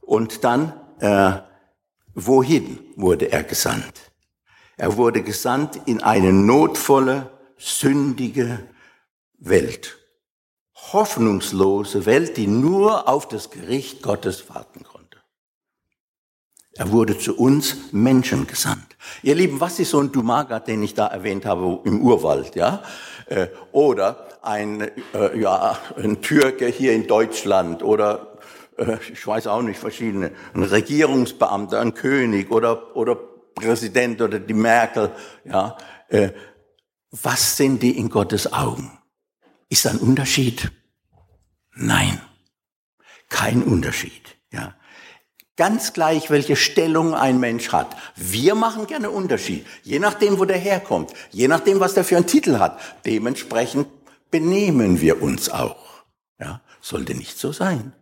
Und 0.00 0.44
dann, 0.44 0.72
äh, 1.00 1.32
wohin 2.14 2.78
wurde 2.96 3.32
er 3.32 3.44
gesandt? 3.44 4.12
Er 4.76 4.96
wurde 4.96 5.22
gesandt 5.22 5.80
in 5.86 6.02
eine 6.02 6.32
notvolle, 6.32 7.30
sündige 7.56 8.58
Welt. 9.38 10.01
Hoffnungslose 10.90 12.06
Welt, 12.06 12.36
die 12.36 12.46
nur 12.46 13.08
auf 13.08 13.28
das 13.28 13.50
Gericht 13.50 14.02
Gottes 14.02 14.48
warten 14.48 14.84
konnte. 14.84 15.18
Er 16.74 16.90
wurde 16.90 17.18
zu 17.18 17.36
uns 17.36 17.92
Menschen 17.92 18.46
gesandt. 18.46 18.96
Ihr 19.22 19.34
Lieben, 19.34 19.60
was 19.60 19.78
ist 19.78 19.90
so 19.90 20.00
ein 20.00 20.10
Dumagat, 20.10 20.68
den 20.68 20.82
ich 20.82 20.94
da 20.94 21.06
erwähnt 21.06 21.44
habe 21.44 21.80
im 21.84 22.02
Urwald, 22.02 22.56
ja? 22.56 22.82
Äh, 23.26 23.48
oder 23.72 24.28
ein, 24.42 24.90
äh, 25.14 25.38
ja, 25.38 25.78
ein 25.96 26.20
Türke 26.22 26.66
hier 26.66 26.92
in 26.92 27.06
Deutschland 27.06 27.82
oder 27.82 28.38
äh, 28.76 28.96
ich 29.12 29.26
weiß 29.26 29.46
auch 29.46 29.62
nicht, 29.62 29.78
verschiedene, 29.78 30.32
ein 30.54 30.62
Regierungsbeamter, 30.62 31.80
ein 31.80 31.94
König 31.94 32.50
oder, 32.50 32.96
oder 32.96 33.16
Präsident 33.54 34.20
oder 34.20 34.38
die 34.38 34.54
Merkel, 34.54 35.10
ja, 35.44 35.76
äh, 36.08 36.30
was 37.10 37.56
sind 37.56 37.82
die 37.82 37.98
in 37.98 38.08
Gottes 38.08 38.52
Augen? 38.52 39.01
Ist 39.72 39.86
da 39.86 39.90
ein 39.90 40.00
Unterschied? 40.00 40.70
Nein, 41.74 42.20
kein 43.30 43.62
Unterschied. 43.62 44.36
Ja. 44.50 44.74
Ganz 45.56 45.94
gleich, 45.94 46.28
welche 46.28 46.56
Stellung 46.56 47.14
ein 47.14 47.40
Mensch 47.40 47.72
hat. 47.72 47.96
Wir 48.14 48.54
machen 48.54 48.86
gerne 48.86 49.08
Unterschied, 49.08 49.66
je 49.82 49.98
nachdem, 49.98 50.38
wo 50.38 50.44
der 50.44 50.58
herkommt, 50.58 51.14
je 51.30 51.48
nachdem, 51.48 51.80
was 51.80 51.94
der 51.94 52.04
für 52.04 52.18
einen 52.18 52.26
Titel 52.26 52.58
hat. 52.58 52.78
Dementsprechend 53.06 53.88
benehmen 54.30 55.00
wir 55.00 55.22
uns 55.22 55.48
auch. 55.48 56.04
Ja, 56.38 56.60
sollte 56.82 57.14
nicht 57.14 57.38
so 57.38 57.50
sein. 57.50 57.94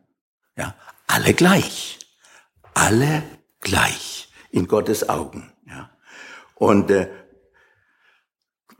Ja, 0.56 0.74
alle 1.06 1.34
gleich, 1.34 2.00
alle 2.74 3.22
gleich 3.60 4.28
in 4.50 4.66
Gottes 4.66 5.08
Augen. 5.08 5.52
Ja. 5.68 5.88
Und 6.56 6.90
äh, 6.90 7.08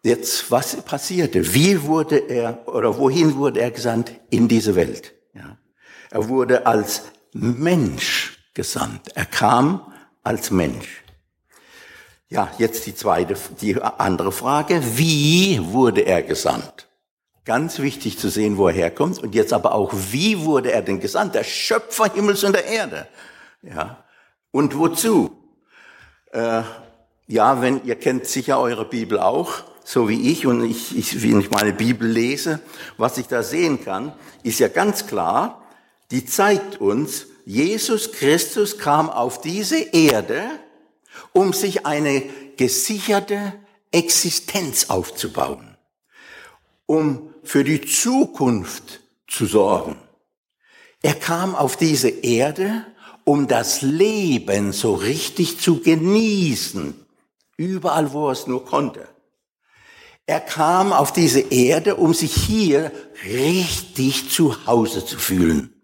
jetzt, 0.03 0.51
was 0.51 0.77
passierte? 0.83 1.55
Wie 1.55 1.83
wurde 1.83 2.17
er 2.17 2.67
oder 2.69 2.97
wohin 2.99 3.37
wurde 3.37 3.61
er 3.61 3.71
gesandt? 3.71 4.13
In 4.31 4.49
diese 4.49 4.75
Welt. 4.75 5.15
Ja. 5.35 5.57
Er 6.11 6.29
wurde 6.29 6.67
als 6.67 7.03
Mensch 7.33 8.39
gesandt. 8.55 9.15
Er 9.15 9.27
kam 9.27 9.93
als 10.23 10.51
Mensch. 10.51 11.03
Ja, 12.29 12.51
jetzt 12.59 12.87
die 12.87 12.95
zweite, 12.95 13.35
die 13.61 13.81
andere 13.83 14.31
Frage. 14.31 14.81
Wie 14.97 15.61
wurde 15.73 16.03
er 16.03 16.23
gesandt? 16.23 16.89
Ganz 17.45 17.81
wichtig 17.81 18.19
zu 18.19 18.29
sehen, 18.29 18.57
wo 18.57 18.69
er 18.69 18.75
herkommt. 18.75 19.19
Und 19.19 19.35
jetzt 19.35 19.53
aber 19.53 19.75
auch, 19.75 19.93
wie 19.93 20.45
wurde 20.45 20.71
er 20.71 20.83
denn 20.83 21.01
gesandt? 21.01 21.35
Der 21.35 21.43
Schöpfer 21.43 22.13
Himmels 22.13 22.45
und 22.45 22.53
der 22.53 22.67
Erde. 22.67 23.09
Ja. 23.63 24.05
Und 24.53 24.79
wozu? 24.79 25.31
Äh, 26.33 26.63
ja, 27.27 27.61
wenn, 27.61 27.85
ihr 27.85 27.97
kennt 27.97 28.27
sicher 28.27 28.61
eure 28.61 28.85
Bibel 28.85 29.19
auch, 29.19 29.65
so 29.91 30.09
wie 30.09 30.31
ich, 30.31 30.47
und 30.47 30.63
ich, 30.63 30.97
ich, 30.97 31.21
wenn 31.21 31.41
ich 31.41 31.51
meine 31.51 31.73
Bibel 31.73 32.09
lese, 32.09 32.61
was 32.97 33.19
ich 33.19 33.27
da 33.27 33.43
sehen 33.43 33.85
kann, 33.85 34.13
ist 34.45 34.61
ja 34.61 34.69
ganz 34.69 35.09
klar, 35.09 35.67
die 36.13 36.25
zeigt 36.25 36.81
uns, 36.81 37.27
Jesus 37.45 38.13
Christus 38.13 38.79
kam 38.79 39.11
auf 39.11 39.41
diese 39.41 39.81
Erde, 39.81 40.45
um 41.33 41.53
sich 41.53 41.87
eine 41.87 42.23
gesicherte 42.57 43.53
Existenz 43.91 44.91
aufzubauen, 44.91 45.77
um 46.87 47.35
für 47.43 47.65
die 47.65 47.81
Zukunft 47.81 49.01
zu 49.27 49.47
sorgen. 49.47 49.97
Er 51.03 51.15
kam 51.15 51.57
auf 51.57 51.77
diese 51.77 52.11
Erde, 52.11 52.87
um 53.25 53.49
das 53.49 53.83
Leben 53.83 54.73
so 54.73 54.95
richtig 54.95 55.59
zu 55.59 55.81
genießen, 55.81 56.95
überall 57.57 58.13
wo 58.13 58.29
er 58.29 58.33
es 58.33 58.47
nur 58.47 58.65
konnte. 58.65 59.09
Er 60.31 60.39
kam 60.39 60.93
auf 60.93 61.13
diese 61.13 61.41
Erde, 61.41 61.97
um 61.97 62.15
sich 62.15 62.33
hier 62.33 62.93
richtig 63.25 64.31
zu 64.31 64.65
Hause 64.65 65.05
zu 65.05 65.19
fühlen. 65.19 65.75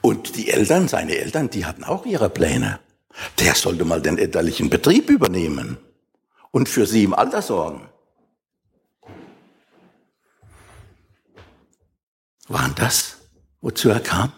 Und 0.00 0.34
die 0.34 0.48
Eltern, 0.48 0.88
seine 0.88 1.16
Eltern, 1.18 1.50
die 1.50 1.66
hatten 1.66 1.84
auch 1.84 2.06
ihre 2.06 2.30
Pläne. 2.30 2.80
Der 3.40 3.54
sollte 3.54 3.84
mal 3.84 4.00
den 4.00 4.16
elterlichen 4.16 4.70
Betrieb 4.70 5.10
übernehmen 5.10 5.76
und 6.50 6.66
für 6.70 6.86
sie 6.86 7.04
im 7.04 7.12
Alter 7.12 7.42
sorgen. 7.42 7.90
Waren 12.48 12.74
das, 12.74 13.18
wozu 13.60 13.90
er 13.90 14.00
kam? 14.00 14.32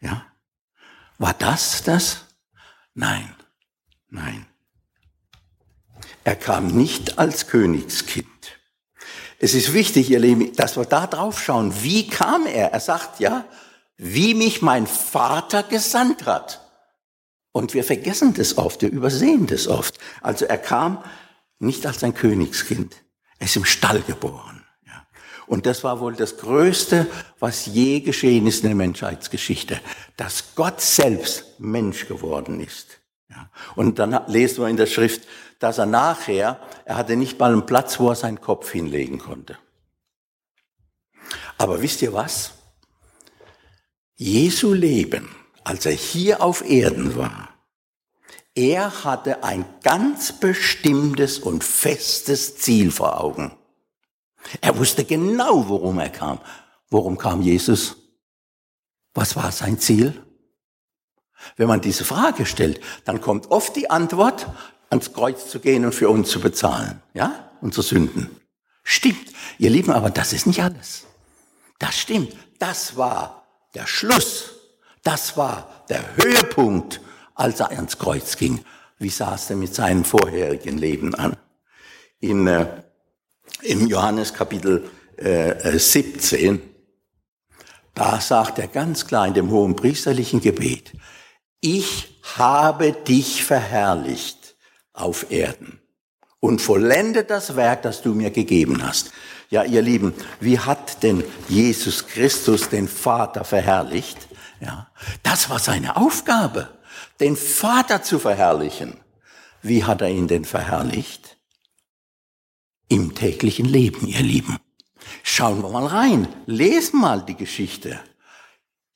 Ja? 0.00 0.26
War 1.18 1.34
das 1.34 1.84
das? 1.84 2.24
Nein, 2.92 3.36
nein. 4.08 4.48
Er 6.28 6.36
kam 6.36 6.66
nicht 6.66 7.18
als 7.18 7.46
Königskind. 7.46 8.28
Es 9.38 9.54
ist 9.54 9.72
wichtig, 9.72 10.10
ihr 10.10 10.18
Lieben, 10.18 10.54
dass 10.56 10.76
wir 10.76 10.84
da 10.84 11.06
drauf 11.06 11.42
schauen. 11.42 11.72
Wie 11.82 12.06
kam 12.06 12.44
er? 12.44 12.70
Er 12.70 12.80
sagt, 12.80 13.18
ja, 13.18 13.46
wie 13.96 14.34
mich 14.34 14.60
mein 14.60 14.86
Vater 14.86 15.62
gesandt 15.62 16.26
hat. 16.26 16.60
Und 17.50 17.72
wir 17.72 17.82
vergessen 17.82 18.34
das 18.34 18.58
oft, 18.58 18.82
wir 18.82 18.90
übersehen 18.90 19.46
das 19.46 19.68
oft. 19.68 19.98
Also 20.20 20.44
er 20.44 20.58
kam 20.58 21.02
nicht 21.60 21.86
als 21.86 22.04
ein 22.04 22.12
Königskind. 22.12 22.94
Er 23.38 23.46
ist 23.46 23.56
im 23.56 23.64
Stall 23.64 24.02
geboren. 24.02 24.66
Und 25.46 25.64
das 25.64 25.82
war 25.82 25.98
wohl 25.98 26.14
das 26.14 26.36
Größte, 26.36 27.06
was 27.38 27.64
je 27.64 28.00
geschehen 28.00 28.46
ist 28.46 28.64
in 28.64 28.68
der 28.68 28.76
Menschheitsgeschichte, 28.76 29.80
dass 30.18 30.54
Gott 30.56 30.82
selbst 30.82 31.58
Mensch 31.58 32.06
geworden 32.06 32.60
ist. 32.60 33.00
Ja. 33.30 33.50
Und 33.76 33.98
dann 33.98 34.18
lesen 34.26 34.62
wir 34.62 34.68
in 34.68 34.76
der 34.76 34.86
Schrift, 34.86 35.26
dass 35.58 35.78
er 35.78 35.86
nachher, 35.86 36.60
er 36.84 36.96
hatte 36.96 37.16
nicht 37.16 37.38
mal 37.38 37.52
einen 37.52 37.66
Platz, 37.66 37.98
wo 37.98 38.08
er 38.08 38.14
seinen 38.14 38.40
Kopf 38.40 38.70
hinlegen 38.70 39.18
konnte. 39.18 39.58
Aber 41.58 41.82
wisst 41.82 42.02
ihr 42.02 42.12
was? 42.12 42.52
Jesu 44.14 44.72
Leben, 44.72 45.34
als 45.64 45.86
er 45.86 45.92
hier 45.92 46.42
auf 46.42 46.64
Erden 46.68 47.16
war, 47.16 47.50
er 48.54 49.04
hatte 49.04 49.44
ein 49.44 49.64
ganz 49.82 50.32
bestimmtes 50.32 51.38
und 51.38 51.62
festes 51.62 52.56
Ziel 52.56 52.90
vor 52.90 53.20
Augen. 53.20 53.56
Er 54.60 54.76
wusste 54.78 55.04
genau, 55.04 55.68
worum 55.68 55.98
er 55.98 56.08
kam. 56.08 56.40
Worum 56.90 57.18
kam 57.18 57.42
Jesus? 57.42 57.96
Was 59.14 59.36
war 59.36 59.52
sein 59.52 59.78
Ziel? 59.78 60.24
Wenn 61.56 61.68
man 61.68 61.80
diese 61.80 62.04
Frage 62.04 62.46
stellt, 62.46 62.80
dann 63.04 63.20
kommt 63.20 63.50
oft 63.50 63.76
die 63.76 63.90
Antwort, 63.90 64.46
ans 64.90 65.12
Kreuz 65.12 65.48
zu 65.48 65.60
gehen 65.60 65.84
und 65.84 65.94
für 65.94 66.08
uns 66.08 66.30
zu 66.30 66.40
bezahlen. 66.40 67.02
Ja? 67.14 67.50
Unsere 67.60 67.82
Sünden. 67.82 68.30
Stimmt. 68.82 69.32
Ihr 69.58 69.70
Lieben, 69.70 69.92
aber 69.92 70.10
das 70.10 70.32
ist 70.32 70.46
nicht 70.46 70.62
alles. 70.62 71.04
Das 71.78 71.96
stimmt. 71.96 72.34
das 72.58 72.96
war 72.96 73.46
der 73.74 73.86
Schluss. 73.86 74.54
Das 75.02 75.36
war 75.36 75.84
der 75.88 76.16
Höhepunkt, 76.16 77.00
als 77.34 77.60
er 77.60 77.70
ans 77.70 77.98
Kreuz 77.98 78.36
ging. 78.36 78.64
Wie 78.98 79.10
sah 79.10 79.36
es 79.36 79.46
denn 79.46 79.60
mit 79.60 79.74
seinem 79.74 80.04
vorherigen 80.04 80.76
Leben 80.76 81.14
an? 81.14 81.36
In, 82.20 82.46
äh, 82.46 82.82
Im 83.62 83.86
Johannes 83.86 84.34
Kapitel 84.34 84.90
äh, 85.16 85.78
17, 85.78 86.60
da 87.94 88.20
sagt 88.20 88.58
er 88.58 88.68
ganz 88.68 89.06
klar 89.06 89.26
in 89.26 89.34
dem 89.34 89.50
hohen 89.50 89.76
priesterlichen 89.76 90.40
Gebet, 90.40 90.92
ich 91.60 92.20
habe 92.36 92.92
dich 92.92 93.44
verherrlicht 93.44 94.56
auf 94.92 95.30
Erden 95.30 95.80
und 96.40 96.60
vollendet 96.60 97.30
das 97.30 97.56
Werk, 97.56 97.82
das 97.82 98.02
du 98.02 98.14
mir 98.14 98.30
gegeben 98.30 98.82
hast. 98.82 99.12
Ja, 99.50 99.64
ihr 99.64 99.82
Lieben, 99.82 100.14
wie 100.40 100.58
hat 100.58 101.02
denn 101.02 101.24
Jesus 101.48 102.06
Christus 102.06 102.68
den 102.68 102.86
Vater 102.86 103.44
verherrlicht? 103.44 104.28
Ja, 104.60 104.90
das 105.22 105.48
war 105.48 105.58
seine 105.58 105.96
Aufgabe, 105.96 106.68
den 107.20 107.36
Vater 107.36 108.02
zu 108.02 108.18
verherrlichen. 108.18 108.98
Wie 109.62 109.84
hat 109.84 110.02
er 110.02 110.10
ihn 110.10 110.28
denn 110.28 110.44
verherrlicht? 110.44 111.38
Im 112.88 113.14
täglichen 113.14 113.66
Leben, 113.66 114.06
ihr 114.06 114.22
Lieben. 114.22 114.58
Schauen 115.22 115.62
wir 115.62 115.70
mal 115.70 115.86
rein, 115.86 116.28
lesen 116.46 117.00
mal 117.00 117.22
die 117.22 117.36
Geschichte. 117.36 117.98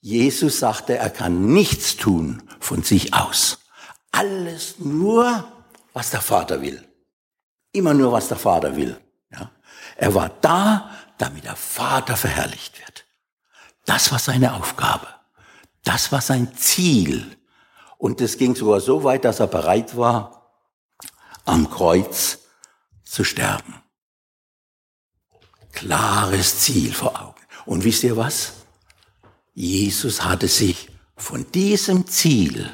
Jesus 0.00 0.58
sagte, 0.58 0.96
er 0.96 1.10
kann 1.10 1.52
nichts 1.52 1.96
tun 1.96 2.42
von 2.62 2.82
sich 2.82 3.14
aus. 3.14 3.58
Alles 4.10 4.78
nur, 4.78 5.44
was 5.92 6.10
der 6.10 6.20
Vater 6.20 6.60
will. 6.62 6.86
Immer 7.72 7.94
nur, 7.94 8.12
was 8.12 8.28
der 8.28 8.36
Vater 8.36 8.76
will. 8.76 9.00
Ja? 9.30 9.50
Er 9.96 10.14
war 10.14 10.28
da, 10.40 10.90
damit 11.18 11.44
der 11.44 11.56
Vater 11.56 12.16
verherrlicht 12.16 12.78
wird. 12.78 13.04
Das 13.84 14.12
war 14.12 14.18
seine 14.18 14.54
Aufgabe. 14.54 15.06
Das 15.84 16.12
war 16.12 16.20
sein 16.20 16.54
Ziel. 16.56 17.36
Und 17.98 18.20
es 18.20 18.36
ging 18.36 18.54
sogar 18.54 18.80
so 18.80 19.04
weit, 19.04 19.24
dass 19.24 19.40
er 19.40 19.46
bereit 19.46 19.96
war, 19.96 20.52
am 21.44 21.70
Kreuz 21.70 22.38
zu 23.04 23.24
sterben. 23.24 23.82
Klares 25.72 26.60
Ziel 26.60 26.92
vor 26.92 27.20
Augen. 27.20 27.40
Und 27.64 27.84
wisst 27.84 28.02
ihr 28.02 28.16
was? 28.16 28.52
Jesus 29.54 30.24
hatte 30.24 30.48
sich 30.48 30.88
von 31.16 31.50
diesem 31.52 32.06
Ziel 32.06 32.70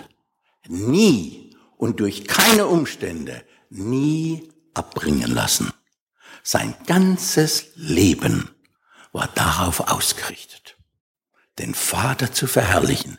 nie 0.69 1.57
und 1.77 2.01
durch 2.01 2.27
keine 2.27 2.67
Umstände 2.67 3.43
nie 3.71 4.49
abbringen 4.75 5.31
lassen. 5.31 5.73
Sein 6.43 6.75
ganzes 6.87 7.67
Leben 7.75 8.51
war 9.13 9.29
darauf 9.35 9.81
ausgerichtet, 9.81 10.77
den 11.59 11.75
Vater 11.75 12.33
zu 12.33 12.47
verherrlichen 12.47 13.19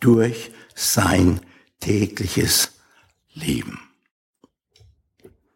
durch 0.00 0.50
sein 0.74 1.40
tägliches 1.80 2.72
Leben. 3.32 3.80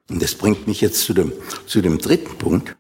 Und 0.09 0.21
das 0.23 0.35
bringt 0.35 0.67
mich 0.67 0.81
jetzt 0.81 1.03
zu 1.03 1.15
dem, 1.15 1.33
zu 1.67 1.81
dem 1.81 1.99
dritten 1.99 2.37
Punkt. 2.37 2.77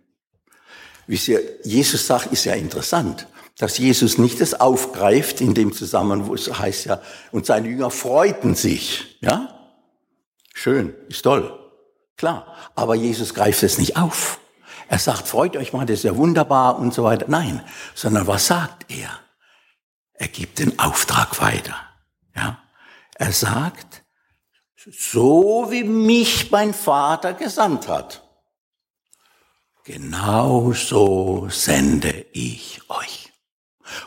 Wie 1.06 1.16
ihr, 1.30 1.42
Jesus 1.64 2.06
sagt, 2.06 2.32
ist 2.32 2.44
ja 2.44 2.54
interessant, 2.54 3.26
dass 3.60 3.76
Jesus 3.76 4.16
nicht 4.16 4.40
das 4.40 4.58
aufgreift 4.58 5.42
in 5.42 5.52
dem 5.52 5.74
Zusammenhang, 5.74 6.26
wo 6.26 6.34
es 6.34 6.58
heißt 6.58 6.86
ja, 6.86 7.02
und 7.30 7.44
seine 7.44 7.68
Jünger 7.68 7.90
freuten 7.90 8.54
sich, 8.54 9.18
ja? 9.20 9.54
Schön, 10.54 10.94
ist 11.08 11.22
toll. 11.22 11.58
Klar, 12.16 12.54
aber 12.74 12.94
Jesus 12.94 13.34
greift 13.34 13.62
es 13.62 13.76
nicht 13.76 13.98
auf. 13.98 14.40
Er 14.88 14.98
sagt, 14.98 15.28
freut 15.28 15.56
euch 15.56 15.74
mal, 15.74 15.84
das 15.84 15.98
ist 15.98 16.04
ja 16.04 16.16
wunderbar 16.16 16.78
und 16.78 16.94
so 16.94 17.04
weiter. 17.04 17.26
Nein, 17.28 17.62
sondern 17.94 18.26
was 18.26 18.46
sagt 18.46 18.90
er? 18.90 19.10
Er 20.14 20.28
gibt 20.28 20.58
den 20.58 20.78
Auftrag 20.78 21.40
weiter. 21.40 21.76
Ja? 22.34 22.58
Er 23.14 23.32
sagt, 23.32 24.04
so 24.74 25.66
wie 25.70 25.84
mich 25.84 26.50
mein 26.50 26.72
Vater 26.72 27.34
gesandt 27.34 27.88
hat, 27.88 28.22
genau 29.84 30.72
so 30.72 31.46
sende 31.50 32.26
ich 32.32 32.80
euch. 32.88 33.29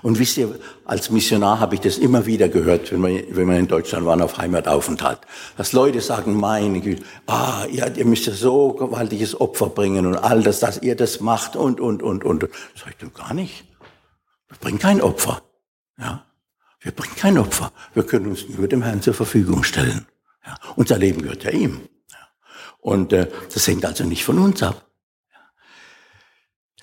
Und 0.02 0.20
wisst 0.20 0.38
ihr, 0.38 0.60
als 0.86 1.10
Missionar 1.10 1.60
habe 1.60 1.76
ich 1.76 1.82
das 1.82 1.98
immer 1.98 2.26
wieder 2.26 2.50
gehört, 2.50 2.92
wenn 2.92 3.02
wir, 3.02 3.24
wenn 3.36 3.48
wir 3.50 3.58
in 3.58 3.68
Deutschland 3.68 4.06
waren 4.06 4.22
auf 4.22 4.38
Heimataufenthalt, 4.38 5.20
dass 5.58 5.74
Leute 5.74 6.02
sagen, 6.02 6.40
meine 6.40 6.82
Güte, 6.82 7.04
ah, 7.28 7.66
ihr, 7.72 7.96
ihr 7.96 8.06
müsst 8.06 8.26
ja 8.26 8.34
so 8.34 8.74
gewaltiges 8.74 9.40
Opfer 9.40 9.70
bringen 9.70 10.06
und 10.06 10.18
all 10.18 10.44
das, 10.44 10.60
dass 10.60 10.82
ihr 10.82 10.96
das 10.96 11.20
macht 11.20 11.56
und, 11.56 11.80
und, 11.80 12.04
und, 12.04 12.24
und. 12.24 12.48
Sag 12.76 12.90
ich, 12.90 12.98
du 12.98 13.10
gar 13.10 13.34
nicht. 13.34 13.66
Wir 14.48 14.58
bringen 14.60 14.80
kein 14.80 15.02
Opfer. 15.02 15.42
Ja. 15.98 16.26
Wir 16.80 16.92
bringen 16.92 17.16
kein 17.16 17.38
Opfer. 17.38 17.72
Wir 17.94 18.04
können 18.04 18.28
uns 18.28 18.48
nur 18.50 18.68
dem 18.68 18.84
Herrn 18.84 19.02
zur 19.02 19.14
Verfügung 19.14 19.64
stellen. 19.64 20.06
Ja. 20.46 20.58
Unser 20.76 20.98
Leben 20.98 21.22
gehört 21.22 21.44
ja 21.44 21.52
ihm. 21.52 21.82
Ja. 22.12 22.18
Und 22.80 23.14
äh, 23.14 23.28
das 23.54 23.68
hängt 23.68 23.86
also 23.86 24.04
nicht 24.04 24.26
von 24.26 24.40
uns 24.40 24.62
ab 24.62 24.86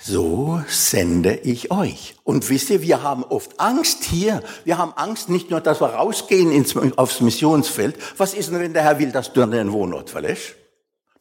so 0.03 0.63
sende 0.67 1.35
ich 1.37 1.71
euch. 1.71 2.17
Und 2.25 2.49
wisst 2.49 2.71
ihr, 2.71 2.83
wir 2.83 3.03
haben 3.03 3.23
oft 3.25 3.61
Angst 3.61 4.05
hier. 4.05 4.43
Wir 4.65 4.79
haben 4.79 4.93
Angst 4.95 5.29
nicht 5.29 5.51
nur, 5.51 5.61
dass 5.61 5.81
wir 5.81 5.89
rausgehen 5.89 6.51
ins, 6.51 6.75
aufs 6.97 7.21
Missionsfeld. 7.21 7.99
Was 8.17 8.35
ist 8.35 8.51
denn, 8.51 8.61
wenn 8.61 8.73
der 8.73 8.83
Herr 8.83 8.99
will, 8.99 9.13
dass 9.13 9.33
du 9.33 9.45
deinen 9.47 9.73
Wohnort 9.73 10.09
verlässt? 10.09 10.55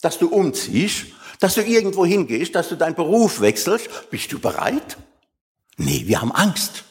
Dass 0.02 0.18
du 0.18 0.30
umziehst? 0.30 1.08
Dass 1.39 1.56
du 1.56 1.63
irgendwo 1.63 2.06
hingehst? 2.06 2.56
Dass 2.56 2.70
du 2.70 2.76
deinen 2.76 2.96
Beruf 2.96 3.42
wechselst? 3.42 4.10
Bist 4.10 4.32
du 4.32 4.39
bereit? 4.39 4.98
Nee, 5.78 6.04
wir 6.06 6.22
haben 6.22 6.32
Angst. 6.32 6.86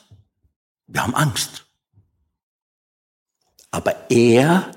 Wir 0.87 1.03
haben 1.03 1.14
Angst. 1.14 1.66
Aber 3.70 4.11
er 4.11 4.72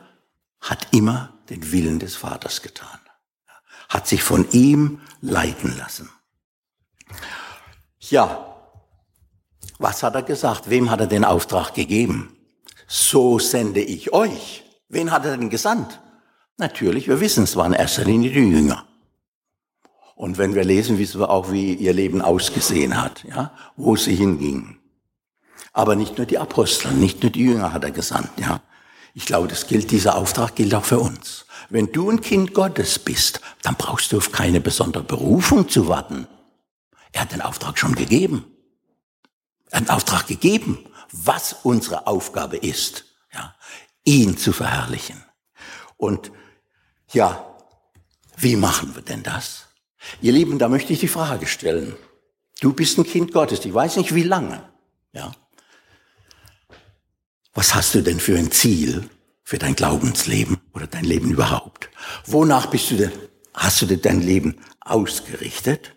hat 0.61 0.87
immer 0.91 1.33
den 1.49 1.71
Willen 1.71 1.99
des 1.99 2.15
Vaters 2.15 2.61
getan. 2.61 2.99
Hat 3.89 4.07
sich 4.07 4.23
von 4.23 4.49
ihm 4.51 5.01
leiten 5.21 5.75
lassen. 5.77 6.09
Ja, 7.99 8.51
was 9.79 10.03
hat 10.03 10.15
er 10.15 10.23
gesagt? 10.23 10.69
Wem 10.69 10.91
hat 10.91 10.99
er 10.99 11.07
den 11.07 11.25
Auftrag 11.25 11.73
gegeben? 11.73 12.35
So 12.87 13.39
sende 13.39 13.81
ich 13.81 14.13
euch. 14.13 14.63
Wen 14.89 15.11
hat 15.11 15.25
er 15.25 15.37
denn 15.37 15.49
gesandt? 15.49 15.99
Natürlich, 16.57 17.07
wir 17.07 17.19
wissen, 17.19 17.45
es 17.45 17.55
waren 17.55 17.73
erster 17.73 18.05
Linie 18.05 18.31
die 18.31 18.39
Jünger. 18.39 18.85
Und 20.15 20.37
wenn 20.37 20.53
wir 20.53 20.63
lesen, 20.63 20.99
wissen 20.99 21.19
wir 21.19 21.31
auch, 21.31 21.51
wie 21.51 21.73
ihr 21.73 21.93
Leben 21.93 22.21
ausgesehen 22.21 23.01
hat, 23.01 23.23
ja, 23.23 23.51
wo 23.75 23.95
sie 23.95 24.13
hingingen. 24.13 24.79
Aber 25.73 25.95
nicht 25.95 26.17
nur 26.17 26.27
die 26.27 26.37
Apostel, 26.37 26.91
nicht 26.91 27.23
nur 27.23 27.31
die 27.31 27.45
Jünger 27.45 27.73
hat 27.73 27.83
er 27.83 27.91
gesandt, 27.91 28.29
ja. 28.37 28.61
Ich 29.13 29.25
glaube, 29.25 29.47
das 29.47 29.65
gilt, 29.65 29.89
dieser 29.89 30.15
Auftrag 30.15 30.55
gilt 30.55 30.75
auch 30.75 30.85
für 30.85 30.99
uns. 30.99 31.45
Wenn 31.69 31.91
du 31.91 32.09
ein 32.09 32.21
Kind 32.21 32.53
Gottes 32.53 32.99
bist, 32.99 33.41
dann 33.63 33.75
brauchst 33.75 34.11
du 34.11 34.17
auf 34.17 34.31
keine 34.31 34.61
besondere 34.61 35.03
Berufung 35.03 35.67
zu 35.67 35.87
warten. 35.87 36.27
Er 37.11 37.21
hat 37.21 37.31
den 37.31 37.41
Auftrag 37.41 37.77
schon 37.77 37.95
gegeben. 37.95 38.45
Er 39.69 39.81
hat 39.81 39.89
einen 39.89 39.97
Auftrag 39.97 40.27
gegeben, 40.27 40.79
was 41.11 41.53
unsere 41.63 42.07
Aufgabe 42.07 42.57
ist, 42.57 43.05
ja, 43.33 43.55
ihn 44.03 44.37
zu 44.37 44.53
verherrlichen. 44.53 45.23
Und 45.97 46.31
ja, 47.11 47.45
wie 48.37 48.55
machen 48.55 48.95
wir 48.95 49.01
denn 49.01 49.23
das? 49.23 49.67
Ihr 50.21 50.31
Lieben, 50.31 50.57
da 50.57 50.67
möchte 50.67 50.93
ich 50.93 50.99
die 50.99 51.07
Frage 51.07 51.45
stellen. 51.45 51.95
Du 52.59 52.73
bist 52.73 52.97
ein 52.97 53.03
Kind 53.05 53.33
Gottes, 53.33 53.65
ich 53.65 53.73
weiß 53.73 53.97
nicht 53.97 54.15
wie 54.15 54.23
lange, 54.23 54.63
ja. 55.13 55.31
Was 57.53 57.75
hast 57.75 57.93
du 57.95 58.01
denn 58.01 58.19
für 58.19 58.37
ein 58.37 58.51
Ziel 58.51 59.09
für 59.43 59.57
dein 59.57 59.75
Glaubensleben 59.75 60.57
oder 60.73 60.87
dein 60.87 61.03
Leben 61.03 61.29
überhaupt? 61.31 61.89
Wonach 62.25 62.67
bist 62.67 62.91
du 62.91 62.95
denn, 62.95 63.11
hast 63.53 63.81
du 63.81 63.85
denn 63.85 64.01
dein 64.01 64.21
Leben 64.21 64.63
ausgerichtet? 64.79 65.95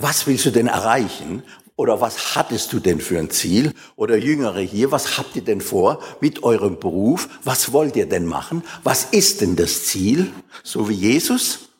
Was 0.00 0.26
willst 0.26 0.46
du 0.46 0.50
denn 0.50 0.68
erreichen? 0.68 1.42
Oder 1.76 2.00
was 2.00 2.34
hattest 2.34 2.72
du 2.72 2.80
denn 2.80 3.00
für 3.00 3.18
ein 3.18 3.30
Ziel? 3.30 3.72
Oder 3.94 4.16
Jüngere 4.16 4.60
hier, 4.60 4.90
was 4.90 5.18
habt 5.18 5.36
ihr 5.36 5.42
denn 5.42 5.60
vor 5.60 6.02
mit 6.20 6.42
eurem 6.42 6.80
Beruf? 6.80 7.28
Was 7.44 7.72
wollt 7.72 7.94
ihr 7.96 8.08
denn 8.08 8.26
machen? 8.26 8.64
Was 8.82 9.04
ist 9.04 9.40
denn 9.40 9.54
das 9.54 9.84
Ziel? 9.86 10.32
So 10.64 10.88
wie 10.88 10.94
Jesus? 10.94 11.70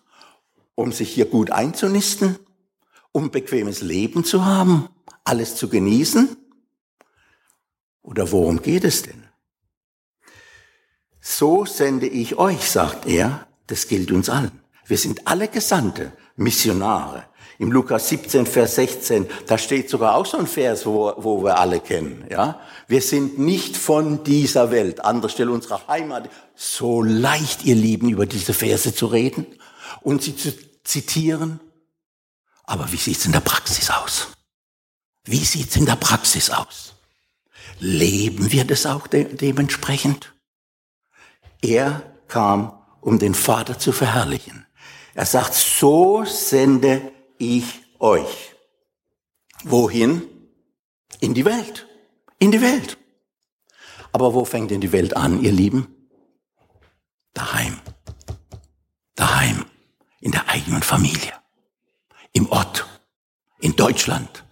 Um 0.74 0.92
sich 0.92 1.10
hier 1.10 1.24
gut 1.24 1.50
einzunisten? 1.50 2.38
Um 3.12 3.30
bequemes 3.30 3.82
Leben 3.82 4.24
zu 4.24 4.44
haben? 4.44 4.88
Alles 5.24 5.56
zu 5.56 5.68
genießen? 5.68 6.36
Oder 8.02 8.30
worum 8.30 8.62
geht 8.62 8.84
es 8.84 9.02
denn? 9.02 9.24
So 11.20 11.64
sende 11.66 12.06
ich 12.06 12.36
euch, 12.38 12.70
sagt 12.70 13.06
er. 13.06 13.46
Das 13.66 13.86
gilt 13.88 14.12
uns 14.12 14.30
allen. 14.30 14.60
Wir 14.86 14.96
sind 14.96 15.26
alle 15.26 15.48
Gesandte, 15.48 16.12
Missionare. 16.36 17.24
Im 17.60 17.72
Lukas 17.72 18.08
17, 18.08 18.46
Vers 18.46 18.76
16, 18.76 19.28
da 19.48 19.58
steht 19.58 19.90
sogar 19.90 20.14
auch 20.14 20.26
so 20.26 20.38
ein 20.38 20.46
Vers, 20.46 20.86
wo, 20.86 21.12
wo 21.16 21.42
wir 21.42 21.58
alle 21.58 21.80
kennen. 21.80 22.24
Ja, 22.30 22.60
wir 22.86 23.02
sind 23.02 23.40
nicht 23.40 23.76
von 23.76 24.22
dieser 24.22 24.70
Welt. 24.70 25.04
Andere 25.04 25.28
Stelle 25.28 25.50
unserer 25.50 25.88
Heimat. 25.88 26.30
So 26.54 27.02
leicht, 27.02 27.64
ihr 27.64 27.74
Lieben, 27.74 28.10
über 28.10 28.26
diese 28.26 28.54
Verse 28.54 28.94
zu 28.94 29.06
reden 29.06 29.44
und 30.02 30.22
sie 30.22 30.36
zu 30.36 30.52
zitieren. 30.84 31.58
Aber 32.62 32.92
wie 32.92 32.96
sieht's 32.96 33.26
in 33.26 33.32
der 33.32 33.40
Praxis 33.40 33.90
aus? 33.90 34.28
Wie 35.24 35.44
sieht's 35.44 35.74
in 35.74 35.84
der 35.84 35.96
Praxis 35.96 36.50
aus? 36.50 36.94
Leben 37.80 38.52
wir 38.52 38.64
das 38.64 38.86
auch 38.86 39.08
de 39.08 39.34
dementsprechend? 39.34 40.32
Er 41.60 42.02
kam, 42.28 42.72
um 43.00 43.18
den 43.18 43.34
Vater 43.34 43.80
zu 43.80 43.90
verherrlichen. 43.90 44.66
Er 45.14 45.26
sagt, 45.26 45.54
so 45.54 46.24
sende 46.24 47.12
ich 47.38 47.80
euch. 47.98 48.54
Wohin? 49.64 50.22
In 51.20 51.34
die 51.34 51.44
Welt. 51.44 51.86
In 52.38 52.52
die 52.52 52.60
Welt. 52.60 52.98
Aber 54.12 54.34
wo 54.34 54.44
fängt 54.44 54.70
denn 54.70 54.80
die 54.80 54.92
Welt 54.92 55.16
an, 55.16 55.42
ihr 55.42 55.52
Lieben? 55.52 55.94
Daheim. 57.34 57.80
Daheim. 59.14 59.64
In 60.20 60.32
der 60.32 60.48
eigenen 60.48 60.82
Familie. 60.82 61.32
Im 62.32 62.48
Ort. 62.50 62.86
In 63.60 63.74
Deutschland. 63.76 64.44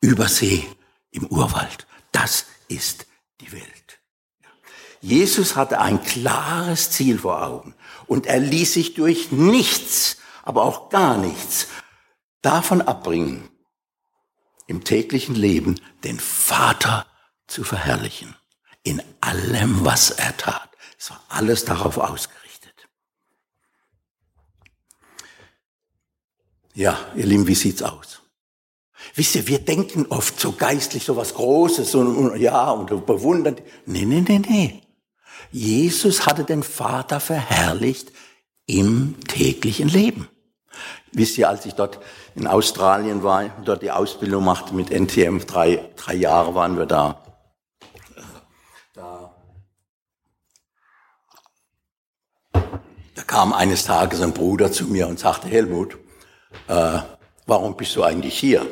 Übersee. 0.00 0.64
Im 1.10 1.26
Urwald. 1.26 1.86
Das 2.12 2.46
ist 2.68 3.06
die 3.40 3.52
Welt. 3.52 4.00
Jesus 5.00 5.56
hatte 5.56 5.80
ein 5.80 6.02
klares 6.04 6.90
Ziel 6.92 7.18
vor 7.18 7.42
Augen 7.42 7.74
und 8.06 8.26
er 8.26 8.38
ließ 8.38 8.74
sich 8.74 8.94
durch 8.94 9.32
nichts, 9.32 10.18
aber 10.44 10.62
auch 10.62 10.90
gar 10.90 11.16
nichts 11.16 11.66
davon 12.42 12.82
abbringen, 12.82 13.48
im 14.66 14.84
täglichen 14.84 15.34
Leben 15.34 15.80
den 16.04 16.20
Vater 16.20 17.06
zu 17.46 17.64
verherrlichen. 17.64 18.36
In 18.82 19.02
allem, 19.20 19.84
was 19.84 20.10
er 20.10 20.36
tat. 20.36 20.70
Es 20.98 21.10
war 21.10 21.22
alles 21.28 21.64
darauf 21.64 21.98
ausgerichtet. 21.98 22.88
Ja, 26.74 26.98
ihr 27.14 27.26
Lieben, 27.26 27.46
wie 27.46 27.54
sieht's 27.54 27.82
aus? 27.82 28.22
Wisst 29.14 29.34
ihr, 29.34 29.46
wir 29.46 29.58
denken 29.58 30.06
oft 30.06 30.40
so 30.40 30.52
geistlich, 30.52 31.04
so 31.04 31.16
was 31.16 31.34
Großes 31.34 31.94
und, 31.94 32.16
und 32.16 32.40
ja, 32.40 32.70
und 32.70 33.06
bewundern. 33.06 33.56
Nee, 33.84 34.04
nee, 34.04 34.20
nee, 34.20 34.38
nee. 34.38 34.82
Jesus 35.50 36.24
hatte 36.24 36.44
den 36.44 36.62
Vater 36.62 37.20
verherrlicht 37.20 38.12
im 38.66 39.20
täglichen 39.26 39.88
Leben. 39.88 40.28
Wisst 41.14 41.36
ihr, 41.36 41.48
als 41.50 41.66
ich 41.66 41.74
dort 41.74 41.98
in 42.34 42.46
Australien 42.46 43.22
war, 43.22 43.50
dort 43.64 43.82
die 43.82 43.90
Ausbildung 43.90 44.44
machte 44.44 44.74
mit 44.74 44.90
NTM, 44.90 45.40
drei, 45.46 45.90
drei 45.94 46.14
Jahre 46.14 46.54
waren 46.54 46.78
wir 46.78 46.86
da. 46.86 47.22
Da, 48.94 49.34
da 52.52 53.22
kam 53.26 53.52
eines 53.52 53.84
Tages 53.84 54.22
ein 54.22 54.32
Bruder 54.32 54.72
zu 54.72 54.86
mir 54.86 55.06
und 55.06 55.18
sagte, 55.18 55.48
Helmut, 55.48 55.98
äh, 56.68 56.98
warum 57.46 57.76
bist 57.76 57.94
du 57.94 58.02
eigentlich 58.02 58.38
hier? 58.38 58.66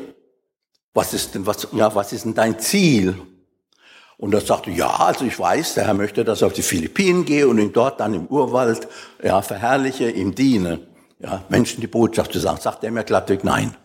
Was 0.95 1.13
ist 1.13 1.35
denn, 1.35 1.45
was, 1.45 1.67
ja, 1.73 1.93
was 1.93 2.11
ist 2.11 2.25
denn 2.25 2.33
dein 2.33 2.59
Ziel? 2.59 3.21
Und 4.17 4.33
er 4.33 4.41
sagte, 4.41 4.71
ja, 4.71 4.89
also 4.89 5.25
ich 5.25 5.37
weiß, 5.37 5.75
der 5.75 5.85
Herr 5.85 5.93
möchte, 5.93 6.25
dass 6.25 6.39
ich 6.39 6.45
auf 6.45 6.53
die 6.53 6.61
Philippinen 6.63 7.23
gehe 7.23 7.47
und 7.47 7.59
ihn 7.59 7.71
dort 7.71 7.99
dann 7.99 8.15
im 8.15 8.25
Urwald 8.27 8.87
ja, 9.21 9.43
verherrliche, 9.43 10.09
ihm 10.09 10.33
diene 10.33 10.90
ja, 11.21 11.43
Menschen 11.49 11.81
die 11.81 11.87
Botschaft 11.87 12.33
zu 12.33 12.39
sagen. 12.39 12.59
Sagt 12.59 12.83
er 12.83 12.91
mir 12.91 13.03
glattweg 13.03 13.43
nein. 13.43 13.75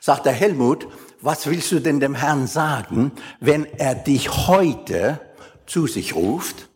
Sagt 0.00 0.26
der 0.26 0.32
Helmut, 0.32 0.86
was 1.20 1.46
willst 1.46 1.72
du 1.72 1.80
denn 1.80 2.00
dem 2.00 2.14
Herrn 2.14 2.46
sagen, 2.46 3.12
wenn 3.40 3.64
er 3.78 3.94
dich 3.94 4.46
heute 4.46 5.20
zu 5.66 5.86
sich 5.86 6.14
ruft? 6.14 6.68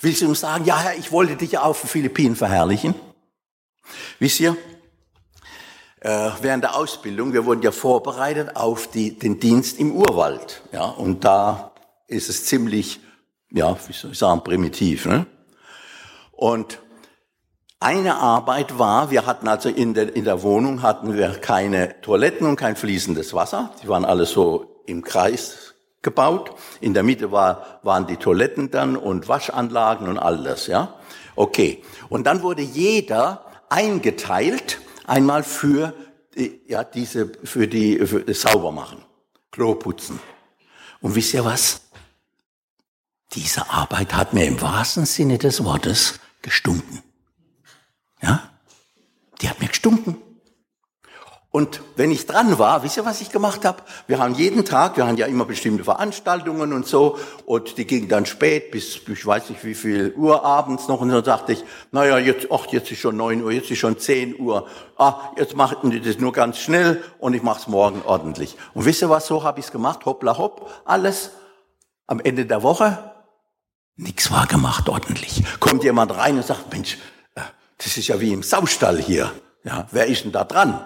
Willst 0.00 0.20
du 0.20 0.26
ihm 0.26 0.34
sagen, 0.34 0.64
ja 0.64 0.78
Herr, 0.78 0.96
ich 0.96 1.10
wollte 1.10 1.36
dich 1.36 1.52
ja 1.52 1.62
auf 1.62 1.80
den 1.80 1.88
Philippinen 1.88 2.36
verherrlichen? 2.36 2.94
Wisst 4.18 4.40
ihr, 4.40 4.56
äh, 6.00 6.30
während 6.42 6.62
der 6.62 6.76
Ausbildung, 6.76 7.32
wir 7.32 7.46
wurden 7.46 7.62
ja 7.62 7.72
vorbereitet 7.72 8.54
auf 8.54 8.88
die, 8.88 9.18
den 9.18 9.40
Dienst 9.40 9.78
im 9.78 9.96
Urwald. 9.96 10.62
Ja, 10.72 10.84
und 10.84 11.24
da 11.24 11.72
ist 12.06 12.28
es 12.28 12.44
ziemlich, 12.44 13.00
ja, 13.50 13.76
wie 13.86 13.92
soll 13.92 14.12
ich 14.12 14.18
sagen, 14.18 14.44
primitiv. 14.44 15.06
Ne? 15.06 15.26
Und 16.32 16.78
eine 17.80 18.16
Arbeit 18.16 18.78
war, 18.78 19.10
wir 19.10 19.24
hatten 19.26 19.46
also 19.46 19.68
in 19.68 19.94
der, 19.94 20.14
in 20.14 20.24
der 20.24 20.42
Wohnung 20.42 20.82
hatten 20.82 21.14
wir 21.14 21.30
keine 21.30 22.00
Toiletten 22.00 22.46
und 22.46 22.56
kein 22.56 22.76
fließendes 22.76 23.34
Wasser. 23.34 23.72
Die 23.82 23.88
waren 23.88 24.04
alle 24.04 24.26
so 24.26 24.82
im 24.86 25.02
Kreis 25.02 25.74
gebaut. 26.02 26.52
In 26.80 26.94
der 26.94 27.02
Mitte 27.02 27.30
war, 27.30 27.80
waren 27.82 28.06
die 28.06 28.16
Toiletten 28.16 28.70
dann 28.70 28.96
und 28.96 29.28
Waschanlagen 29.28 30.08
und 30.08 30.18
all 30.18 30.42
das, 30.42 30.66
ja. 30.66 30.94
Okay. 31.36 31.84
Und 32.08 32.26
dann 32.26 32.42
wurde 32.42 32.62
jeder 32.62 33.44
eingeteilt, 33.68 34.80
einmal 35.06 35.44
für, 35.44 35.94
ja, 36.66 36.82
diese, 36.82 37.30
für 37.44 37.68
die, 37.68 38.04
für 38.06 38.20
das 38.20 38.40
Saubermachen. 38.40 39.04
Klo 39.52 39.76
putzen. 39.76 40.18
Und 41.00 41.14
wisst 41.14 41.34
ihr 41.34 41.44
was? 41.44 41.82
Diese 43.34 43.70
Arbeit 43.70 44.14
hat 44.14 44.32
mir 44.32 44.46
im 44.46 44.60
wahrsten 44.60 45.06
Sinne 45.06 45.38
des 45.38 45.62
Wortes 45.62 46.18
gestunken. 46.42 47.02
Ja? 48.22 48.42
Die 49.40 49.48
hat 49.48 49.60
mir 49.60 49.68
gestunken. 49.68 50.16
Und 51.50 51.80
wenn 51.96 52.10
ich 52.10 52.26
dran 52.26 52.58
war, 52.58 52.82
wisst 52.82 52.98
ihr, 52.98 53.06
was 53.06 53.22
ich 53.22 53.32
gemacht 53.32 53.64
habe? 53.64 53.82
Wir 54.06 54.18
haben 54.18 54.34
jeden 54.34 54.66
Tag, 54.66 54.98
wir 54.98 55.06
haben 55.06 55.16
ja 55.16 55.26
immer 55.26 55.46
bestimmte 55.46 55.82
Veranstaltungen 55.82 56.74
und 56.74 56.86
so, 56.86 57.18
und 57.46 57.78
die 57.78 57.86
gingen 57.86 58.08
dann 58.08 58.26
spät 58.26 58.70
bis, 58.70 59.00
ich 59.08 59.26
weiß 59.26 59.48
nicht 59.48 59.64
wie 59.64 59.74
viel 59.74 60.12
Uhr 60.14 60.44
abends 60.44 60.88
noch, 60.88 61.00
und 61.00 61.08
dann 61.08 61.24
sagte 61.24 61.54
ich, 61.54 61.64
naja, 61.90 62.18
jetzt, 62.18 62.48
ach, 62.52 62.66
jetzt 62.66 62.92
ist 62.92 62.98
schon 62.98 63.16
neun 63.16 63.42
Uhr, 63.42 63.50
jetzt 63.50 63.70
ist 63.70 63.78
schon 63.78 63.98
zehn 63.98 64.38
Uhr, 64.38 64.68
ah, 64.98 65.32
jetzt 65.38 65.56
machen 65.56 65.90
die 65.90 66.02
das 66.02 66.18
nur 66.18 66.34
ganz 66.34 66.58
schnell 66.58 67.02
und 67.18 67.32
ich 67.32 67.42
mach's 67.42 67.66
morgen 67.66 68.02
ordentlich. 68.04 68.54
Und 68.74 68.84
wisst 68.84 69.00
ihr 69.00 69.08
was, 69.08 69.26
so 69.26 69.42
habe 69.42 69.58
ich's 69.58 69.72
gemacht, 69.72 70.04
hoppla 70.04 70.36
hopp, 70.36 70.70
alles. 70.84 71.30
Am 72.06 72.20
Ende 72.20 72.44
der 72.44 72.62
Woche, 72.62 73.12
nichts 73.96 74.30
war 74.30 74.46
gemacht 74.46 74.88
ordentlich. 74.88 75.44
Kommt 75.60 75.82
jemand 75.82 76.14
rein 76.14 76.36
und 76.36 76.44
sagt, 76.44 76.72
Mensch, 76.72 76.98
das 77.78 77.96
ist 77.96 78.08
ja 78.08 78.20
wie 78.20 78.32
im 78.32 78.42
Saustall 78.42 79.00
hier. 79.00 79.32
Ja, 79.64 79.86
wer 79.90 80.06
ist 80.06 80.24
denn 80.24 80.32
da 80.32 80.44
dran? 80.44 80.80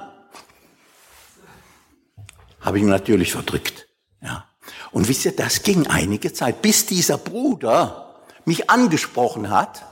Habe 2.61 2.79
ich 2.79 2.85
natürlich 2.85 3.33
verdrückt. 3.33 3.89
Ja. 4.21 4.49
Und 4.93 5.09
wisst 5.09 5.25
ihr, 5.25 5.35
das 5.35 5.63
ging 5.63 5.87
einige 5.89 6.33
Zeit, 6.33 6.63
bis 6.63 6.87
dieser 6.87 7.19
Bruder 7.19 8.15
mich 8.45 8.71
angesprochen 8.71 9.51
hat 9.51 9.85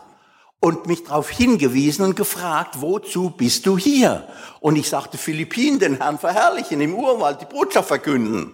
und 0.60 0.86
mich 0.86 1.04
darauf 1.04 1.30
hingewiesen 1.30 2.04
und 2.04 2.16
gefragt, 2.16 2.80
wozu 2.80 3.30
bist 3.30 3.66
du 3.66 3.78
hier? 3.78 4.28
Und 4.60 4.76
ich 4.76 4.88
sagte, 4.88 5.18
Philippinen, 5.18 5.78
den 5.78 5.96
Herrn 5.96 6.18
verherrlichen, 6.18 6.80
im 6.80 6.94
Urwald 6.94 7.40
die 7.40 7.46
Botschaft 7.46 7.88
verkünden. 7.88 8.52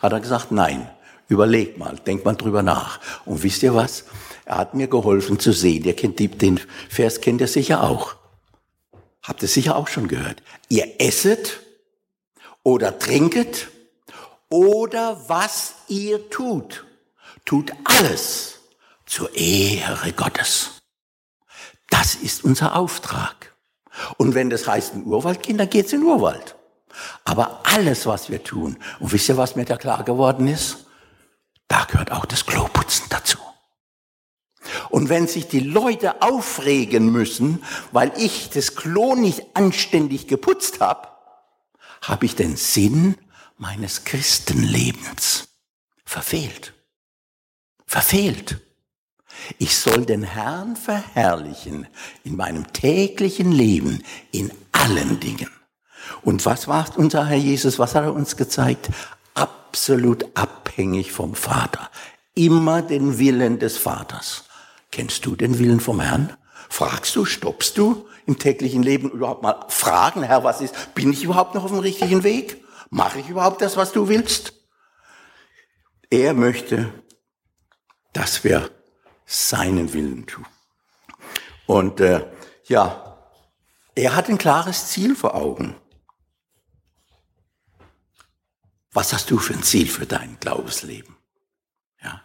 Hat 0.00 0.12
er 0.12 0.20
gesagt, 0.20 0.50
nein, 0.50 0.90
überleg 1.28 1.78
mal, 1.78 1.96
denk 2.06 2.24
mal 2.24 2.34
drüber 2.34 2.62
nach. 2.62 3.00
Und 3.24 3.42
wisst 3.42 3.62
ihr 3.62 3.74
was? 3.74 4.04
Er 4.44 4.58
hat 4.58 4.74
mir 4.74 4.88
geholfen 4.88 5.38
zu 5.38 5.52
sehen. 5.52 5.84
Ihr 5.84 5.94
kennt 5.94 6.18
die, 6.18 6.28
den 6.28 6.60
Vers 6.88 7.20
kennt 7.20 7.40
ihr 7.40 7.48
sicher 7.48 7.84
auch. 7.84 8.16
Habt 9.22 9.42
ihr 9.42 9.48
sicher 9.48 9.76
auch 9.76 9.88
schon 9.88 10.08
gehört. 10.08 10.42
Ihr 10.68 11.00
esset 11.00 11.60
oder 12.62 12.98
trinket 12.98 13.68
oder 14.48 15.22
was 15.28 15.74
ihr 15.88 16.30
tut. 16.30 16.86
Tut 17.44 17.72
alles 17.84 18.58
zur 19.04 19.34
Ehre 19.34 20.12
Gottes. 20.12 20.80
Das 21.90 22.14
ist 22.14 22.44
unser 22.44 22.76
Auftrag. 22.76 23.54
Und 24.16 24.34
wenn 24.34 24.50
das 24.50 24.66
heißt 24.66 24.94
in 24.94 25.04
Urwald 25.04 25.42
gehen, 25.42 25.58
dann 25.58 25.70
geht's 25.70 25.92
in 25.92 26.02
Urwald. 26.02 26.54
Aber 27.24 27.60
alles, 27.64 28.06
was 28.06 28.30
wir 28.30 28.42
tun, 28.42 28.78
und 29.00 29.12
wisst 29.12 29.28
ihr, 29.28 29.36
was 29.36 29.56
mir 29.56 29.64
da 29.64 29.76
klar 29.76 30.04
geworden 30.04 30.48
ist? 30.48 30.86
Da 31.68 31.84
gehört 31.84 32.10
auch 32.10 32.24
das 32.24 32.46
Kloputzen 32.46 33.06
dazu. 33.10 33.38
Und 34.90 35.08
wenn 35.08 35.28
sich 35.28 35.46
die 35.48 35.60
Leute 35.60 36.22
aufregen 36.22 37.10
müssen, 37.10 37.62
weil 37.92 38.12
ich 38.16 38.50
das 38.50 38.74
Klo 38.74 39.14
nicht 39.14 39.42
anständig 39.54 40.26
geputzt 40.26 40.80
habe, 40.80 41.08
habe 42.02 42.26
ich 42.26 42.34
den 42.34 42.56
Sinn 42.56 43.16
meines 43.56 44.04
Christenlebens 44.04 45.48
verfehlt. 46.04 46.74
Verfehlt. 47.86 48.60
Ich 49.58 49.76
soll 49.76 50.04
den 50.04 50.22
Herrn 50.22 50.76
verherrlichen 50.76 51.86
in 52.24 52.36
meinem 52.36 52.72
täglichen 52.72 53.52
Leben, 53.52 54.02
in 54.32 54.50
allen 54.72 55.20
Dingen. 55.20 55.50
Und 56.22 56.44
was 56.46 56.68
war 56.68 56.86
unser 56.96 57.26
Herr 57.26 57.36
Jesus? 57.36 57.78
Was 57.78 57.94
hat 57.94 58.04
er 58.04 58.14
uns 58.14 58.36
gezeigt? 58.36 58.90
Absolut 59.38 60.36
abhängig 60.36 61.12
vom 61.12 61.34
Vater. 61.34 61.90
Immer 62.34 62.82
den 62.82 63.18
Willen 63.18 63.58
des 63.58 63.76
Vaters. 63.76 64.44
Kennst 64.90 65.26
du 65.26 65.36
den 65.36 65.58
Willen 65.58 65.80
vom 65.80 66.00
Herrn? 66.00 66.36
Fragst 66.68 67.14
du, 67.16 67.24
stoppst 67.24 67.78
du 67.78 68.08
im 68.26 68.38
täglichen 68.38 68.82
Leben 68.82 69.10
überhaupt 69.10 69.42
mal 69.42 69.64
fragen, 69.68 70.22
Herr, 70.22 70.44
was 70.44 70.60
ist, 70.60 70.94
bin 70.94 71.12
ich 71.12 71.24
überhaupt 71.24 71.54
noch 71.54 71.64
auf 71.64 71.70
dem 71.70 71.80
richtigen 71.80 72.24
Weg? 72.24 72.62
Mache 72.90 73.20
ich 73.20 73.28
überhaupt 73.28 73.62
das, 73.62 73.76
was 73.76 73.92
du 73.92 74.08
willst? 74.08 74.52
Er 76.10 76.34
möchte, 76.34 76.92
dass 78.12 78.44
wir 78.44 78.70
seinen 79.24 79.92
Willen 79.92 80.26
tun. 80.26 80.46
Und 81.66 82.00
äh, 82.00 82.26
ja, 82.64 83.18
er 83.94 84.16
hat 84.16 84.28
ein 84.28 84.38
klares 84.38 84.88
Ziel 84.88 85.14
vor 85.14 85.34
Augen. 85.34 85.76
Was 88.92 89.12
hast 89.12 89.30
du 89.30 89.38
für 89.38 89.54
ein 89.54 89.62
Ziel 89.62 89.88
für 89.88 90.06
dein 90.06 90.38
Glaubensleben? 90.40 91.16
Ja. 92.02 92.22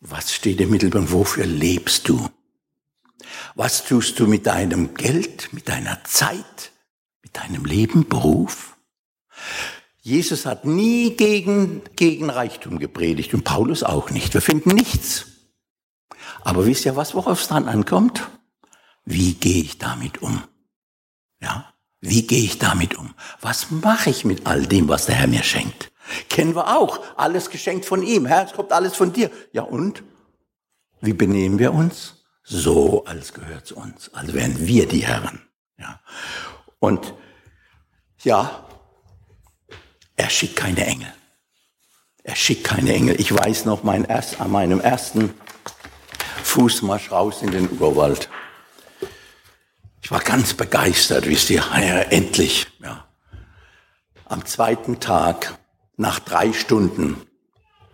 Was 0.00 0.32
steht 0.34 0.60
im 0.60 0.70
Mittelpunkt? 0.70 1.12
Wofür 1.12 1.46
lebst 1.46 2.08
du? 2.08 2.28
Was 3.54 3.84
tust 3.84 4.18
du 4.18 4.26
mit 4.26 4.46
deinem 4.46 4.94
Geld, 4.94 5.52
mit 5.52 5.68
deiner 5.68 6.02
Zeit, 6.04 6.72
mit 7.22 7.36
deinem 7.36 7.64
Leben, 7.64 8.08
Beruf? 8.08 8.76
Jesus 10.00 10.46
hat 10.46 10.64
nie 10.64 11.16
gegen, 11.16 11.82
gegen 11.94 12.28
Reichtum 12.28 12.78
gepredigt 12.78 13.34
und 13.34 13.44
Paulus 13.44 13.84
auch 13.84 14.10
nicht. 14.10 14.34
Wir 14.34 14.40
finden 14.40 14.70
nichts. 14.70 15.26
Aber 16.42 16.66
wisst 16.66 16.84
ihr 16.84 16.96
was, 16.96 17.14
worauf 17.14 17.40
es 17.40 17.48
dann 17.48 17.68
ankommt? 17.68 18.28
Wie 19.04 19.34
gehe 19.34 19.62
ich 19.62 19.78
damit 19.78 20.20
um? 20.20 20.42
Ja? 21.40 21.71
Wie 22.02 22.26
gehe 22.26 22.42
ich 22.42 22.58
damit 22.58 22.96
um? 22.98 23.14
Was 23.40 23.70
mache 23.70 24.10
ich 24.10 24.24
mit 24.24 24.46
all 24.46 24.66
dem, 24.66 24.88
was 24.88 25.06
der 25.06 25.14
Herr 25.14 25.28
mir 25.28 25.44
schenkt? 25.44 25.92
Kennen 26.28 26.56
wir 26.56 26.76
auch. 26.76 26.98
Alles 27.16 27.48
geschenkt 27.48 27.86
von 27.86 28.02
ihm. 28.02 28.26
Herr, 28.26 28.44
es 28.44 28.52
kommt 28.52 28.72
alles 28.72 28.96
von 28.96 29.12
dir. 29.12 29.30
Ja 29.52 29.62
und? 29.62 30.02
Wie 31.00 31.12
benehmen 31.12 31.60
wir 31.60 31.72
uns? 31.72 32.24
So, 32.42 33.04
als 33.04 33.32
gehört 33.32 33.66
zu 33.66 33.76
uns. 33.76 34.12
Als 34.12 34.34
wären 34.34 34.66
wir 34.66 34.88
die 34.88 35.06
Herren. 35.06 35.42
Ja. 35.78 36.00
Und 36.80 37.14
ja, 38.24 38.66
er 40.16 40.28
schickt 40.28 40.56
keine 40.56 40.84
Engel. 40.84 41.12
Er 42.24 42.34
schickt 42.34 42.64
keine 42.64 42.92
Engel. 42.92 43.20
Ich 43.20 43.32
weiß 43.32 43.64
noch 43.64 43.84
mein 43.84 44.04
erst, 44.04 44.40
an 44.40 44.50
meinem 44.50 44.80
ersten 44.80 45.32
Fußmarsch 46.42 47.12
raus 47.12 47.42
in 47.42 47.52
den 47.52 47.70
Urwald. 47.80 48.28
Ich 50.02 50.10
war 50.10 50.20
ganz 50.20 50.54
begeistert, 50.54 51.26
wisst 51.26 51.48
ihr, 51.50 51.62
ja, 51.62 52.00
endlich. 52.00 52.66
Ja. 52.82 53.06
Am 54.24 54.44
zweiten 54.44 54.98
Tag, 54.98 55.58
nach 55.96 56.18
drei 56.18 56.52
Stunden, 56.52 57.22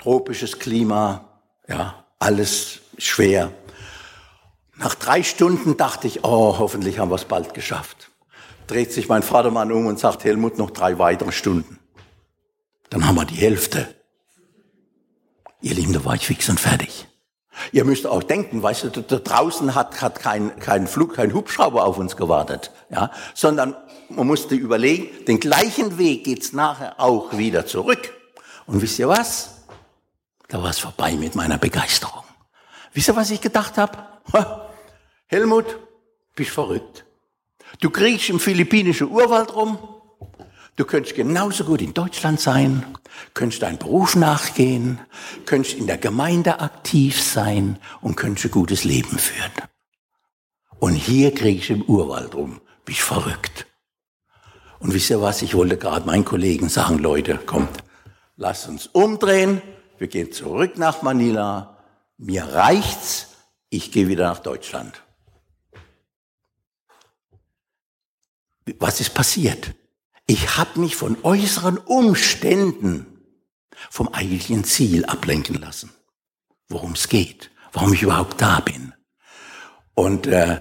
tropisches 0.01 0.59
Klima, 0.59 1.43
ja, 1.69 2.07
alles 2.19 2.81
schwer. 2.97 3.53
Nach 4.77 4.95
drei 4.95 5.23
Stunden 5.23 5.77
dachte 5.77 6.07
ich, 6.07 6.25
oh, 6.25 6.59
hoffentlich 6.59 6.99
haben 6.99 7.11
wir 7.11 7.17
es 7.17 7.27
bald 7.27 7.53
geschafft. 7.53 8.11
Dreht 8.69 8.93
sich 8.93 9.09
mein 9.09 9.23
Vatermann 9.23 9.71
um 9.71 9.87
und 9.87 9.99
sagt, 9.99 10.25
Helmut, 10.25 10.57
noch 10.57 10.71
drei 10.71 10.99
weitere 10.99 11.33
Stunden. 11.33 11.79
Dann 12.89 13.07
haben 13.07 13.17
wir 13.17 13.25
die 13.27 13.35
Hälfte. 13.35 13.95
Ihr 15.61 15.75
Lieben, 15.75 15.93
da 15.93 16.05
war 16.05 16.15
ich 16.15 16.27
fix 16.27 16.49
und 16.49 16.61
fertig. 16.61 17.08
Ihr 17.73 17.85
müsst 17.85 18.07
auch 18.07 18.23
denken, 18.23 18.63
weißt 18.63 18.85
du, 18.85 19.03
da 19.03 19.19
draußen 19.19 19.75
hat, 19.75 20.01
hat 20.01 20.21
kein, 20.21 20.59
kein 20.59 20.87
Flug, 20.87 21.15
kein 21.15 21.35
Hubschrauber 21.35 21.85
auf 21.85 21.99
uns 21.99 22.17
gewartet, 22.17 22.71
ja, 22.91 23.11
sondern 23.35 23.77
man 24.09 24.27
musste 24.27 24.55
überlegen, 24.55 25.25
den 25.27 25.41
gleichen 25.41 25.99
Weg 25.99 26.25
geht's 26.25 26.53
nachher 26.53 26.99
auch 26.99 27.37
wieder 27.37 27.67
zurück. 27.67 28.13
Und 28.67 28.81
wisst 28.83 28.99
ihr 28.99 29.09
was? 29.09 29.65
Da 30.49 30.63
war 30.63 30.71
es 30.71 30.79
vorbei 30.79 31.13
mit 31.13 31.35
meiner 31.35 31.59
Begeisterung. 31.59 32.25
Wisst 32.93 33.09
ihr, 33.09 33.17
was 33.17 33.31
ich 33.31 33.41
gedacht 33.41 33.77
habe? 33.77 33.99
Helmut, 35.27 35.67
bist 36.35 36.51
verrückt. 36.51 37.05
Du 37.81 37.91
kriegst 37.91 38.31
im 38.31 38.41
philippinischen 38.41 39.11
Urwald 39.11 39.55
rum, 39.55 39.79
Du 40.79 40.85
könntest 40.85 41.17
genauso 41.17 41.65
gut 41.65 41.83
in 41.83 41.93
Deutschland 41.93 42.39
sein, 42.39 42.87
könntest 43.35 43.63
deinen 43.63 43.79
Beruf 43.79 44.15
nachgehen, 44.15 45.01
könntest 45.45 45.77
in 45.77 45.89
der 45.89 45.99
Gemeinde 45.99 46.61
aktiv 46.61 47.21
sein 47.21 47.81
und 48.01 48.15
könntest 48.15 48.45
ein 48.47 48.51
gutes 48.53 48.85
Leben 48.85 49.19
führen. 49.19 49.51
Und 50.79 50.95
hier 50.95 51.35
krieg 51.35 51.59
ich 51.59 51.71
im 51.71 51.83
Urwald 51.83 52.37
rum. 52.37 52.61
Bist 52.85 53.01
verrückt. 53.01 53.67
Und 54.79 54.95
wisst 54.95 55.11
ihr 55.11 55.21
was? 55.21 55.43
Ich 55.43 55.57
wollte 55.57 55.77
gerade 55.77 56.07
meinen 56.07 56.25
Kollegen 56.25 56.69
sagen, 56.69 56.99
Leute, 56.99 57.39
kommt, 57.39 57.83
lasst 58.37 58.69
uns 58.69 58.87
umdrehen. 58.87 59.61
Wir 59.99 60.07
gehen 60.07 60.31
zurück 60.31 60.79
nach 60.79 61.03
Manila. 61.03 61.83
Mir 62.19 62.45
reicht's. 62.45 63.35
Ich 63.69 63.91
gehe 63.91 64.07
wieder 64.07 64.29
nach 64.29 64.39
Deutschland. 64.39 65.03
Was 68.79 69.01
ist 69.01 69.13
passiert? 69.13 69.75
Ich 70.31 70.59
habe 70.59 70.79
mich 70.79 70.95
von 70.95 71.17
äußeren 71.23 71.79
Umständen 71.79 73.07
vom 73.89 74.09
eigentlichen 74.09 74.63
Ziel 74.63 75.07
ablenken 75.07 75.59
lassen, 75.59 75.91
worum 76.69 76.93
es 76.93 77.09
geht, 77.09 77.51
warum 77.73 77.95
ich 77.95 78.03
überhaupt 78.03 78.39
da 78.39 78.61
bin. 78.61 78.93
Und 79.95 80.27
äh, 80.27 80.61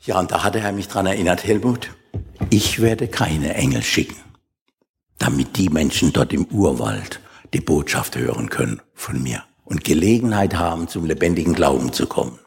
ja, 0.00 0.18
und 0.18 0.32
da 0.32 0.42
hat 0.42 0.56
er 0.56 0.72
mich 0.72 0.88
dran 0.88 1.06
erinnert, 1.06 1.44
Helmut, 1.44 1.90
ich 2.50 2.82
werde 2.82 3.06
keine 3.06 3.54
Engel 3.54 3.84
schicken, 3.84 4.20
damit 5.16 5.56
die 5.58 5.68
Menschen 5.68 6.12
dort 6.12 6.32
im 6.32 6.46
Urwald 6.46 7.20
die 7.54 7.60
Botschaft 7.60 8.16
hören 8.16 8.50
können 8.50 8.82
von 8.94 9.22
mir 9.22 9.44
und 9.64 9.84
Gelegenheit 9.84 10.56
haben, 10.56 10.88
zum 10.88 11.04
lebendigen 11.04 11.54
Glauben 11.54 11.92
zu 11.92 12.08
kommen. 12.08 12.40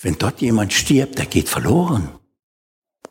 Wenn 0.00 0.18
dort 0.18 0.40
jemand 0.40 0.72
stirbt, 0.72 1.18
der 1.18 1.26
geht 1.26 1.48
verloren 1.48 2.10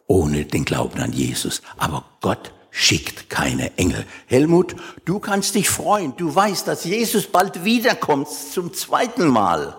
ohne 0.07 0.45
den 0.45 0.65
Glauben 0.65 0.99
an 0.99 1.13
Jesus. 1.13 1.61
Aber 1.77 2.03
Gott 2.21 2.51
schickt 2.71 3.29
keine 3.29 3.77
Engel. 3.77 4.05
Helmut, 4.25 4.75
du 5.05 5.19
kannst 5.19 5.55
dich 5.55 5.69
freuen. 5.69 6.15
Du 6.17 6.33
weißt, 6.33 6.67
dass 6.67 6.83
Jesus 6.83 7.27
bald 7.27 7.63
wiederkommt 7.63 8.27
zum 8.29 8.73
zweiten 8.73 9.27
Mal. 9.27 9.77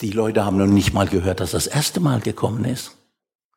Die 0.00 0.10
Leute 0.10 0.44
haben 0.44 0.58
noch 0.58 0.66
nicht 0.66 0.92
mal 0.92 1.08
gehört, 1.08 1.40
dass 1.40 1.52
das 1.52 1.66
erste 1.66 2.00
Mal 2.00 2.20
gekommen 2.20 2.64
ist. 2.64 2.92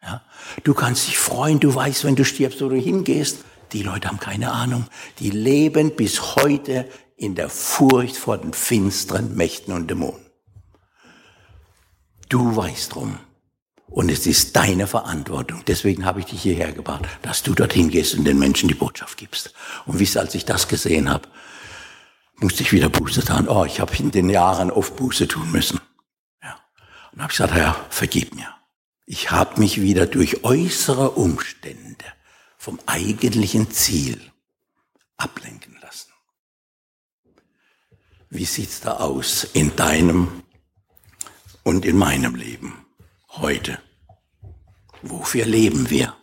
Ja? 0.02 0.22
Du 0.64 0.74
kannst 0.74 1.08
dich 1.08 1.18
freuen. 1.18 1.60
Du 1.60 1.74
weißt, 1.74 2.06
wenn 2.06 2.16
du 2.16 2.24
stirbst, 2.24 2.62
wo 2.62 2.70
du 2.70 2.78
hingehst. 2.78 3.40
Die 3.74 3.84
Leute 3.84 4.08
haben 4.08 4.20
keine 4.20 4.52
Ahnung. 4.52 4.86
Die 5.20 5.30
leben 5.30 5.96
bis 5.96 6.38
heute 6.38 6.88
in 7.18 7.36
der 7.36 7.50
Furcht 7.50 8.16
vor 8.16 8.38
den 8.38 8.54
finsteren 8.54 9.36
Mächten 9.36 9.74
und 9.74 9.90
Dämonen. 9.90 10.26
Du 12.30 12.56
weißt 12.56 12.96
drum. 12.96 13.20
Und 13.90 14.10
es 14.10 14.28
ist 14.28 14.56
deine 14.56 14.86
Verantwortung. 14.86 15.64
Deswegen 15.66 16.06
habe 16.06 16.20
ich 16.20 16.26
dich 16.28 16.42
hierher 16.42 16.74
gebracht, 16.74 17.06
dass 17.22 17.42
du 17.42 17.54
dorthin 17.54 17.90
gehst 17.90 18.16
und 18.16 18.26
den 18.26 18.38
Menschen 18.38 18.68
die 18.68 18.76
Botschaft 18.76 19.18
gibst. 19.18 19.54
Und 19.86 20.00
wisst, 20.00 20.18
als 20.18 20.36
ich 20.36 20.46
das 20.46 20.68
gesehen 20.68 21.10
habe, 21.10 21.28
musste 22.36 22.64
ich 22.64 22.74
wieder 22.74 22.90
Buße 22.90 23.24
tun. 23.24 23.48
Oh, 23.48 23.66
ich 23.66 23.80
habe 23.80 23.96
in 23.96 24.12
den 24.12 24.30
Jahren 24.30 24.72
oft 24.72 24.96
Buße 24.98 25.28
tun 25.28 25.52
müssen. 25.52 25.80
Ja. 26.44 26.60
Und 27.14 27.22
habe 27.22 27.32
gesagt, 27.32 27.54
Herr, 27.54 27.76
vergib 27.90 28.36
mir. 28.36 28.54
Ich 29.06 29.32
habe 29.32 29.60
mich 29.60 29.82
wieder 29.82 30.06
durch 30.06 30.44
äußere 30.44 31.12
Umstände 31.12 32.06
vom 32.58 32.80
eigentlichen 32.86 33.72
Ziel 33.72 34.20
ablenken 35.16 35.78
lassen. 35.82 36.12
Wie 38.30 38.46
sieht's 38.46 38.82
da 38.82 38.98
aus 38.98 39.46
in 39.54 39.74
deinem 39.78 40.44
und 41.64 41.86
in 41.86 41.98
meinem 41.98 42.36
Leben? 42.36 42.87
Heute? 43.40 43.80
Wofür 45.02 45.46
leben 45.46 45.90
wir? 45.90 46.16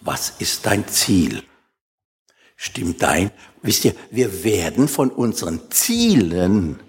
Was 0.00 0.30
ist 0.38 0.66
dein 0.66 0.86
Ziel? 0.88 1.42
Stimmt 2.56 3.02
dein? 3.02 3.30
Wisst 3.62 3.84
ihr, 3.84 3.94
wir 4.10 4.44
werden 4.44 4.88
von 4.88 5.10
unseren 5.10 5.70
Zielen, 5.70 6.80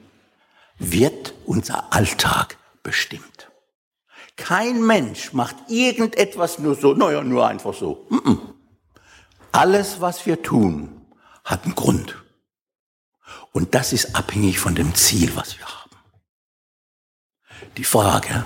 wird 0.77 1.33
unser 1.45 1.93
Alltag 1.93 2.57
bestimmt. 2.83 3.51
Kein 4.35 4.85
Mensch 4.85 5.33
macht 5.33 5.55
irgendetwas 5.67 6.59
nur 6.59 6.75
so, 6.75 6.93
naja, 6.93 7.23
nur 7.23 7.47
einfach 7.47 7.73
so. 7.73 8.07
Alles, 9.51 9.99
was 9.99 10.25
wir 10.25 10.41
tun, 10.41 11.05
hat 11.43 11.65
einen 11.65 11.75
Grund. 11.75 12.15
Und 13.51 13.75
das 13.75 13.93
ist 13.93 14.15
abhängig 14.15 14.59
von 14.59 14.75
dem 14.75 14.95
Ziel, 14.95 15.35
was 15.35 15.57
wir 15.57 15.65
haben 15.65 15.78
die 17.77 17.83
Frage, 17.83 18.45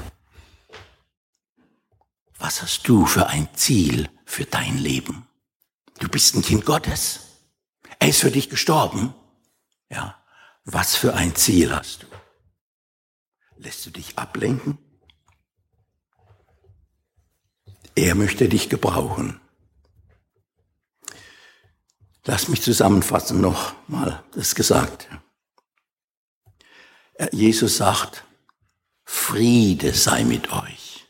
was 2.38 2.62
hast 2.62 2.88
du 2.88 3.06
für 3.06 3.28
ein 3.28 3.48
Ziel 3.56 4.10
für 4.26 4.46
dein 4.46 4.78
Leben? 4.78 5.28
Du 6.00 6.10
bist 6.10 6.36
ein 6.36 6.42
Kind 6.42 6.66
Gottes. 6.66 7.22
Er 8.00 8.10
ist 8.10 8.20
für 8.20 8.32
dich 8.32 8.50
gestorben. 8.50 9.14
Ja. 9.90 10.20
Was 10.66 10.96
für 10.96 11.14
ein 11.14 11.36
Ziel 11.36 11.76
hast 11.76 12.04
du? 12.04 12.08
Lässt 13.58 13.86
du 13.86 13.90
dich 13.90 14.18
ablenken? 14.18 14.78
Er 17.96 18.16
möchte 18.16 18.50
dich 18.50 18.70
gebrauchen. 18.70 19.40
Lass 22.26 22.48
mich 22.48 22.62
zusammenfassen 22.62 23.42
noch 23.42 23.76
mal 23.88 24.24
das 24.34 24.56
Gesagte. 24.56 25.08
Jesus 27.32 27.78
sagt, 27.78 28.24
Friede 29.06 29.94
sei 29.94 30.24
mit 30.24 30.52
euch. 30.52 31.08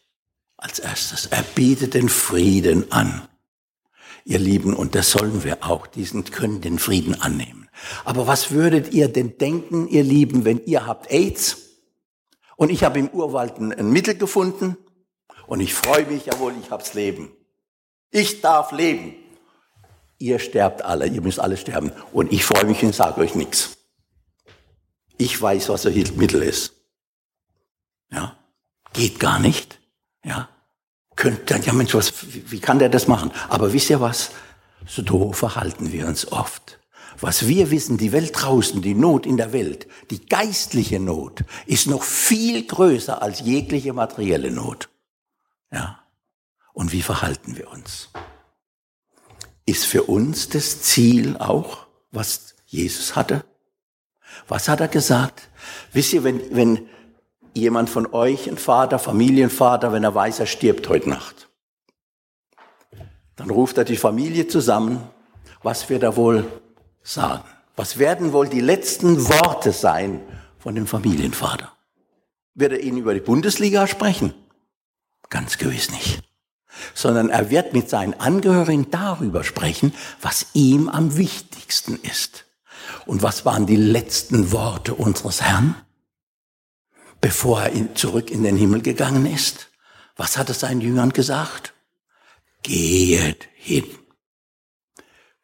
Als 0.57 0.79
erstes, 0.79 1.25
er 1.27 1.43
bietet 1.43 1.93
den 1.93 2.09
Frieden 2.09 2.91
an. 2.91 3.27
Ihr 4.25 4.39
Lieben, 4.39 4.73
und 4.73 4.95
das 4.95 5.11
sollen 5.11 5.43
wir 5.43 5.65
auch, 5.65 5.87
diesen 5.87 6.23
können 6.23 6.61
den 6.61 6.79
Frieden 6.79 7.19
annehmen. 7.19 7.69
Aber 8.05 8.27
was 8.27 8.51
würdet 8.51 8.93
ihr 8.93 9.09
denn 9.09 9.37
denken, 9.37 9.87
ihr 9.89 10.03
Lieben, 10.03 10.45
wenn 10.45 10.63
ihr 10.65 10.85
habt 10.85 11.11
AIDS 11.11 11.57
und 12.55 12.69
ich 12.69 12.83
habe 12.83 12.99
im 12.99 13.09
Urwald 13.09 13.57
ein, 13.57 13.91
Mittel 13.91 14.15
gefunden 14.15 14.77
und 15.47 15.59
ich 15.59 15.73
freue 15.73 16.05
mich, 16.05 16.25
jawohl, 16.25 16.53
ich 16.61 16.71
hab's 16.71 16.93
Leben. 16.93 17.31
Ich 18.11 18.41
darf 18.41 18.71
leben. 18.71 19.15
ihr 20.19 20.37
sterbt 20.37 20.83
alle, 20.83 21.07
ihr 21.07 21.21
müsst 21.21 21.39
alle 21.39 21.57
sterben. 21.57 21.91
Und 22.13 22.31
ich 22.31 22.45
freue 22.45 22.65
mich 22.65 22.83
und 22.83 22.93
sage 22.93 23.19
euch 23.19 23.33
nichts. 23.33 23.75
Ich 25.17 25.41
weiß, 25.41 25.69
was 25.69 25.81
das 25.81 25.95
Mittel 26.15 26.43
ist. 26.43 26.72
Ja, 28.13 28.37
geht 28.93 29.19
gar 29.19 29.39
nicht. 29.39 29.79
Ja, 30.23 30.49
könnte 31.15 31.57
ja 31.57 31.73
Mensch, 31.73 31.93
was, 31.93 32.13
wie 32.49 32.59
kann 32.59 32.79
der 32.79 32.89
das 32.89 33.07
machen? 33.07 33.31
Aber 33.49 33.73
wisst 33.73 33.89
ihr 33.89 34.01
was? 34.01 34.31
So 34.85 35.31
verhalten 35.33 35.91
wir 35.91 36.07
uns 36.07 36.31
oft. 36.31 36.79
Was 37.19 37.47
wir 37.47 37.71
wissen, 37.71 37.97
die 37.97 38.11
Welt 38.11 38.31
draußen, 38.33 38.81
die 38.81 38.95
Not 38.95 39.25
in 39.25 39.37
der 39.37 39.53
Welt, 39.53 39.87
die 40.09 40.25
geistliche 40.25 40.99
Not 40.99 41.43
ist 41.65 41.87
noch 41.87 42.03
viel 42.03 42.65
größer 42.65 43.21
als 43.21 43.41
jegliche 43.41 43.93
materielle 43.93 44.51
Not. 44.51 44.89
Ja. 45.71 45.99
Und 46.73 46.91
wie 46.91 47.03
verhalten 47.03 47.55
wir 47.55 47.71
uns? 47.71 48.09
Ist 49.65 49.85
für 49.85 50.03
uns 50.03 50.49
das 50.49 50.81
Ziel 50.81 51.37
auch, 51.37 51.85
was 52.11 52.55
Jesus 52.65 53.15
hatte? 53.15 53.45
Was 54.47 54.67
hat 54.67 54.81
er 54.81 54.87
gesagt? 54.87 55.49
Wisst 55.93 56.13
ihr, 56.13 56.23
wenn, 56.23 56.41
wenn 56.55 56.89
jemand 57.53 57.89
von 57.89 58.11
euch, 58.13 58.49
ein 58.49 58.57
Vater, 58.57 58.99
Familienvater, 58.99 59.91
wenn 59.91 60.03
er 60.03 60.15
weiß, 60.15 60.39
er 60.39 60.45
stirbt 60.45 60.89
heute 60.89 61.09
Nacht, 61.09 61.49
dann 63.35 63.49
ruft 63.49 63.77
er 63.77 63.83
die 63.83 63.97
Familie 63.97 64.47
zusammen. 64.47 65.01
Was 65.63 65.89
wird 65.89 66.03
er 66.03 66.15
wohl 66.15 66.45
sagen? 67.01 67.43
Was 67.75 67.97
werden 67.97 68.33
wohl 68.33 68.47
die 68.47 68.61
letzten 68.61 69.27
Worte 69.27 69.71
sein 69.71 70.21
von 70.59 70.75
dem 70.75 70.85
Familienvater? 70.85 71.71
Wird 72.53 72.73
er 72.73 72.81
ihnen 72.81 72.97
über 72.97 73.13
die 73.13 73.19
Bundesliga 73.19 73.87
sprechen? 73.87 74.33
Ganz 75.29 75.57
gewiss 75.57 75.89
nicht. 75.89 76.21
Sondern 76.93 77.29
er 77.29 77.49
wird 77.49 77.73
mit 77.73 77.89
seinen 77.89 78.19
Angehörigen 78.19 78.91
darüber 78.91 79.43
sprechen, 79.43 79.93
was 80.21 80.47
ihm 80.53 80.89
am 80.89 81.17
wichtigsten 81.17 81.99
ist. 82.03 82.45
Und 83.05 83.23
was 83.23 83.45
waren 83.45 83.65
die 83.65 83.75
letzten 83.75 84.51
Worte 84.51 84.93
unseres 84.93 85.41
Herrn, 85.41 85.75
bevor 87.23 87.61
er 87.61 87.95
zurück 87.95 88.29
in 88.29 88.43
den 88.43 88.57
Himmel 88.57 88.81
gegangen 88.81 89.25
ist? 89.25 89.69
Was 90.17 90.37
hat 90.37 90.49
er 90.49 90.55
seinen 90.55 90.81
Jüngern 90.81 91.13
gesagt? 91.13 91.73
Gehet 92.63 93.47
hin. 93.55 93.85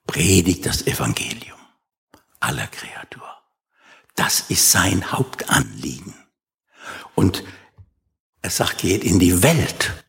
Predigt 0.05 0.65
das 0.65 0.85
Evangelium 0.85 1.57
aller 2.41 2.67
Kreatur. 2.67 3.29
Das 4.15 4.41
ist 4.49 4.69
sein 4.71 5.13
Hauptanliegen. 5.13 6.13
Und 7.15 7.45
er 8.41 8.49
sagt, 8.49 8.79
geht 8.79 9.05
in 9.05 9.17
die 9.17 9.41
Welt. 9.41 10.03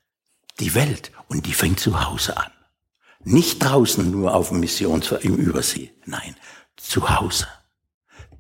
Die 0.59 0.75
Welt. 0.75 1.13
Und 1.29 1.47
die 1.47 1.55
fängt 1.55 1.79
zu 1.79 2.05
Hause 2.05 2.37
an. 2.37 2.51
Nicht 3.23 3.63
draußen 3.63 4.11
nur 4.11 4.35
auf 4.35 4.51
Missions 4.51 5.13
im 5.13 5.37
Übersee. 5.37 5.95
Nein, 6.05 6.35
zu 6.77 7.09
Hause. 7.09 7.47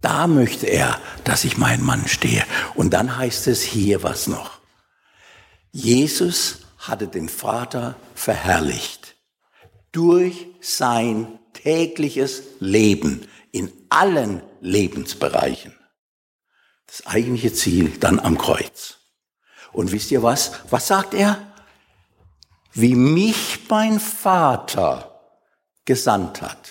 Da 0.01 0.27
möchte 0.27 0.67
er, 0.67 1.01
dass 1.25 1.45
ich 1.45 1.59
mein 1.59 1.83
Mann 1.83 2.09
stehe. 2.09 2.45
Und 2.75 2.91
dann 2.91 3.17
heißt 3.17 3.47
es 3.49 3.63
hier 3.63 4.03
was 4.03 4.27
noch. 4.27 4.59
Jesus 5.73 6.61
hatte 6.79 7.07
den 7.07 7.29
Vater 7.29 7.95
verherrlicht 8.15 9.17
durch 9.93 10.47
sein 10.61 11.39
tägliches 11.53 12.43
Leben 12.61 13.27
in 13.53 13.71
allen 13.89 14.43
Lebensbereichen. 14.61 15.77
Das 16.87 17.07
eigentliche 17.07 17.53
Ziel 17.53 17.99
dann 17.99 18.19
am 18.19 18.39
Kreuz. 18.39 18.99
Und 19.73 19.93
wisst 19.93 20.11
ihr 20.11 20.23
was? 20.23 20.53
Was 20.71 20.89
sagt 20.89 21.15
er? 21.15 21.53
Wie 22.73 22.95
mich 22.95 23.61
mein 23.69 24.01
Vater 24.01 25.21
gesandt 25.85 26.43
hat. 26.43 26.70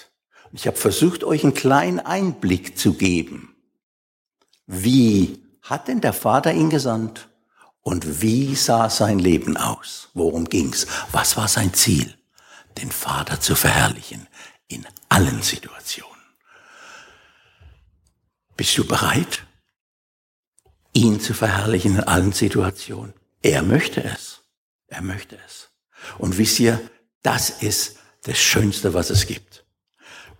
Ich 0.51 0.67
habe 0.67 0.77
versucht, 0.77 1.23
euch 1.23 1.43
einen 1.43 1.53
kleinen 1.53 1.99
Einblick 1.99 2.77
zu 2.77 2.93
geben. 2.93 3.55
Wie 4.65 5.43
hat 5.61 5.87
denn 5.87 6.01
der 6.01 6.13
Vater 6.13 6.53
ihn 6.53 6.69
gesandt? 6.69 7.29
Und 7.81 8.21
wie 8.21 8.55
sah 8.55 8.89
sein 8.89 9.19
Leben 9.19 9.57
aus? 9.57 10.09
Worum 10.13 10.45
ging's? 10.45 10.87
Was 11.11 11.37
war 11.37 11.47
sein 11.47 11.73
Ziel? 11.73 12.15
Den 12.77 12.91
Vater 12.91 13.39
zu 13.39 13.55
verherrlichen 13.55 14.27
in 14.67 14.85
allen 15.07 15.41
Situationen. 15.41 16.09
Bist 18.55 18.77
du 18.77 18.85
bereit, 18.85 19.45
ihn 20.93 21.19
zu 21.19 21.33
verherrlichen 21.33 21.95
in 21.95 22.03
allen 22.03 22.33
Situationen? 22.33 23.13
Er 23.41 23.63
möchte 23.63 24.03
es. 24.03 24.41
Er 24.87 25.01
möchte 25.01 25.37
es. 25.45 25.69
Und 26.17 26.37
wisst 26.37 26.59
ihr, 26.59 26.79
das 27.21 27.49
ist 27.49 27.97
das 28.23 28.37
Schönste, 28.37 28.93
was 28.93 29.09
es 29.09 29.25
gibt. 29.27 29.65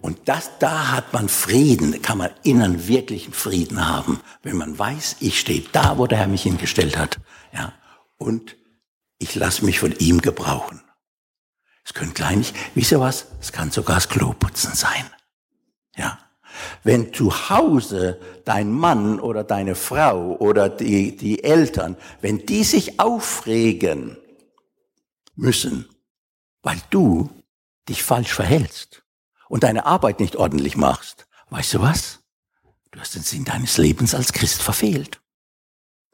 Und 0.02 0.30
das, 0.30 0.52
da 0.60 0.91
hat 0.91 1.12
man 1.12 1.28
Frieden, 1.28 2.02
kann 2.02 2.18
man 2.18 2.32
innen 2.43 2.88
wirklichen 2.88 3.34
Frieden 3.34 3.88
haben, 3.88 4.22
wenn 4.43 4.56
man 4.56 4.78
weiß, 4.78 5.18
ich 5.20 5.39
stehe 5.39 5.66
da, 5.74 5.97
wo 5.97 6.08
der 6.08 6.20
Herr 6.20 6.28
mich 6.28 6.43
hingestellt 6.43 6.97
hat, 6.97 7.20
ja, 7.52 7.74
und 8.18 8.56
ich 9.18 9.36
lasse 9.36 9.66
mich 9.66 9.80
von 9.80 9.93
ihm 9.97 10.22
gebrauchen. 10.22 10.82
Es 11.84 11.93
können 11.93 12.14
kleinig, 12.14 12.54
wisst 12.76 12.91
ihr 12.91 13.02
was? 13.02 13.28
Es 13.41 13.52
kann 13.52 13.72
sogar 13.72 13.95
das 13.95 14.10
Kloputzen 14.10 14.74
sein, 14.74 15.06
ja. 15.95 16.18
Wenn 16.84 17.14
zu 17.14 17.50
Hause 17.50 18.20
dein 18.43 18.72
Mann 18.72 19.20
oder 19.20 19.43
deine 19.43 19.76
Frau 19.76 20.36
oder 20.38 20.68
die, 20.68 21.16
die 21.16 21.43
Eltern, 21.43 21.95
wenn 22.22 22.45
die 22.45 22.64
sich 22.64 23.00
aufregen 23.00 24.18
müssen, 25.36 25.88
weil 26.62 26.82
du 26.89 27.30
dich 27.88 28.04
falsch 28.04 28.34
verhältst 28.34 28.99
und 29.50 29.64
deine 29.64 29.86
Arbeit 29.86 30.22
nicht 30.22 30.38
ordentlich 30.38 30.78
machst, 30.78 31.28
weißt 31.50 31.74
du 31.74 31.82
was? 31.82 32.20
Du 32.91 33.00
hast 33.00 33.16
den 33.16 33.24
Sinn 33.24 33.43
deines 33.43 33.78
Lebens 33.78 34.16
als 34.16 34.32
Christ 34.32 34.62
verfehlt. 34.62 35.20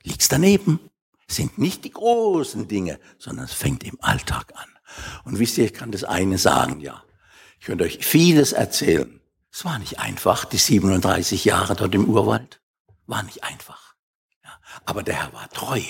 Liegst 0.02 0.32
daneben. 0.32 0.80
Sind 1.28 1.58
nicht 1.58 1.84
die 1.84 1.92
großen 1.92 2.68
Dinge, 2.68 3.00
sondern 3.18 3.46
es 3.46 3.54
fängt 3.54 3.84
im 3.84 3.98
Alltag 4.00 4.54
an. 4.56 4.70
Und 5.24 5.40
wisst 5.40 5.58
ihr, 5.58 5.66
ich 5.66 5.74
kann 5.74 5.92
das 5.92 6.04
eine 6.04 6.38
sagen, 6.38 6.80
ja. 6.80 7.04
Ich 7.60 7.66
könnte 7.66 7.84
euch 7.84 8.06
vieles 8.06 8.54
erzählen. 8.54 9.20
Es 9.52 9.66
war 9.66 9.80
nicht 9.80 10.00
einfach, 10.00 10.46
die 10.46 10.58
37 10.58 11.46
Jahre 11.46 11.76
dort 11.76 11.96
im 11.96 12.06
Urwald. 12.06 12.62
War 13.08 13.24
nicht 13.24 13.44
einfach. 13.44 13.96
Ja, 14.44 14.52
aber 14.86 15.02
der 15.02 15.16
Herr 15.16 15.34
war 15.34 15.50
treu. 15.50 15.82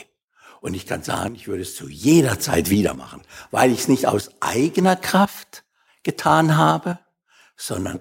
Und 0.62 0.74
ich 0.74 0.86
kann 0.88 1.04
sagen, 1.04 1.36
ich 1.36 1.48
würde 1.48 1.64
es 1.64 1.76
zu 1.76 1.90
jeder 1.90 2.40
Zeit 2.40 2.70
wieder 2.70 2.94
machen, 2.94 3.22
weil 3.52 3.72
ich 3.72 3.80
es 3.80 3.88
nicht 3.90 4.08
aus 4.08 4.32
eigener 4.42 4.96
Kraft 4.96 5.66
getan 6.04 6.56
habe, 6.56 7.00
sondern 7.56 8.00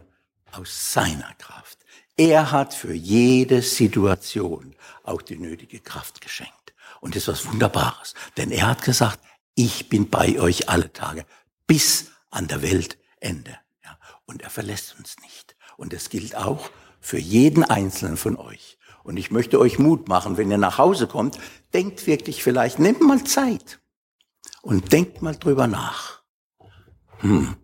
aus 0.52 0.92
seiner 0.92 1.32
Kraft. 1.34 1.78
Er 2.16 2.52
hat 2.52 2.74
für 2.74 2.94
jede 2.94 3.62
Situation 3.62 4.76
auch 5.02 5.22
die 5.22 5.36
nötige 5.36 5.80
Kraft 5.80 6.20
geschenkt. 6.20 6.74
Und 7.00 7.16
das 7.16 7.22
ist 7.24 7.28
was 7.28 7.46
Wunderbares. 7.46 8.14
Denn 8.36 8.50
er 8.50 8.68
hat 8.68 8.82
gesagt, 8.82 9.20
ich 9.55 9.88
bin 9.88 10.09
bei 10.09 10.38
euch 10.38 10.68
alle 10.68 10.92
Tage 10.92 11.26
bis 11.66 12.11
an 12.30 12.48
der 12.48 12.62
Weltende. 12.62 13.59
Ja, 13.84 13.98
und 14.26 14.42
er 14.42 14.50
verlässt 14.50 14.96
uns 14.98 15.16
nicht. 15.22 15.57
Und 15.76 15.92
das 15.92 16.09
gilt 16.09 16.36
auch 16.36 16.70
für 17.00 17.18
jeden 17.18 17.64
Einzelnen 17.64 18.16
von 18.16 18.36
euch. 18.36 18.78
Und 19.02 19.18
ich 19.18 19.30
möchte 19.30 19.61
euch 19.61 19.78
Mut 19.78 20.09
machen, 20.09 20.38
wenn 20.38 20.50
ihr 20.50 20.59
nach 20.59 20.78
Hause 20.78 21.07
kommt, 21.07 21.38
denkt 21.74 22.07
wirklich 22.07 22.42
vielleicht, 22.42 22.78
nehmt 22.78 23.02
mal 23.02 23.22
Zeit 23.24 23.80
und 24.62 24.92
denkt 24.92 25.20
mal 25.20 25.36
drüber 25.36 25.66
nach. 25.66 26.22
Hm. 27.18 27.57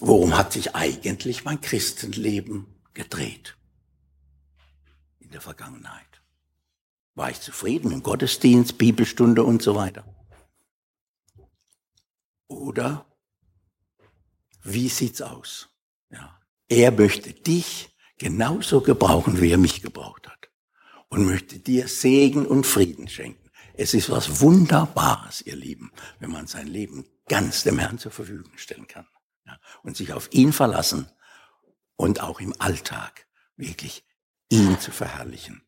Worum 0.00 0.36
hat 0.36 0.52
sich 0.52 0.74
eigentlich 0.74 1.44
mein 1.44 1.60
Christenleben 1.60 2.66
gedreht? 2.94 3.56
In 5.18 5.30
der 5.30 5.42
Vergangenheit. 5.42 6.22
War 7.14 7.30
ich 7.30 7.40
zufrieden 7.40 7.92
im 7.92 8.02
Gottesdienst, 8.02 8.78
Bibelstunde 8.78 9.44
und 9.44 9.62
so 9.62 9.74
weiter? 9.74 10.04
Oder 12.48 13.04
wie 14.62 14.88
sieht's 14.88 15.20
aus? 15.20 15.68
Ja. 16.10 16.40
Er 16.68 16.92
möchte 16.92 17.32
dich 17.34 17.94
genauso 18.16 18.80
gebrauchen, 18.80 19.40
wie 19.40 19.50
er 19.50 19.58
mich 19.58 19.82
gebraucht 19.82 20.28
hat. 20.28 20.50
Und 21.08 21.26
möchte 21.26 21.58
dir 21.58 21.88
Segen 21.88 22.46
und 22.46 22.66
Frieden 22.66 23.08
schenken. 23.08 23.50
Es 23.74 23.94
ist 23.94 24.08
was 24.10 24.40
Wunderbares, 24.40 25.42
ihr 25.42 25.56
Lieben, 25.56 25.92
wenn 26.20 26.30
man 26.30 26.46
sein 26.46 26.66
Leben 26.66 27.06
ganz 27.28 27.64
dem 27.64 27.78
Herrn 27.78 27.98
zur 27.98 28.12
Verfügung 28.12 28.56
stellen 28.56 28.86
kann. 28.86 29.06
Und 29.82 29.96
sich 29.96 30.12
auf 30.12 30.32
ihn 30.32 30.52
verlassen 30.52 31.10
und 31.96 32.20
auch 32.20 32.40
im 32.40 32.54
Alltag 32.58 33.26
wirklich 33.56 34.04
ihn 34.48 34.78
zu 34.80 34.90
verherrlichen. 34.90 35.62